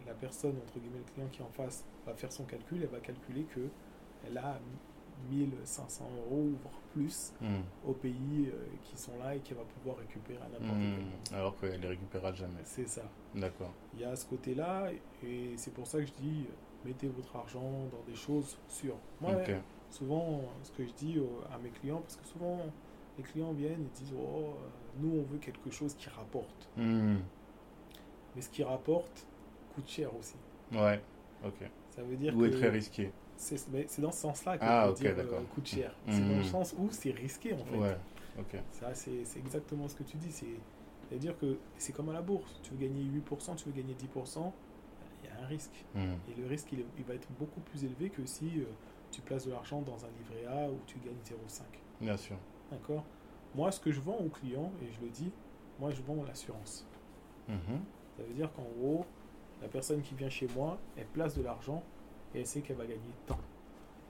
[0.07, 2.89] la personne, entre guillemets, le client qui est en face, va faire son calcul, elle
[2.89, 3.69] va calculer que
[4.27, 4.59] elle a
[5.31, 7.63] 1500 euros, voire plus, Mhm.
[7.87, 10.97] aux pays euh, qui sont là et qu'elle va pouvoir récupérer à n'importe quel Mhm.
[10.97, 11.17] moment.
[11.33, 12.61] Alors qu'elle les récupérera jamais.
[12.65, 13.03] C'est ça.
[13.35, 13.73] D'accord.
[13.95, 14.91] Il y a ce côté-là,
[15.25, 16.47] et c'est pour ça que je dis,
[16.85, 18.99] mettez votre argent dans des choses sûres.
[19.21, 19.33] Moi,
[19.91, 21.21] souvent, ce que je dis
[21.53, 22.59] à mes clients, parce que souvent,
[23.17, 24.69] les clients viennent et disent, oh, euh,
[25.01, 26.69] nous, on veut quelque chose qui rapporte.
[26.77, 27.21] Mhm.
[28.35, 29.27] Mais ce qui rapporte
[29.75, 30.37] coûte cher aussi.
[30.73, 31.01] Ouais.
[31.45, 31.69] Ok.
[31.91, 33.13] Ça veut dire Ou que est très risqué.
[33.37, 35.95] c'est dans ce sens-là que Ah, je veux ok, dire, euh, coûte cher.
[36.07, 36.13] Mhm.
[36.13, 37.77] C'est dans le sens où c'est risqué en fait.
[37.77, 37.97] Ouais.
[38.39, 38.57] Ok.
[38.73, 40.33] Ça, c'est exactement ce que tu dis.
[40.33, 40.47] C'est-
[41.09, 42.59] C'est-à-dire que c'est comme à la bourse.
[42.63, 44.53] Tu veux gagner 8%, tu veux gagner 10%,
[45.23, 45.85] il y a un risque.
[45.95, 46.17] Mhm.
[46.31, 48.65] Et le risque, il, va être beaucoup plus élevé que si euh,
[49.11, 51.63] tu places de l'argent dans un livret A où tu gagnes 0,5.
[52.01, 52.37] Bien sûr.
[52.71, 53.05] D'accord?
[53.55, 55.31] Moi, ce que je vends aux clients, et je le dis,
[55.79, 56.87] moi, je vends l'assurance.
[57.49, 57.83] Mhm.
[58.17, 59.05] Ça veut dire qu'en gros,
[59.63, 61.83] la personne qui vient chez moi, elle place de l'argent
[62.35, 63.39] et elle sait qu'elle va gagner tant.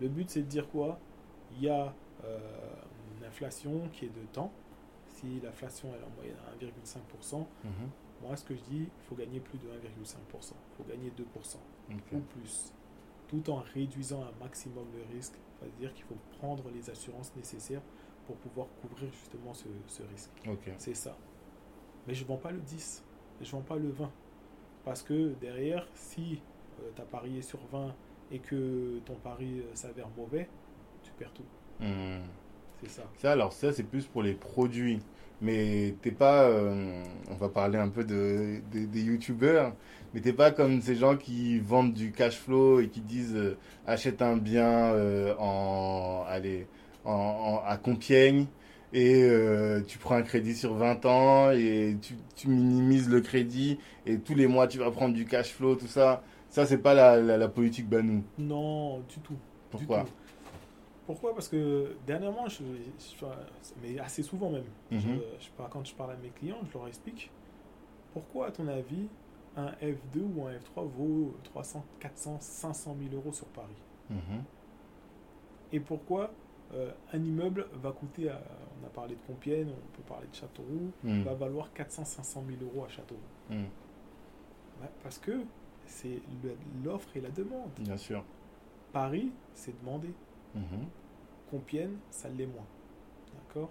[0.00, 0.98] Le but, c'est de dire quoi?
[1.52, 1.94] Il y a
[2.24, 2.38] euh,
[3.18, 4.50] une inflation qui est de temps.
[5.08, 7.70] Si l'inflation est en moyenne à 1,5%, Mhm.
[8.22, 10.54] moi, ce que je dis, il faut gagner plus de 1,5%.
[10.72, 11.60] Il faut gagner 2%
[11.90, 11.96] Ok.
[12.12, 12.72] ou plus.
[13.28, 15.34] Tout en réduisant un maximum le risque.
[15.60, 17.80] C'est-à-dire qu'il faut prendre les assurances nécessaires
[18.26, 20.30] pour pouvoir couvrir justement ce, ce risque.
[20.78, 21.16] C'est ça.
[22.06, 23.02] Mais je vends pas le 10,
[23.40, 24.10] je vends pas le 20.
[24.84, 26.40] Parce que derrière, si
[26.94, 27.94] tu as parié sur 20
[28.30, 30.48] et que ton pari euh, s'avère mauvais,
[31.02, 31.44] tu perds tout.
[31.80, 32.22] Mhm.
[32.82, 33.02] C'est ça.
[33.16, 35.00] Ça, alors ça, c'est plus pour les produits.
[35.40, 39.74] Mais t'es pas, euh, on va parler un peu de, de- des youtubeurs,
[40.12, 43.58] mais t'es pas comme ces gens qui vendent du cash flow et qui disent euh,
[43.86, 46.68] achète un bien euh, en, allez,
[47.04, 48.46] en, en- à Compiègne
[48.94, 53.78] et euh, tu prends un crédit sur 20 ans et tu, tu minimises le crédit
[54.06, 56.22] et tous les mois tu vas prendre du cash flow, tout ça.
[56.48, 58.22] Ça, c'est pas la, la, la politique Banou.
[58.38, 59.32] Non, du tout.
[59.32, 59.38] du
[59.70, 60.10] Pourquoi tout.
[61.06, 61.34] Pourquoi?
[61.34, 62.62] Parce que dernièrement, je,
[63.20, 63.26] je-
[63.82, 65.20] mais assez souvent même, je- Mhm.
[65.40, 67.30] je parle- quand je parle à mes clients, je leur explique
[68.12, 69.08] pourquoi, à ton avis,
[69.56, 73.74] un F2 ou un F3 vaut 300, 400, 500 000 euros sur Paris?
[74.08, 74.44] Mhm.
[75.72, 76.30] Et pourquoi
[76.72, 78.40] euh, un immeuble va coûter, à-
[78.82, 81.22] on a parlé de Compiègne, on peut parler de Châteauroux, Mhm.
[81.22, 83.20] va valoir 400-500 000 euros à Châteauroux.
[83.50, 85.42] Ouais, Parce que
[85.86, 86.20] c'est
[86.84, 87.70] l'offre et la demande.
[87.78, 88.24] Bien sûr.
[88.92, 90.08] Paris, c'est demandé.
[90.54, 90.86] Mhm.
[91.50, 92.66] Compiègne, ça l'est moins.
[93.34, 93.70] D'accord?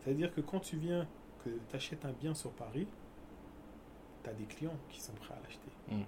[0.00, 1.06] C'est-à-dire que quand tu viens,
[1.44, 2.86] que tu achètes un bien sur Paris,
[4.22, 5.70] tu as des clients qui sont prêts à l'acheter.
[5.90, 6.02] Mm.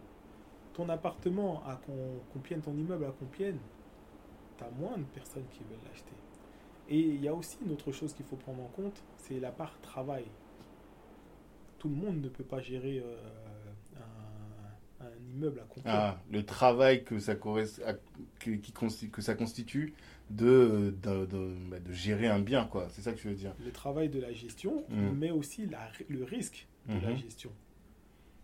[0.74, 1.94] Ton appartement à Com-
[2.32, 3.58] Compiègne, ton immeuble à Compiègne,
[4.60, 6.12] tu as moins de personnes qui veulent l'acheter.
[6.88, 9.50] Et il y a aussi une autre chose qu'il faut prendre en compte, c'est la
[9.52, 10.24] part travail.
[11.78, 13.16] Tout le monde ne peut pas gérer euh,
[15.00, 15.94] un, un immeuble à Compiègne.
[15.96, 19.94] Ah, le travail que ça, que, qui consti- que ça constitue
[20.30, 22.88] de, de, de- bah, de gérer un bien, quoi.
[22.90, 23.54] C'est ça que tu veux dire.
[23.64, 27.16] le travail de la gestion, mais aussi la- le risque de la Mhm.
[27.16, 27.50] gestion.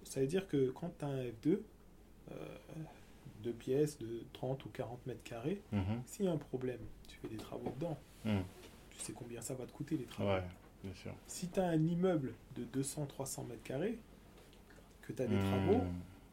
[0.04, 1.60] Ça veut dire que quand tu as un F2,
[2.30, 2.34] euh,
[3.46, 6.02] deux pièces de 30 ou 40 mètres carrés, Mhm.
[6.04, 7.96] s'il y a un problème, tu fais des travaux dedans.
[8.24, 8.40] Mm.
[8.90, 10.30] Tu sais combien ça va te coûter les travaux.
[10.30, 10.42] Ouais,
[10.82, 11.12] bien sûr.
[11.28, 13.98] Si tu as un immeuble de 200-300 mètres carrés,
[15.02, 15.44] que tu as des Mhm.
[15.44, 15.84] travaux,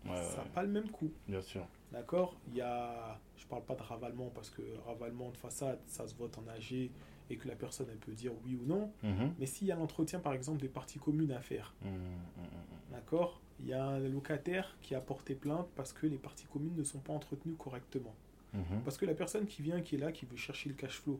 [0.05, 1.11] Ouais, ça n'a ouais, pas le même coût.
[1.27, 1.65] bien sûr.
[1.91, 2.35] D'accord?
[2.49, 6.15] Il y a, je parle pas de ravalement parce que ravalement de façade, ça se
[6.15, 6.89] vote en AG
[7.29, 8.91] et que la personne elle peut dire oui ou non.
[9.03, 9.35] Mhm.
[9.39, 12.47] Mais s'il y a l'entretien par exemple des parties communes à faire, Mhm, mhm,
[12.91, 13.39] d'accord?
[13.63, 16.83] Il y a un locataire qui a porté plainte parce que les parties communes ne
[16.83, 18.13] sont pas entretenues correctement.
[18.53, 18.81] mhm.
[18.83, 21.19] Parce que la personne qui vient, qui est là, qui veut chercher le cash flow,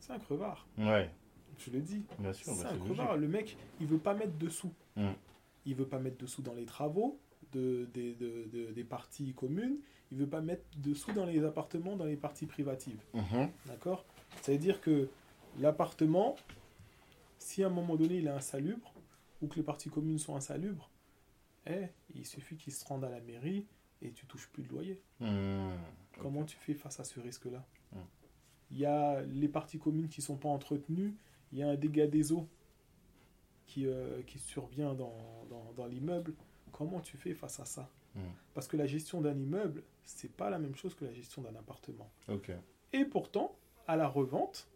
[0.00, 0.66] c'est un crevard.
[0.78, 1.10] Ouais,
[1.58, 2.02] Je le dis.
[2.18, 3.16] bien sûr, C'est bah, un crevard.
[3.18, 4.72] Le mec, il veut pas mettre de sous.
[4.96, 5.10] Mm.
[5.66, 7.18] Il veut pas mettre de sous dans les travaux
[7.52, 9.76] de, des- de- de- des parties communes.
[10.12, 13.00] Il veut pas mettre de sous dans les appartements, dans les parties privatives.
[13.14, 13.50] Mhm.
[13.66, 14.04] D'accord?
[14.42, 15.08] Ça veut dire que
[15.58, 16.36] l'appartement,
[17.38, 18.92] si à un moment donné il est insalubre,
[19.42, 20.88] ou que les parties communes sont insalubres,
[21.66, 23.66] eh, il suffit qu'il se rende à la mairie
[24.02, 25.00] et tu touches plus de loyer.
[25.20, 25.72] Mhm.
[26.18, 27.98] Comment tu fais face à ce risque-là Mm.
[28.72, 31.14] Il y a les parties communes qui sont pas entretenues,
[31.52, 32.48] il y a un dégât des eaux
[33.66, 36.34] qui, euh, qui survient dans, dans, dans l'immeuble.
[36.72, 38.20] Comment tu fais face à ça Mm.
[38.54, 41.54] Parce que la gestion d'un immeuble, c'est pas la même chose que la gestion d'un
[41.54, 42.10] appartement.
[42.92, 43.54] Et pourtant,
[43.86, 44.68] à la revente,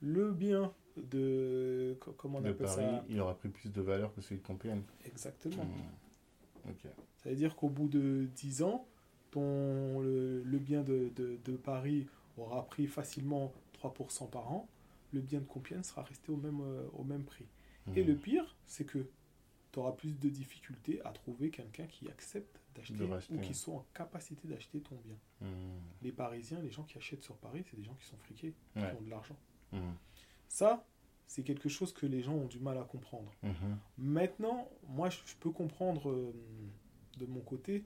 [0.00, 0.72] le bien
[1.10, 1.96] de...
[2.00, 4.40] co- Comment on De appelle Paris, ça il aura pris plus de valeur que celui
[4.40, 4.82] de Compiègne.
[5.04, 5.64] Exactement.
[5.64, 6.70] Mhm.
[6.70, 6.90] Ok.
[7.16, 8.86] Ça veut dire qu'au bout de 10 ans,
[9.30, 12.06] ton, le, le bien de, de- de Paris
[12.36, 13.52] aura pris facilement
[13.82, 14.68] 3% par an.
[15.12, 17.46] Le bien de Compiègne sera resté au même, euh, au même prix.
[17.96, 18.06] Et Mhm.
[18.08, 19.06] le pire, c'est que
[19.72, 23.86] tu auras plus de difficultés à trouver quelqu'un qui accepte d'acheter ou qui soit en
[23.94, 25.16] capacité d'acheter ton bien.
[25.40, 25.48] Mhm.
[26.02, 28.80] Les Parisiens, les gens qui achètent sur Paris, c'est des gens qui sont friqués, qui
[28.84, 29.36] ont de l'argent.
[30.48, 30.84] Ça,
[31.26, 33.32] c'est quelque chose que les gens ont du mal à comprendre.
[33.42, 33.78] Mhm.
[33.98, 36.32] Maintenant, moi, je je peux comprendre euh,
[37.18, 37.84] de mon côté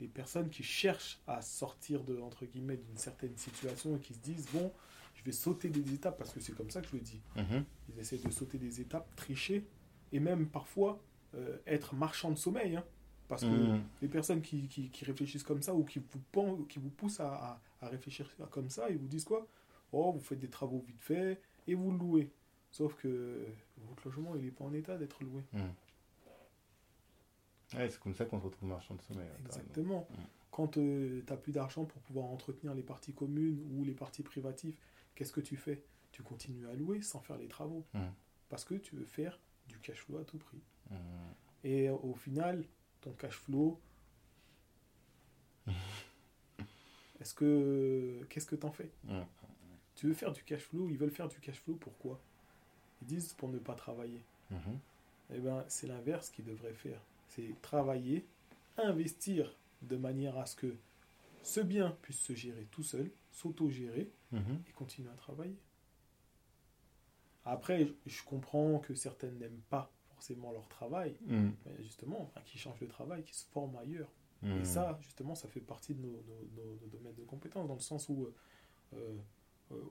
[0.00, 4.20] les personnes qui cherchent à sortir de entre guillemets d'une certaine situation et qui se
[4.20, 4.72] disent bon,
[5.14, 7.20] je vais sauter des étapes parce que c'est comme ça que je le dis.
[7.36, 7.64] Mhm.
[7.90, 9.66] Ils essaient de sauter des étapes, tricher
[10.12, 11.00] et même parfois
[11.34, 12.76] euh, être marchand de sommeil.
[12.76, 12.84] hein.
[13.28, 13.82] parce que Mhm.
[14.00, 17.34] les personnes qui, qui- qui réfléchissent comme ça ou qui vous, qui vous poussent à,
[17.34, 19.46] à- à réfléchir comme ça, ils vous disent quoi?
[19.92, 21.38] Oh, vous faites des travaux vite fait
[21.68, 22.32] et vous le louez.
[22.70, 23.46] Sauf que
[23.86, 25.42] votre logement, il n'est pas en état d'être loué.
[27.74, 29.28] Ouais, c'est comme ça qu'on se retrouve marchand de sommeil.
[29.44, 30.08] Exactement.
[30.10, 30.14] Mm.
[30.50, 34.76] Quand tu n'as plus d'argent pour pouvoir entretenir les parties communes ou les parties privatives,
[35.14, 35.84] qu'est-ce que tu fais?
[36.10, 37.84] Tu continues à louer sans faire les travaux.
[37.92, 38.06] Mm.
[38.48, 39.38] Parce que tu veux faire
[39.68, 40.62] du cash flow à tout prix.
[41.64, 42.64] Et au final,
[43.02, 43.78] ton cash flow,
[47.20, 48.90] est-ce que qu'est-ce que t'en fais?
[49.98, 52.20] Tu veux faire du cash flow, ils veulent faire du cash flow pourquoi?
[53.02, 54.22] Ils disent pour ne pas travailler.
[54.52, 54.78] Mhm.
[55.34, 57.00] Eh ben, c'est l'inverse qu'ils devraient faire.
[57.28, 58.24] C'est travailler,
[58.76, 59.52] investir
[59.82, 60.72] de manière à ce que
[61.42, 64.62] ce bien puisse se gérer tout seul, s'auto-gérer Mhm.
[64.68, 65.56] et continuer à travailler.
[67.44, 71.54] Après, je- comprends que certaines n'aiment pas forcément leur travail, Mhm.
[71.66, 74.10] mais justement, qui changent de travail, qui se forment ailleurs.
[74.44, 77.74] Et ça, justement, ça fait partie de nos, nos- nos- nos domaines de compétences, dans
[77.74, 78.34] le sens où euh,
[78.94, 79.16] euh,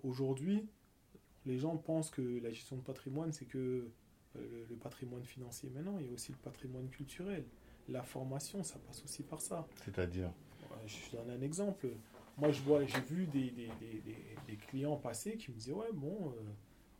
[0.03, 0.67] aujourd'hui,
[1.45, 3.87] les gens pensent que la gestion de patrimoine, c'est que
[4.35, 5.71] euh, le, patrimoine financier.
[5.73, 7.45] Mais non, il y a aussi le patrimoine culturel.
[7.89, 9.65] La formation, ça passe aussi par ça.
[9.85, 10.31] C'est-à-dire
[10.85, 11.87] Je donne un exemple.
[12.37, 15.71] Moi, je vois, j'ai vu des, des, des- des- des clients passer qui me disaient
[15.73, 16.41] Ouais, bon, euh,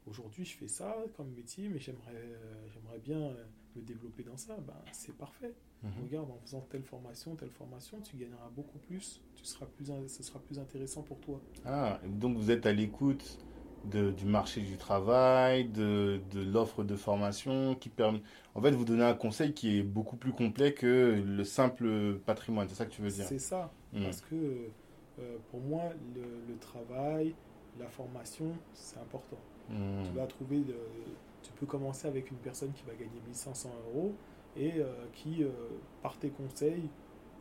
[0.09, 3.35] aujourd'hui, je fais ça comme métier, mais j'aimerais euh, j'aimerais bien
[3.81, 4.55] développer dans ça.
[4.65, 5.53] Ben, c'est parfait.
[5.83, 5.91] Mhm.
[6.03, 9.21] Regarde, en faisant telle formation, telle formation, tu gagneras beaucoup plus.
[9.35, 11.39] Tu seras plus, ce sera plus intéressant pour toi.
[11.65, 13.37] Ah, donc vous êtes à l'écoute
[13.85, 18.21] de- du marché du travail, de, de l'offre de formation qui permet...
[18.55, 22.67] En fait, vous donnez un conseil qui est beaucoup plus complet que le simple patrimoine,
[22.67, 23.25] c'est ça que tu veux dire?
[23.25, 23.71] C'est ça.
[23.93, 24.03] Mhm.
[24.03, 24.35] Parce que
[25.19, 25.83] euh, pour moi,
[26.15, 26.21] le,
[26.51, 27.33] le travail,
[27.79, 29.37] la formation, c'est important.
[29.69, 30.03] Mhm.
[30.05, 30.75] Tu vas trouver, de-
[31.41, 34.13] tu peux commencer avec une personne qui va gagner 1500 euros
[34.55, 35.49] et euh, qui, euh,
[36.01, 36.89] par tes conseils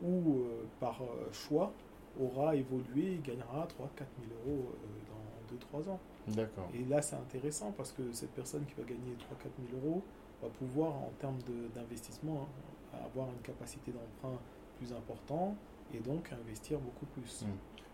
[0.01, 1.01] ou euh, par
[1.31, 1.73] choix,
[2.19, 4.09] aura évolué et gagnera 3 4
[4.45, 4.65] 000 euros
[5.07, 5.99] dans 2-3 ans.
[6.27, 6.69] D'accord.
[6.73, 10.01] Et là, c'est intéressant parce que cette personne qui va gagner 3 4 000 euros
[10.41, 11.39] va pouvoir, en termes
[11.75, 12.47] d'investissement,
[12.93, 14.37] hein, avoir une capacité d'emprunt
[14.77, 15.55] plus importante
[15.93, 17.43] et donc investir beaucoup plus.
[17.43, 17.47] Mm.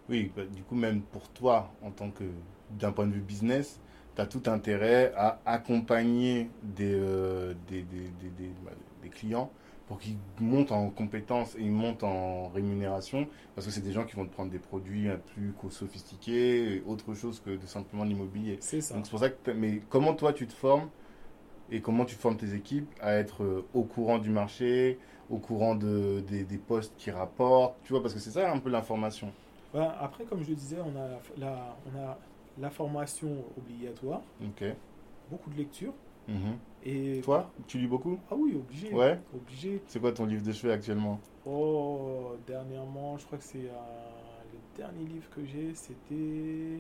[0.10, 2.26] Oui, bah, du coup, même pour toi, en tant que
[2.72, 3.80] d'un point de vue business,
[4.16, 8.72] tu as tout intérêt à accompagner des, euh, des, des, des, des- bah,
[9.02, 9.50] des clients
[9.88, 14.06] pour qu'ils montent en compétences et ils montent en rémunération, parce que c'est des gens
[14.06, 18.04] qui vont te prendre des produits euh, plus sophistiqués, et autre chose que de simplement
[18.06, 18.58] l'immobilier.
[18.62, 18.96] C'est ça.
[18.96, 20.90] Donc pour ça que mais comment toi tu te formes
[21.72, 25.00] et comment tu formes tes équipes à être euh, au courant du marché,
[25.34, 28.60] au courant de, des, des postes qui rapportent, tu vois, parce que c'est ça un
[28.60, 29.32] peu l'information.
[29.74, 32.18] Après, comme je le disais, on a la, la- on a
[32.60, 34.64] la formation obligatoire, Ok.
[35.30, 35.94] beaucoup de lectures.
[36.28, 36.58] Mhm.
[36.86, 38.20] Et Toi, tu lis beaucoup?
[38.30, 38.94] Ah oui, obligé.
[38.94, 39.20] Ouais.
[39.34, 39.82] Obligé.
[39.88, 41.20] C'est quoi ton livre de chevet actuellement?
[41.46, 46.80] Oh, dernièrement, je crois que c'est euh, le dernier livre que j'ai, c'était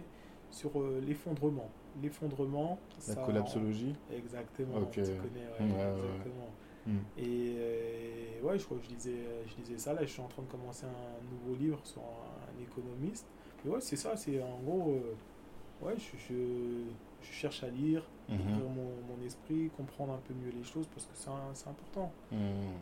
[0.51, 0.71] sur
[1.01, 1.69] l'effondrement.
[2.01, 2.79] L'effondrement.
[3.07, 3.95] La collapsologie?
[4.11, 4.91] Exactement, Ok.
[4.93, 5.99] tu connais, ouais, Ouais, ouais.
[5.99, 6.49] exactement.
[6.85, 6.97] Hmm.
[7.17, 9.93] Et euh, ouais, je crois que je lisais, je lisais ça.
[9.93, 13.25] Là, je suis en train de commencer un nouveau livre sur un, économiste.
[13.63, 14.15] Mais ouais, c'est ça.
[14.17, 16.83] C'est en gros, euh, ouais, je, je,
[17.21, 18.39] je cherche à lire, Mhm.
[18.39, 22.11] ouvrir mon, mon esprit, comprendre un peu mieux les choses parce que c'est important.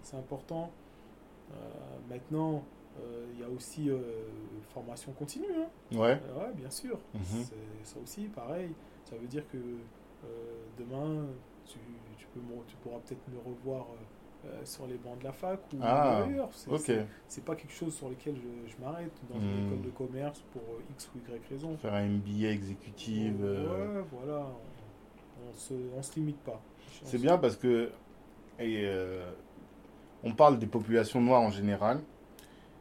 [0.03, 0.69] C'est important.
[1.52, 1.56] Euh,
[2.10, 2.64] maintenant,
[2.99, 3.99] euh, il y a aussi euh,
[4.73, 5.45] formation continue.
[5.57, 5.98] hein.
[5.98, 6.19] Ouais.
[6.30, 6.99] Euh, ouais, bien sûr.
[7.14, 7.44] Mhm.
[7.84, 8.72] Ça aussi, pareil.
[9.06, 10.28] Ça veut dire que euh,
[10.78, 11.26] demain,
[11.73, 11.80] tu,
[12.18, 13.88] tu, peux, me- tu pourras peut-être me revoir
[14.45, 16.49] euh, euh, sur les bancs de la fac ou Ah, ailleurs.
[17.27, 20.61] C'est pas quelque chose sur lequel je, je m'arrête dans une école de commerce pour
[20.61, 21.77] euh, X ou Y raison.
[21.77, 23.34] Faire un MBA exécutif.
[23.41, 24.39] euh, Ouais, voilà.
[24.39, 26.61] On, on se, on se limite pas.
[27.03, 27.91] C'est bien parce que
[28.60, 29.31] et, euh,
[30.23, 31.99] on parle des populations noires en général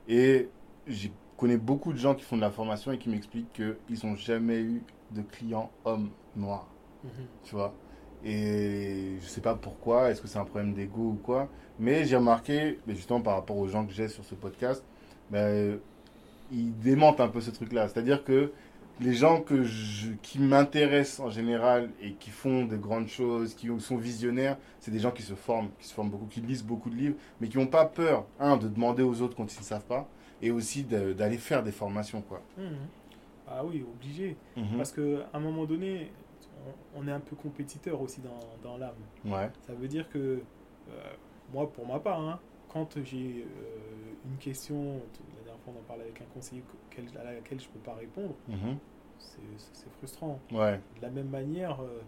[0.09, 0.49] et
[0.87, 4.17] je connais beaucoup de gens qui font de la formation et qui m'expliquent qu'ils n'ont
[4.17, 6.67] jamais eu de clients hommes noirs,
[7.05, 7.11] Mhm.
[7.45, 7.73] tu vois?
[8.25, 11.49] Et je sais pas pourquoi, est-ce que c'est un problème d'ego ou quoi,
[11.79, 14.85] mais j'ai remarqué, mais justement par rapport aux gens que j'ai sur ce podcast,
[15.31, 15.79] ben,
[16.53, 17.89] ils démentent un peu ce truc-là.
[17.89, 18.53] C'est-à-dire que
[19.01, 23.69] les gens que je- qui m'intéressent en général et qui font de grandes choses, qui
[23.79, 26.91] sont visionnaires, c'est des gens qui se forment, qui se forment beaucoup, qui lisent beaucoup
[26.91, 29.65] de livres, mais qui n'ont pas peur, un, de demander aux autres quand ils ne
[29.65, 30.07] savent pas,
[30.43, 32.43] et aussi de- d'aller faire des formations, quoi.
[32.59, 32.65] Mhm.
[33.49, 34.37] Ah oui, obligé.
[34.57, 34.77] Mhm.
[34.77, 35.01] Parce qu'à
[35.33, 36.11] un moment donné,
[36.95, 38.95] on, on est un peu compétiteur aussi dans, dans l'âme.
[39.25, 39.51] Ouais.
[39.63, 40.19] Ça veut dire que,
[40.89, 40.93] euh,
[41.53, 45.01] moi, pour ma part, hein, quand j'ai euh, une question,
[45.39, 46.63] la dernière fois on en parlait avec un conseiller
[47.19, 48.77] à laquelle je ne peux pas répondre, Mhm.
[49.19, 49.41] c'est
[49.73, 50.39] c'est frustrant.
[50.53, 50.81] Ouais.
[50.97, 52.01] De la même manière, euh,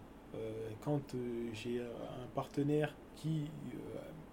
[0.81, 1.15] quand
[1.53, 3.45] j'ai un partenaire qui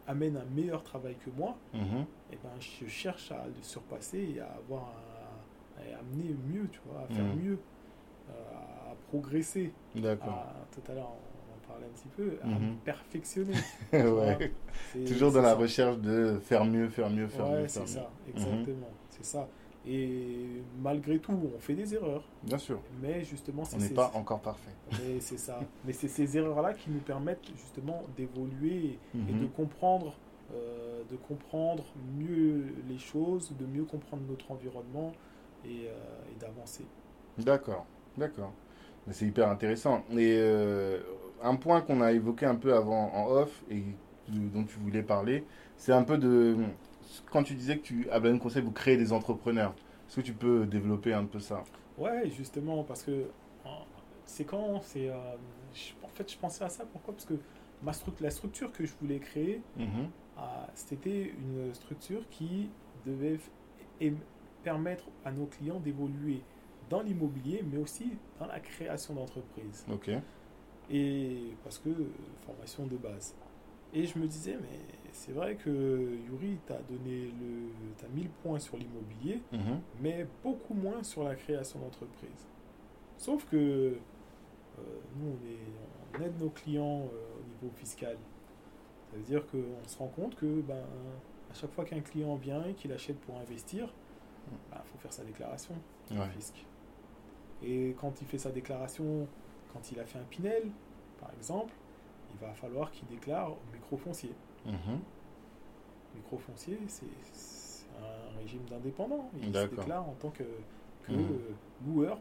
[0.07, 2.07] amène un meilleur travail que moi, Mhm.
[2.33, 6.81] eh ben, je cherche à le surpasser et à avoir un- à amener mieux, tu
[6.87, 7.43] vois, à faire Mhm.
[7.43, 7.59] mieux,
[8.29, 8.70] à
[9.11, 9.73] progresser.
[9.95, 10.29] D'accord.
[10.29, 12.71] À- tout à l'heure, on en parlait un petit peu, à Mhm.
[12.71, 13.55] me perfectionner.
[13.93, 14.53] ouais.
[15.07, 15.55] Toujours dans la ça.
[15.57, 19.49] recherche de faire mieux, faire mieux, faire Ouais, mieux, c'est ça, exactement, c'est ça.
[19.87, 22.79] Et malgré tout, on fait des erreurs, Bien sûr.
[23.03, 24.71] mais justement, c'est On n'est ces- pas encore parfait.
[24.93, 25.59] mais c'est ça.
[25.87, 29.41] Mais c'est ces erreurs-là qui nous permettent justement d'évoluer et Mhm.
[29.41, 30.13] de comprendre,
[30.55, 31.85] euh, de comprendre
[32.19, 35.13] mieux les choses, de mieux comprendre notre environnement
[35.65, 35.93] et, euh,
[36.31, 36.85] et d'avancer.
[37.39, 37.87] D'accord,
[38.19, 38.53] d'accord.
[39.07, 40.05] Mais C'est hyper intéressant.
[40.13, 41.01] Et euh,
[41.43, 43.83] un point qu'on a évoqué un peu avant en off et
[44.29, 45.45] dont tu voulais parler,
[45.77, 46.57] c'est un peu de
[47.33, 49.75] quand tu disais que tu à Blaine Conseil vous créez des entrepreneurs.
[50.09, 51.65] Est-ce que tu peux développer un peu ça?
[51.99, 53.27] Ouais, justement, parce que
[54.25, 55.09] c'est quand c'est.
[55.09, 55.15] euh,
[56.05, 56.85] en fait, je pensais à ça.
[56.93, 57.15] Pourquoi?
[57.15, 57.35] Parce que
[57.83, 60.09] ma la structure que je voulais créer, Mhm.
[60.37, 62.69] ah, c'était une structure qui
[63.07, 63.39] devait
[64.63, 66.43] permettre à nos clients d'évoluer
[66.91, 69.87] dans l'immobilier, mais aussi dans la création d'entreprises.
[69.91, 70.11] Ok.
[70.91, 71.89] Et parce que
[72.45, 73.35] formation de base.
[73.95, 74.79] Et je me disais, mais
[75.13, 75.71] c'est vrai que
[76.29, 77.71] Yuri, tu as donné le.
[78.05, 79.81] As 1000 points sur l'immobilier, Mhm.
[80.01, 82.47] mais beaucoup moins sur la création d'entreprise.
[83.19, 84.83] Sauf que euh,
[85.17, 88.17] nous, on, est, on aide nos clients euh, au niveau fiscal.
[89.11, 90.83] Ça veut dire qu'on se rend compte que ben,
[91.51, 93.93] à chaque fois qu'un client vient et qu'il achète pour investir,
[94.51, 95.75] il faut faire sa déclaration
[96.13, 96.29] Ouais.
[96.31, 96.65] fisc.
[97.63, 99.27] Et quand il fait sa déclaration,
[99.73, 100.65] quand il a fait un Pinel,
[101.21, 101.73] par exemple,
[102.33, 104.33] il va falloir qu'il déclare au microfoncier.
[104.67, 105.01] Mhm.
[106.17, 107.05] Microfoncier, c'est
[108.01, 109.31] un régime d'indépendant.
[109.37, 110.45] Il se déclare en tant que,
[111.03, 111.39] que Mhm.
[111.87, 112.19] loueur.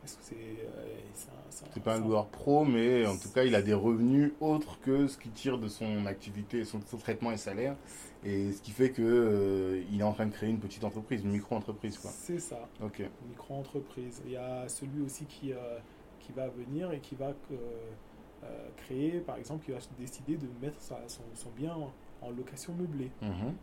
[0.00, 3.44] Presque c'est euh, c'est un- un- pas un c'est loueur pro, mais en tout cas,
[3.44, 7.32] il a des revenus autres que ce qu'il tire de son activité, son, son traitement
[7.32, 7.76] et salaire.
[8.24, 11.22] Et ce qui fait que euh, il est en train de créer une petite entreprise,
[11.22, 12.10] une micro-entreprise, quoi.
[12.10, 13.02] C'est ça, Ok.
[13.28, 14.20] micro-entreprise.
[14.26, 15.78] Il y a celui aussi qui, euh,
[16.20, 20.80] qui va venir et qui va euh, créer, par exemple, qui va décider de mettre
[20.80, 23.10] sa- son, son bien en, en location meublée.
[23.22, 23.54] Mhm.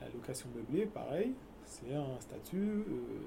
[0.00, 1.32] La location meublée, pareil,
[1.66, 2.84] c'est un statut euh,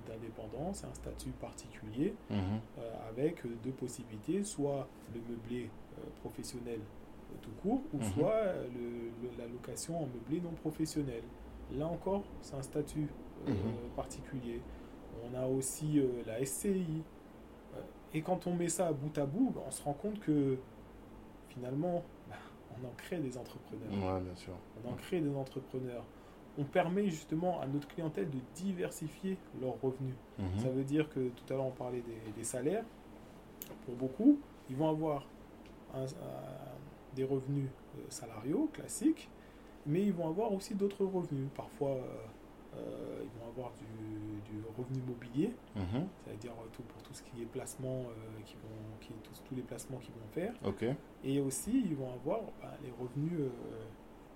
[0.08, 2.38] d'indépendant, c'est un statut particulier Mhm.
[2.80, 6.80] euh, avec euh, deux possibilités, soit le meublé euh, professionnel
[7.44, 8.04] tout court, ou Mhm.
[8.04, 8.44] soit
[8.74, 11.22] le- le- la location en meublé non professionnel.
[11.72, 13.08] Là encore, c'est un statut
[13.46, 13.54] Mhm.
[13.96, 14.62] particulier.
[15.24, 17.04] On a aussi la SCI.
[18.14, 20.58] Et quand on met ça bout à bout, on se rend compte que
[21.50, 22.04] finalement,
[22.72, 24.54] on en crée des entrepreneurs Ouais, bien sûr.
[24.84, 26.04] on en crée des entrepreneurs.
[26.58, 30.16] On permet justement à notre clientèle de diversifier leurs revenus.
[30.38, 30.60] Mhm.
[30.60, 32.84] Ça veut dire que tout à l'heure on parlait des, des salaires.
[33.86, 34.40] Pour beaucoup,
[34.70, 35.26] ils vont avoir
[35.94, 37.68] un- un- des revenus
[37.98, 39.30] euh, salariaux classiques,
[39.86, 41.48] mais ils vont avoir aussi d'autres revenus.
[41.56, 42.02] Parfois, euh,
[42.78, 46.08] euh, ils vont avoir du, du revenu mobilier, Mhm.
[46.24, 49.64] c'est-à-dire tout, pour tout ce qui est placement, euh, qui vont, qui, tous, tous les
[49.64, 50.54] placements qu'ils vont faire.
[51.24, 53.50] Et aussi, ils vont avoir bah, les revenus, euh,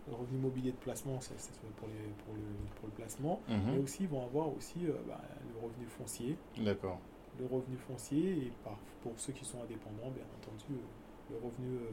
[0.08, 1.36] le revenu mobilier de placement, c'est
[1.78, 1.94] pour, les,
[2.26, 2.42] pour, le,
[2.76, 3.40] pour le placement.
[3.48, 3.84] Mais Mhm.
[3.84, 5.22] aussi, ils vont avoir aussi euh, bah,
[5.54, 6.38] le revenu foncier.
[6.58, 7.00] D'accord.
[7.40, 11.78] Le revenu foncier, et par, pour ceux qui sont indépendants, bien entendu, euh, le revenu
[11.78, 11.90] euh,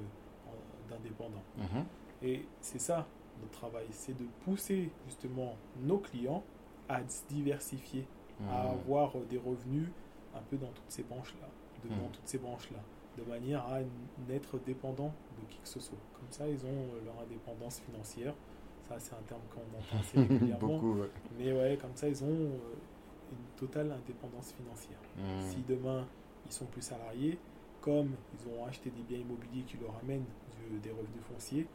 [0.49, 1.43] en- d'indépendant.
[1.57, 1.85] Mhm.
[2.23, 3.07] Et c'est ça
[3.41, 6.43] notre travail, c'est de pousser justement nos clients
[6.91, 8.05] à se diversifier,
[8.51, 8.71] à Mhm.
[8.81, 9.89] avoir des revenus
[10.35, 11.49] un peu dans toutes ces branches-là,
[11.97, 12.81] dans toutes ces branches-là,
[13.19, 13.81] de manière à
[14.29, 15.99] n'être dépendant de qui que ce soit.
[16.15, 18.35] Comme ça, ils ont euh, leur indépendance financière.
[18.89, 20.69] Ça, c'est un terme qu'on entend assez régulièrement.
[20.75, 21.11] Beaucoup, ouais.
[21.39, 22.75] Mais ouais, comme ça, ils ont euh,
[23.33, 24.99] une totale indépendance financière.
[25.17, 25.51] Mhm.
[25.51, 26.07] Si demain,
[26.47, 27.39] ils sont plus salariés,
[27.81, 30.25] comme ils ont acheté des biens immobiliers qui leur amènent
[30.83, 31.67] des revenus fonciers,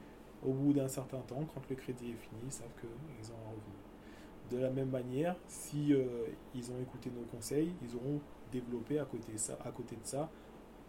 [0.46, 3.50] au bout d'un certain temps, quand le crédit est fini, ils savent qu'ils ont un
[3.50, 3.76] revenu.
[4.52, 8.20] De la même manière, si euh, ils ont écouté nos conseils, ils auront
[8.52, 10.30] développé à côté, ça, à côté de ça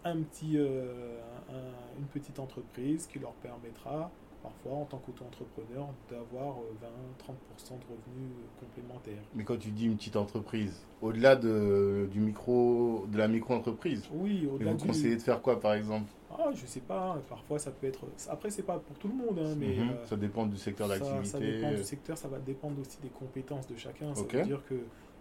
[0.03, 1.19] un petit, euh,
[1.49, 4.11] un- une petite entreprise qui leur permettra,
[4.41, 9.23] parfois en tant qu'auto-entrepreneur, d'avoir euh, 20-30% de revenus euh, complémentaires.
[9.35, 14.47] Mais quand tu dis une petite entreprise, au-delà de, du micro, de la micro-entreprise, Oui,
[14.47, 14.87] au-delà vous du...
[14.87, 16.05] conseillez de faire quoi par exemple?
[16.29, 18.05] Ah, je sais pas, hein, parfois ça peut être.
[18.29, 19.89] Après, c'est pas pour tout le monde, hein, mais Mhm.
[19.91, 21.25] euh, Ça dépend du secteur ça, d'activité.
[21.29, 24.13] ça dépend du secteur, ça va dépendre aussi des compétences de chacun.
[24.13, 24.33] Ça Ok.
[24.35, 24.75] veut dire que,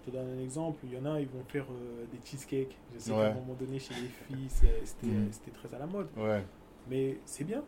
[0.07, 2.77] te donne un exemple, il y en a, ils vont faire euh, des cheesecakes.
[2.95, 3.17] Je sais Ouais.
[3.19, 6.09] qu'à un moment donné, chez les filles, c'est- c'était très à la mode.
[6.17, 6.45] Ouais.
[6.89, 7.63] Mais c'est bien.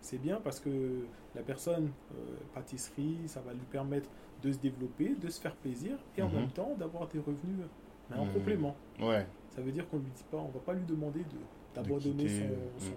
[0.00, 1.04] C'est bien parce que
[1.34, 4.08] la personne, euh, pâtisserie, ça va lui permettre
[4.42, 6.34] de se développer, de se faire plaisir et en Mhm.
[6.34, 7.66] même temps d'avoir des revenus
[8.10, 8.32] mais en Mhm.
[8.34, 8.76] complément.
[9.00, 9.26] Ouais.
[9.50, 11.36] Ça veut dire qu'on lui dit pas, on va pas lui demander de
[11.74, 12.92] d'abandonner quitter, son, euh, son,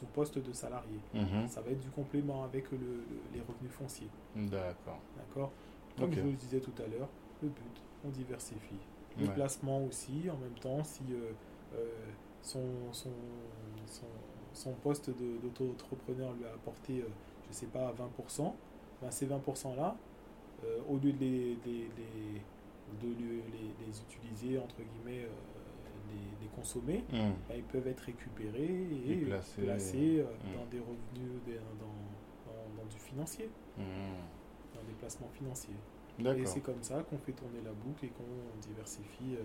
[0.00, 0.98] son poste de salarié.
[1.14, 1.48] Mhm.
[1.48, 4.08] Ça va être du complément avec le- le- les revenus fonciers.
[4.36, 4.98] D'accord.
[5.16, 5.50] D'accord?
[5.98, 7.08] Comme je vous le disais tout à l'heure,
[7.42, 8.78] le but, diversifie.
[9.18, 9.34] Le Ouais.
[9.34, 11.32] placement aussi, en même temps, si euh,
[11.74, 11.88] euh,
[12.42, 12.62] son,
[12.92, 13.10] son,
[13.86, 14.06] son,
[14.52, 17.08] son poste de- d'auto-entrepreneur lui a apporté, euh,
[17.50, 18.54] je sais pas, 20%,
[19.02, 19.96] ben ces 20%-là,
[20.64, 22.42] euh, au lieu de les, les- les-
[23.02, 25.28] de le- les, les utiliser, entre guillemets, euh,
[26.10, 27.34] les, les consommer, Mhm.
[27.48, 28.64] ben, ils peuvent être récupérés
[29.06, 30.56] et, Et placés, placés euh, mm.
[30.58, 33.84] dans des revenus, des- dans, dans- dans du financier, Mhm.
[34.74, 35.74] dans des placements financiers.
[36.18, 39.42] Et c'est comme ça qu'on fait tourner la boucle et qu'on diversifie, euh,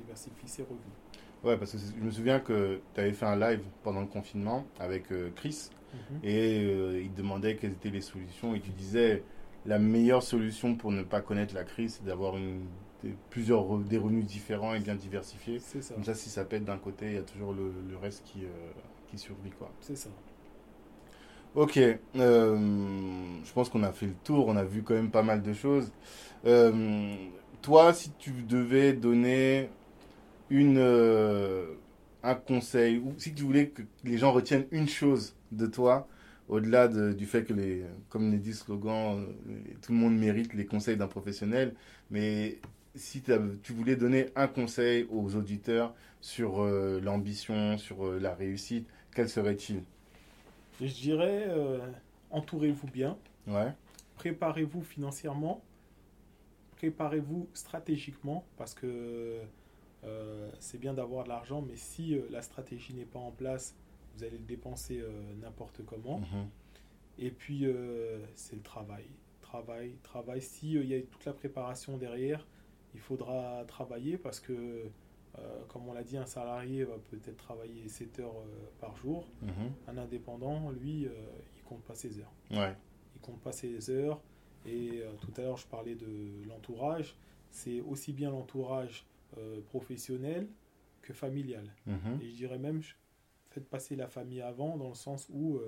[0.00, 0.80] diversifie ses revenus.
[1.44, 4.64] Ouais, parce que je me souviens que tu avais fait un live pendant le confinement
[4.78, 6.18] avec euh, Chris Mhm.
[6.22, 9.22] et euh, il te demandait quelles étaient les solutions et tu disais
[9.64, 12.60] la meilleure solution pour ne pas connaître la crise, c'est d'avoir une,
[13.02, 15.58] des- plusieurs re- des revenus différents et bien diversifiés.
[15.60, 17.96] C'est ça, Comme ça, si ça pète d'un côté, il y a toujours le, le
[17.96, 18.40] reste qui,
[19.06, 19.50] qui survit.
[19.50, 19.70] Quoi.
[19.80, 20.10] c'est ça.
[21.58, 22.56] Ok, euh,
[23.44, 25.52] je pense qu'on a fait le tour, on a vu quand même pas mal de
[25.52, 25.92] choses.
[26.44, 27.16] Euh,
[27.62, 29.68] toi, si tu devais donner
[30.50, 31.74] une, euh,
[32.22, 36.08] un conseil, ou si tu voulais que les gens retiennent une chose de toi,
[36.48, 40.16] au-delà de- du fait que, les, comme les dit le slogan, euh, tout le monde
[40.18, 41.74] mérite les conseils d'un professionnel,
[42.10, 42.60] mais
[42.94, 43.22] si
[43.62, 46.64] tu voulais donner un conseil aux auditeurs sur
[47.02, 49.82] l'ambition, sur la réussite, quel serait-il?
[50.80, 51.80] Je dirais, euh,
[52.30, 53.72] entourez-vous bien, Ouais.
[54.16, 55.62] préparez-vous financièrement,
[56.76, 59.40] préparez-vous stratégiquement, parce que
[60.04, 63.74] euh, c'est bien d'avoir de l'argent, mais si euh, la stratégie n'est pas en place,
[64.14, 65.02] vous allez le dépenser
[65.40, 66.18] n'importe comment.
[66.18, 66.48] Mhm.
[67.20, 67.66] Et puis,
[68.34, 69.04] c'est le travail.
[69.42, 70.42] Travail, travail.
[70.42, 72.44] Si euh, il y a toute la préparation derrière,
[72.94, 74.84] il faudra travailler parce que,
[75.38, 79.28] euh, comme on l'a dit, un salarié va peut-être travailler 7 heures euh, par jour.
[79.42, 79.72] Mhm.
[79.88, 81.10] Un indépendant, lui, euh,
[81.56, 82.32] il compte pas ses heures.
[82.50, 82.74] Ouais.
[83.14, 84.20] Il compte pas ses heures.
[84.66, 87.16] Et euh, tout à l'heure, je parlais de l'entourage.
[87.50, 89.06] C'est aussi bien l'entourage
[89.66, 90.48] professionnel
[91.02, 91.70] que familial.
[91.86, 92.18] Mhm.
[92.22, 92.80] Et je dirais même,
[93.50, 95.60] faites passer la famille avant, dans le sens où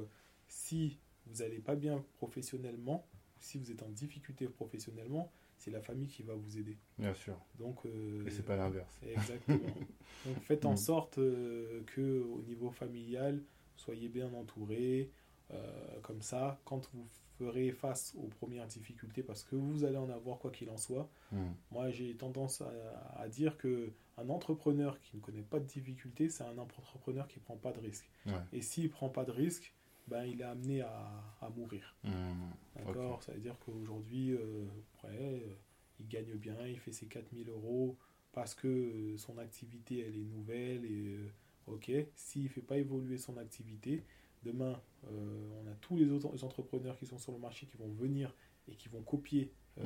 [0.48, 3.06] si vous n'allez pas bien professionnellement,
[3.38, 5.30] si vous êtes en difficulté professionnellement,
[5.60, 6.76] c'est la famille qui va vous aider.
[6.98, 7.36] Bien sûr.
[7.58, 8.98] Donc, euh, Et c'est pas l'inverse.
[9.06, 9.58] Exactement.
[10.26, 10.76] Donc faites en Mm.
[10.76, 13.42] sorte euh, que au niveau familial,
[13.76, 15.10] soyez bien entouré.
[15.52, 17.04] euh, comme ça, quand vous
[17.36, 21.10] ferez face aux premières difficultés, parce que vous allez en avoir quoi qu'il en soit,
[21.32, 21.54] Mhm.
[21.72, 22.70] moi, j'ai tendance à,
[23.16, 27.40] à dire que un entrepreneur qui ne connaît pas de difficultés, c'est un entrepreneur qui
[27.40, 28.08] prend pas de risque.
[28.26, 28.34] Ouais.
[28.52, 29.74] Et s'il prend pas de risque,
[30.08, 31.94] ben, il est amené à, à mourir.
[32.04, 32.50] Mhm.
[32.76, 34.64] D'accord Ça veut dire qu'aujourd'hui, euh,
[35.04, 35.54] ouais, euh,
[35.98, 37.96] il gagne bien, il fait ses 4000 euros
[38.32, 40.84] parce que euh, son activité, elle est nouvelle.
[40.84, 41.18] Et
[41.66, 44.04] ok, s'il ne fait pas évoluer son activité,
[44.42, 48.34] demain, on a tous les autres entrepreneurs qui sont sur le marché qui vont venir
[48.68, 49.82] et qui vont copier mmh.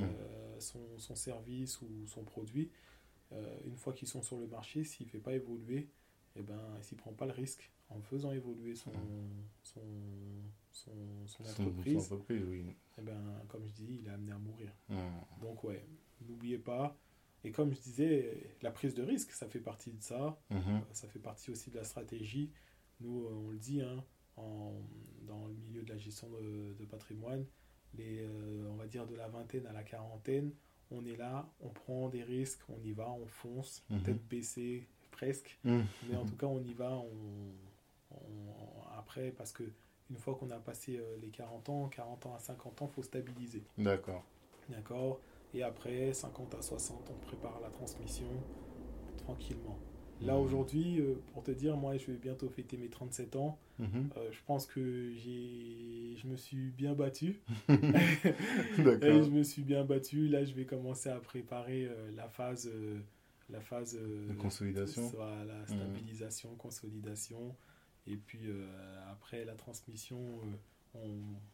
[0.58, 2.70] son, son, service ou son produit.
[3.64, 5.88] une fois qu'ils sont sur le marché, s'il ne fait pas évoluer,
[6.36, 8.92] et eh ben, s'il ne prend pas le risque en faisant évoluer son,
[9.62, 9.80] son,
[10.72, 12.60] son, son entreprise, oui.
[12.60, 14.72] et eh ben, comme je dis, il est amené à mourir.
[15.40, 15.84] Donc, ouais,
[16.26, 16.96] n'oubliez pas.
[17.44, 20.40] Et comme je disais, la prise de risque, ça fait partie de ça.
[20.50, 20.82] Mhm.
[20.92, 22.50] Ça fait partie aussi de la stratégie.
[23.00, 24.02] Nous, on le dit, hein,
[24.36, 24.72] en,
[25.26, 27.44] dans le milieu de la gestion de, de patrimoine,
[27.96, 30.52] les, euh, on va dire de la vingtaine à la quarantaine,
[30.90, 34.02] on est là, on prend des risques, on y va, on fonce, mhm.
[34.02, 35.58] tête baissée, presque.
[35.64, 35.84] Mhm.
[36.08, 36.92] Mais en tout cas, on y va.
[36.92, 37.52] On,
[39.14, 39.62] après, parce que
[40.10, 42.94] une fois qu'on a passé euh, les 40 ans, 40 ans à 50 ans, il
[42.94, 43.62] faut stabiliser.
[43.78, 44.24] D'accord.
[44.68, 45.20] D'accord.
[45.54, 48.26] Et après, 50 à 60, on prépare la transmission
[49.18, 49.78] tranquillement.
[50.20, 50.40] Là, mhm.
[50.40, 53.58] aujourd'hui, euh, pour te dire, moi, je vais bientôt fêter mes 37 ans.
[53.78, 54.10] Mhm.
[54.16, 57.40] Euh, je pense que j'ai, je me suis bien battu.
[57.68, 60.28] je me suis bien battu.
[60.28, 62.70] Là, je vais commencer à préparer la phase
[63.50, 65.66] la phase de consolidation, la mhm.
[65.66, 67.54] stabilisation, consolidation,
[68.06, 68.66] et puis euh,
[69.10, 70.18] après la transmission,
[70.96, 70.98] euh,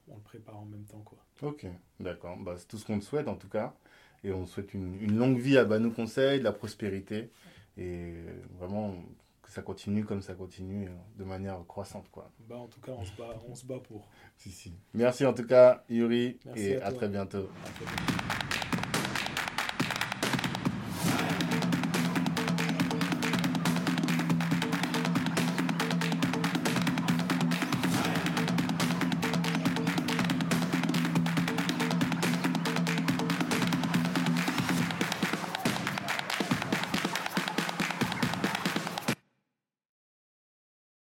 [0.09, 1.03] on, le prépare en même temps.
[1.05, 1.19] Quoi.
[1.43, 1.67] Ok,
[1.99, 2.37] d'accord.
[2.39, 3.75] Bah, c'est tout ce qu'on te souhaite en tout cas.
[4.23, 7.31] Et on souhaite une, une longue vie à Banou Conseil, de la prospérité,
[7.79, 8.13] et
[8.59, 8.95] vraiment
[9.43, 12.09] que ça continue comme ça continue euh, de manière croissante.
[12.11, 12.31] Quoi.
[12.49, 14.09] Bah, en tout cas, on se bat, on se bat pour.
[14.37, 14.75] si, si.
[14.95, 17.49] Merci en tout cas, Yuri, et À très bientôt.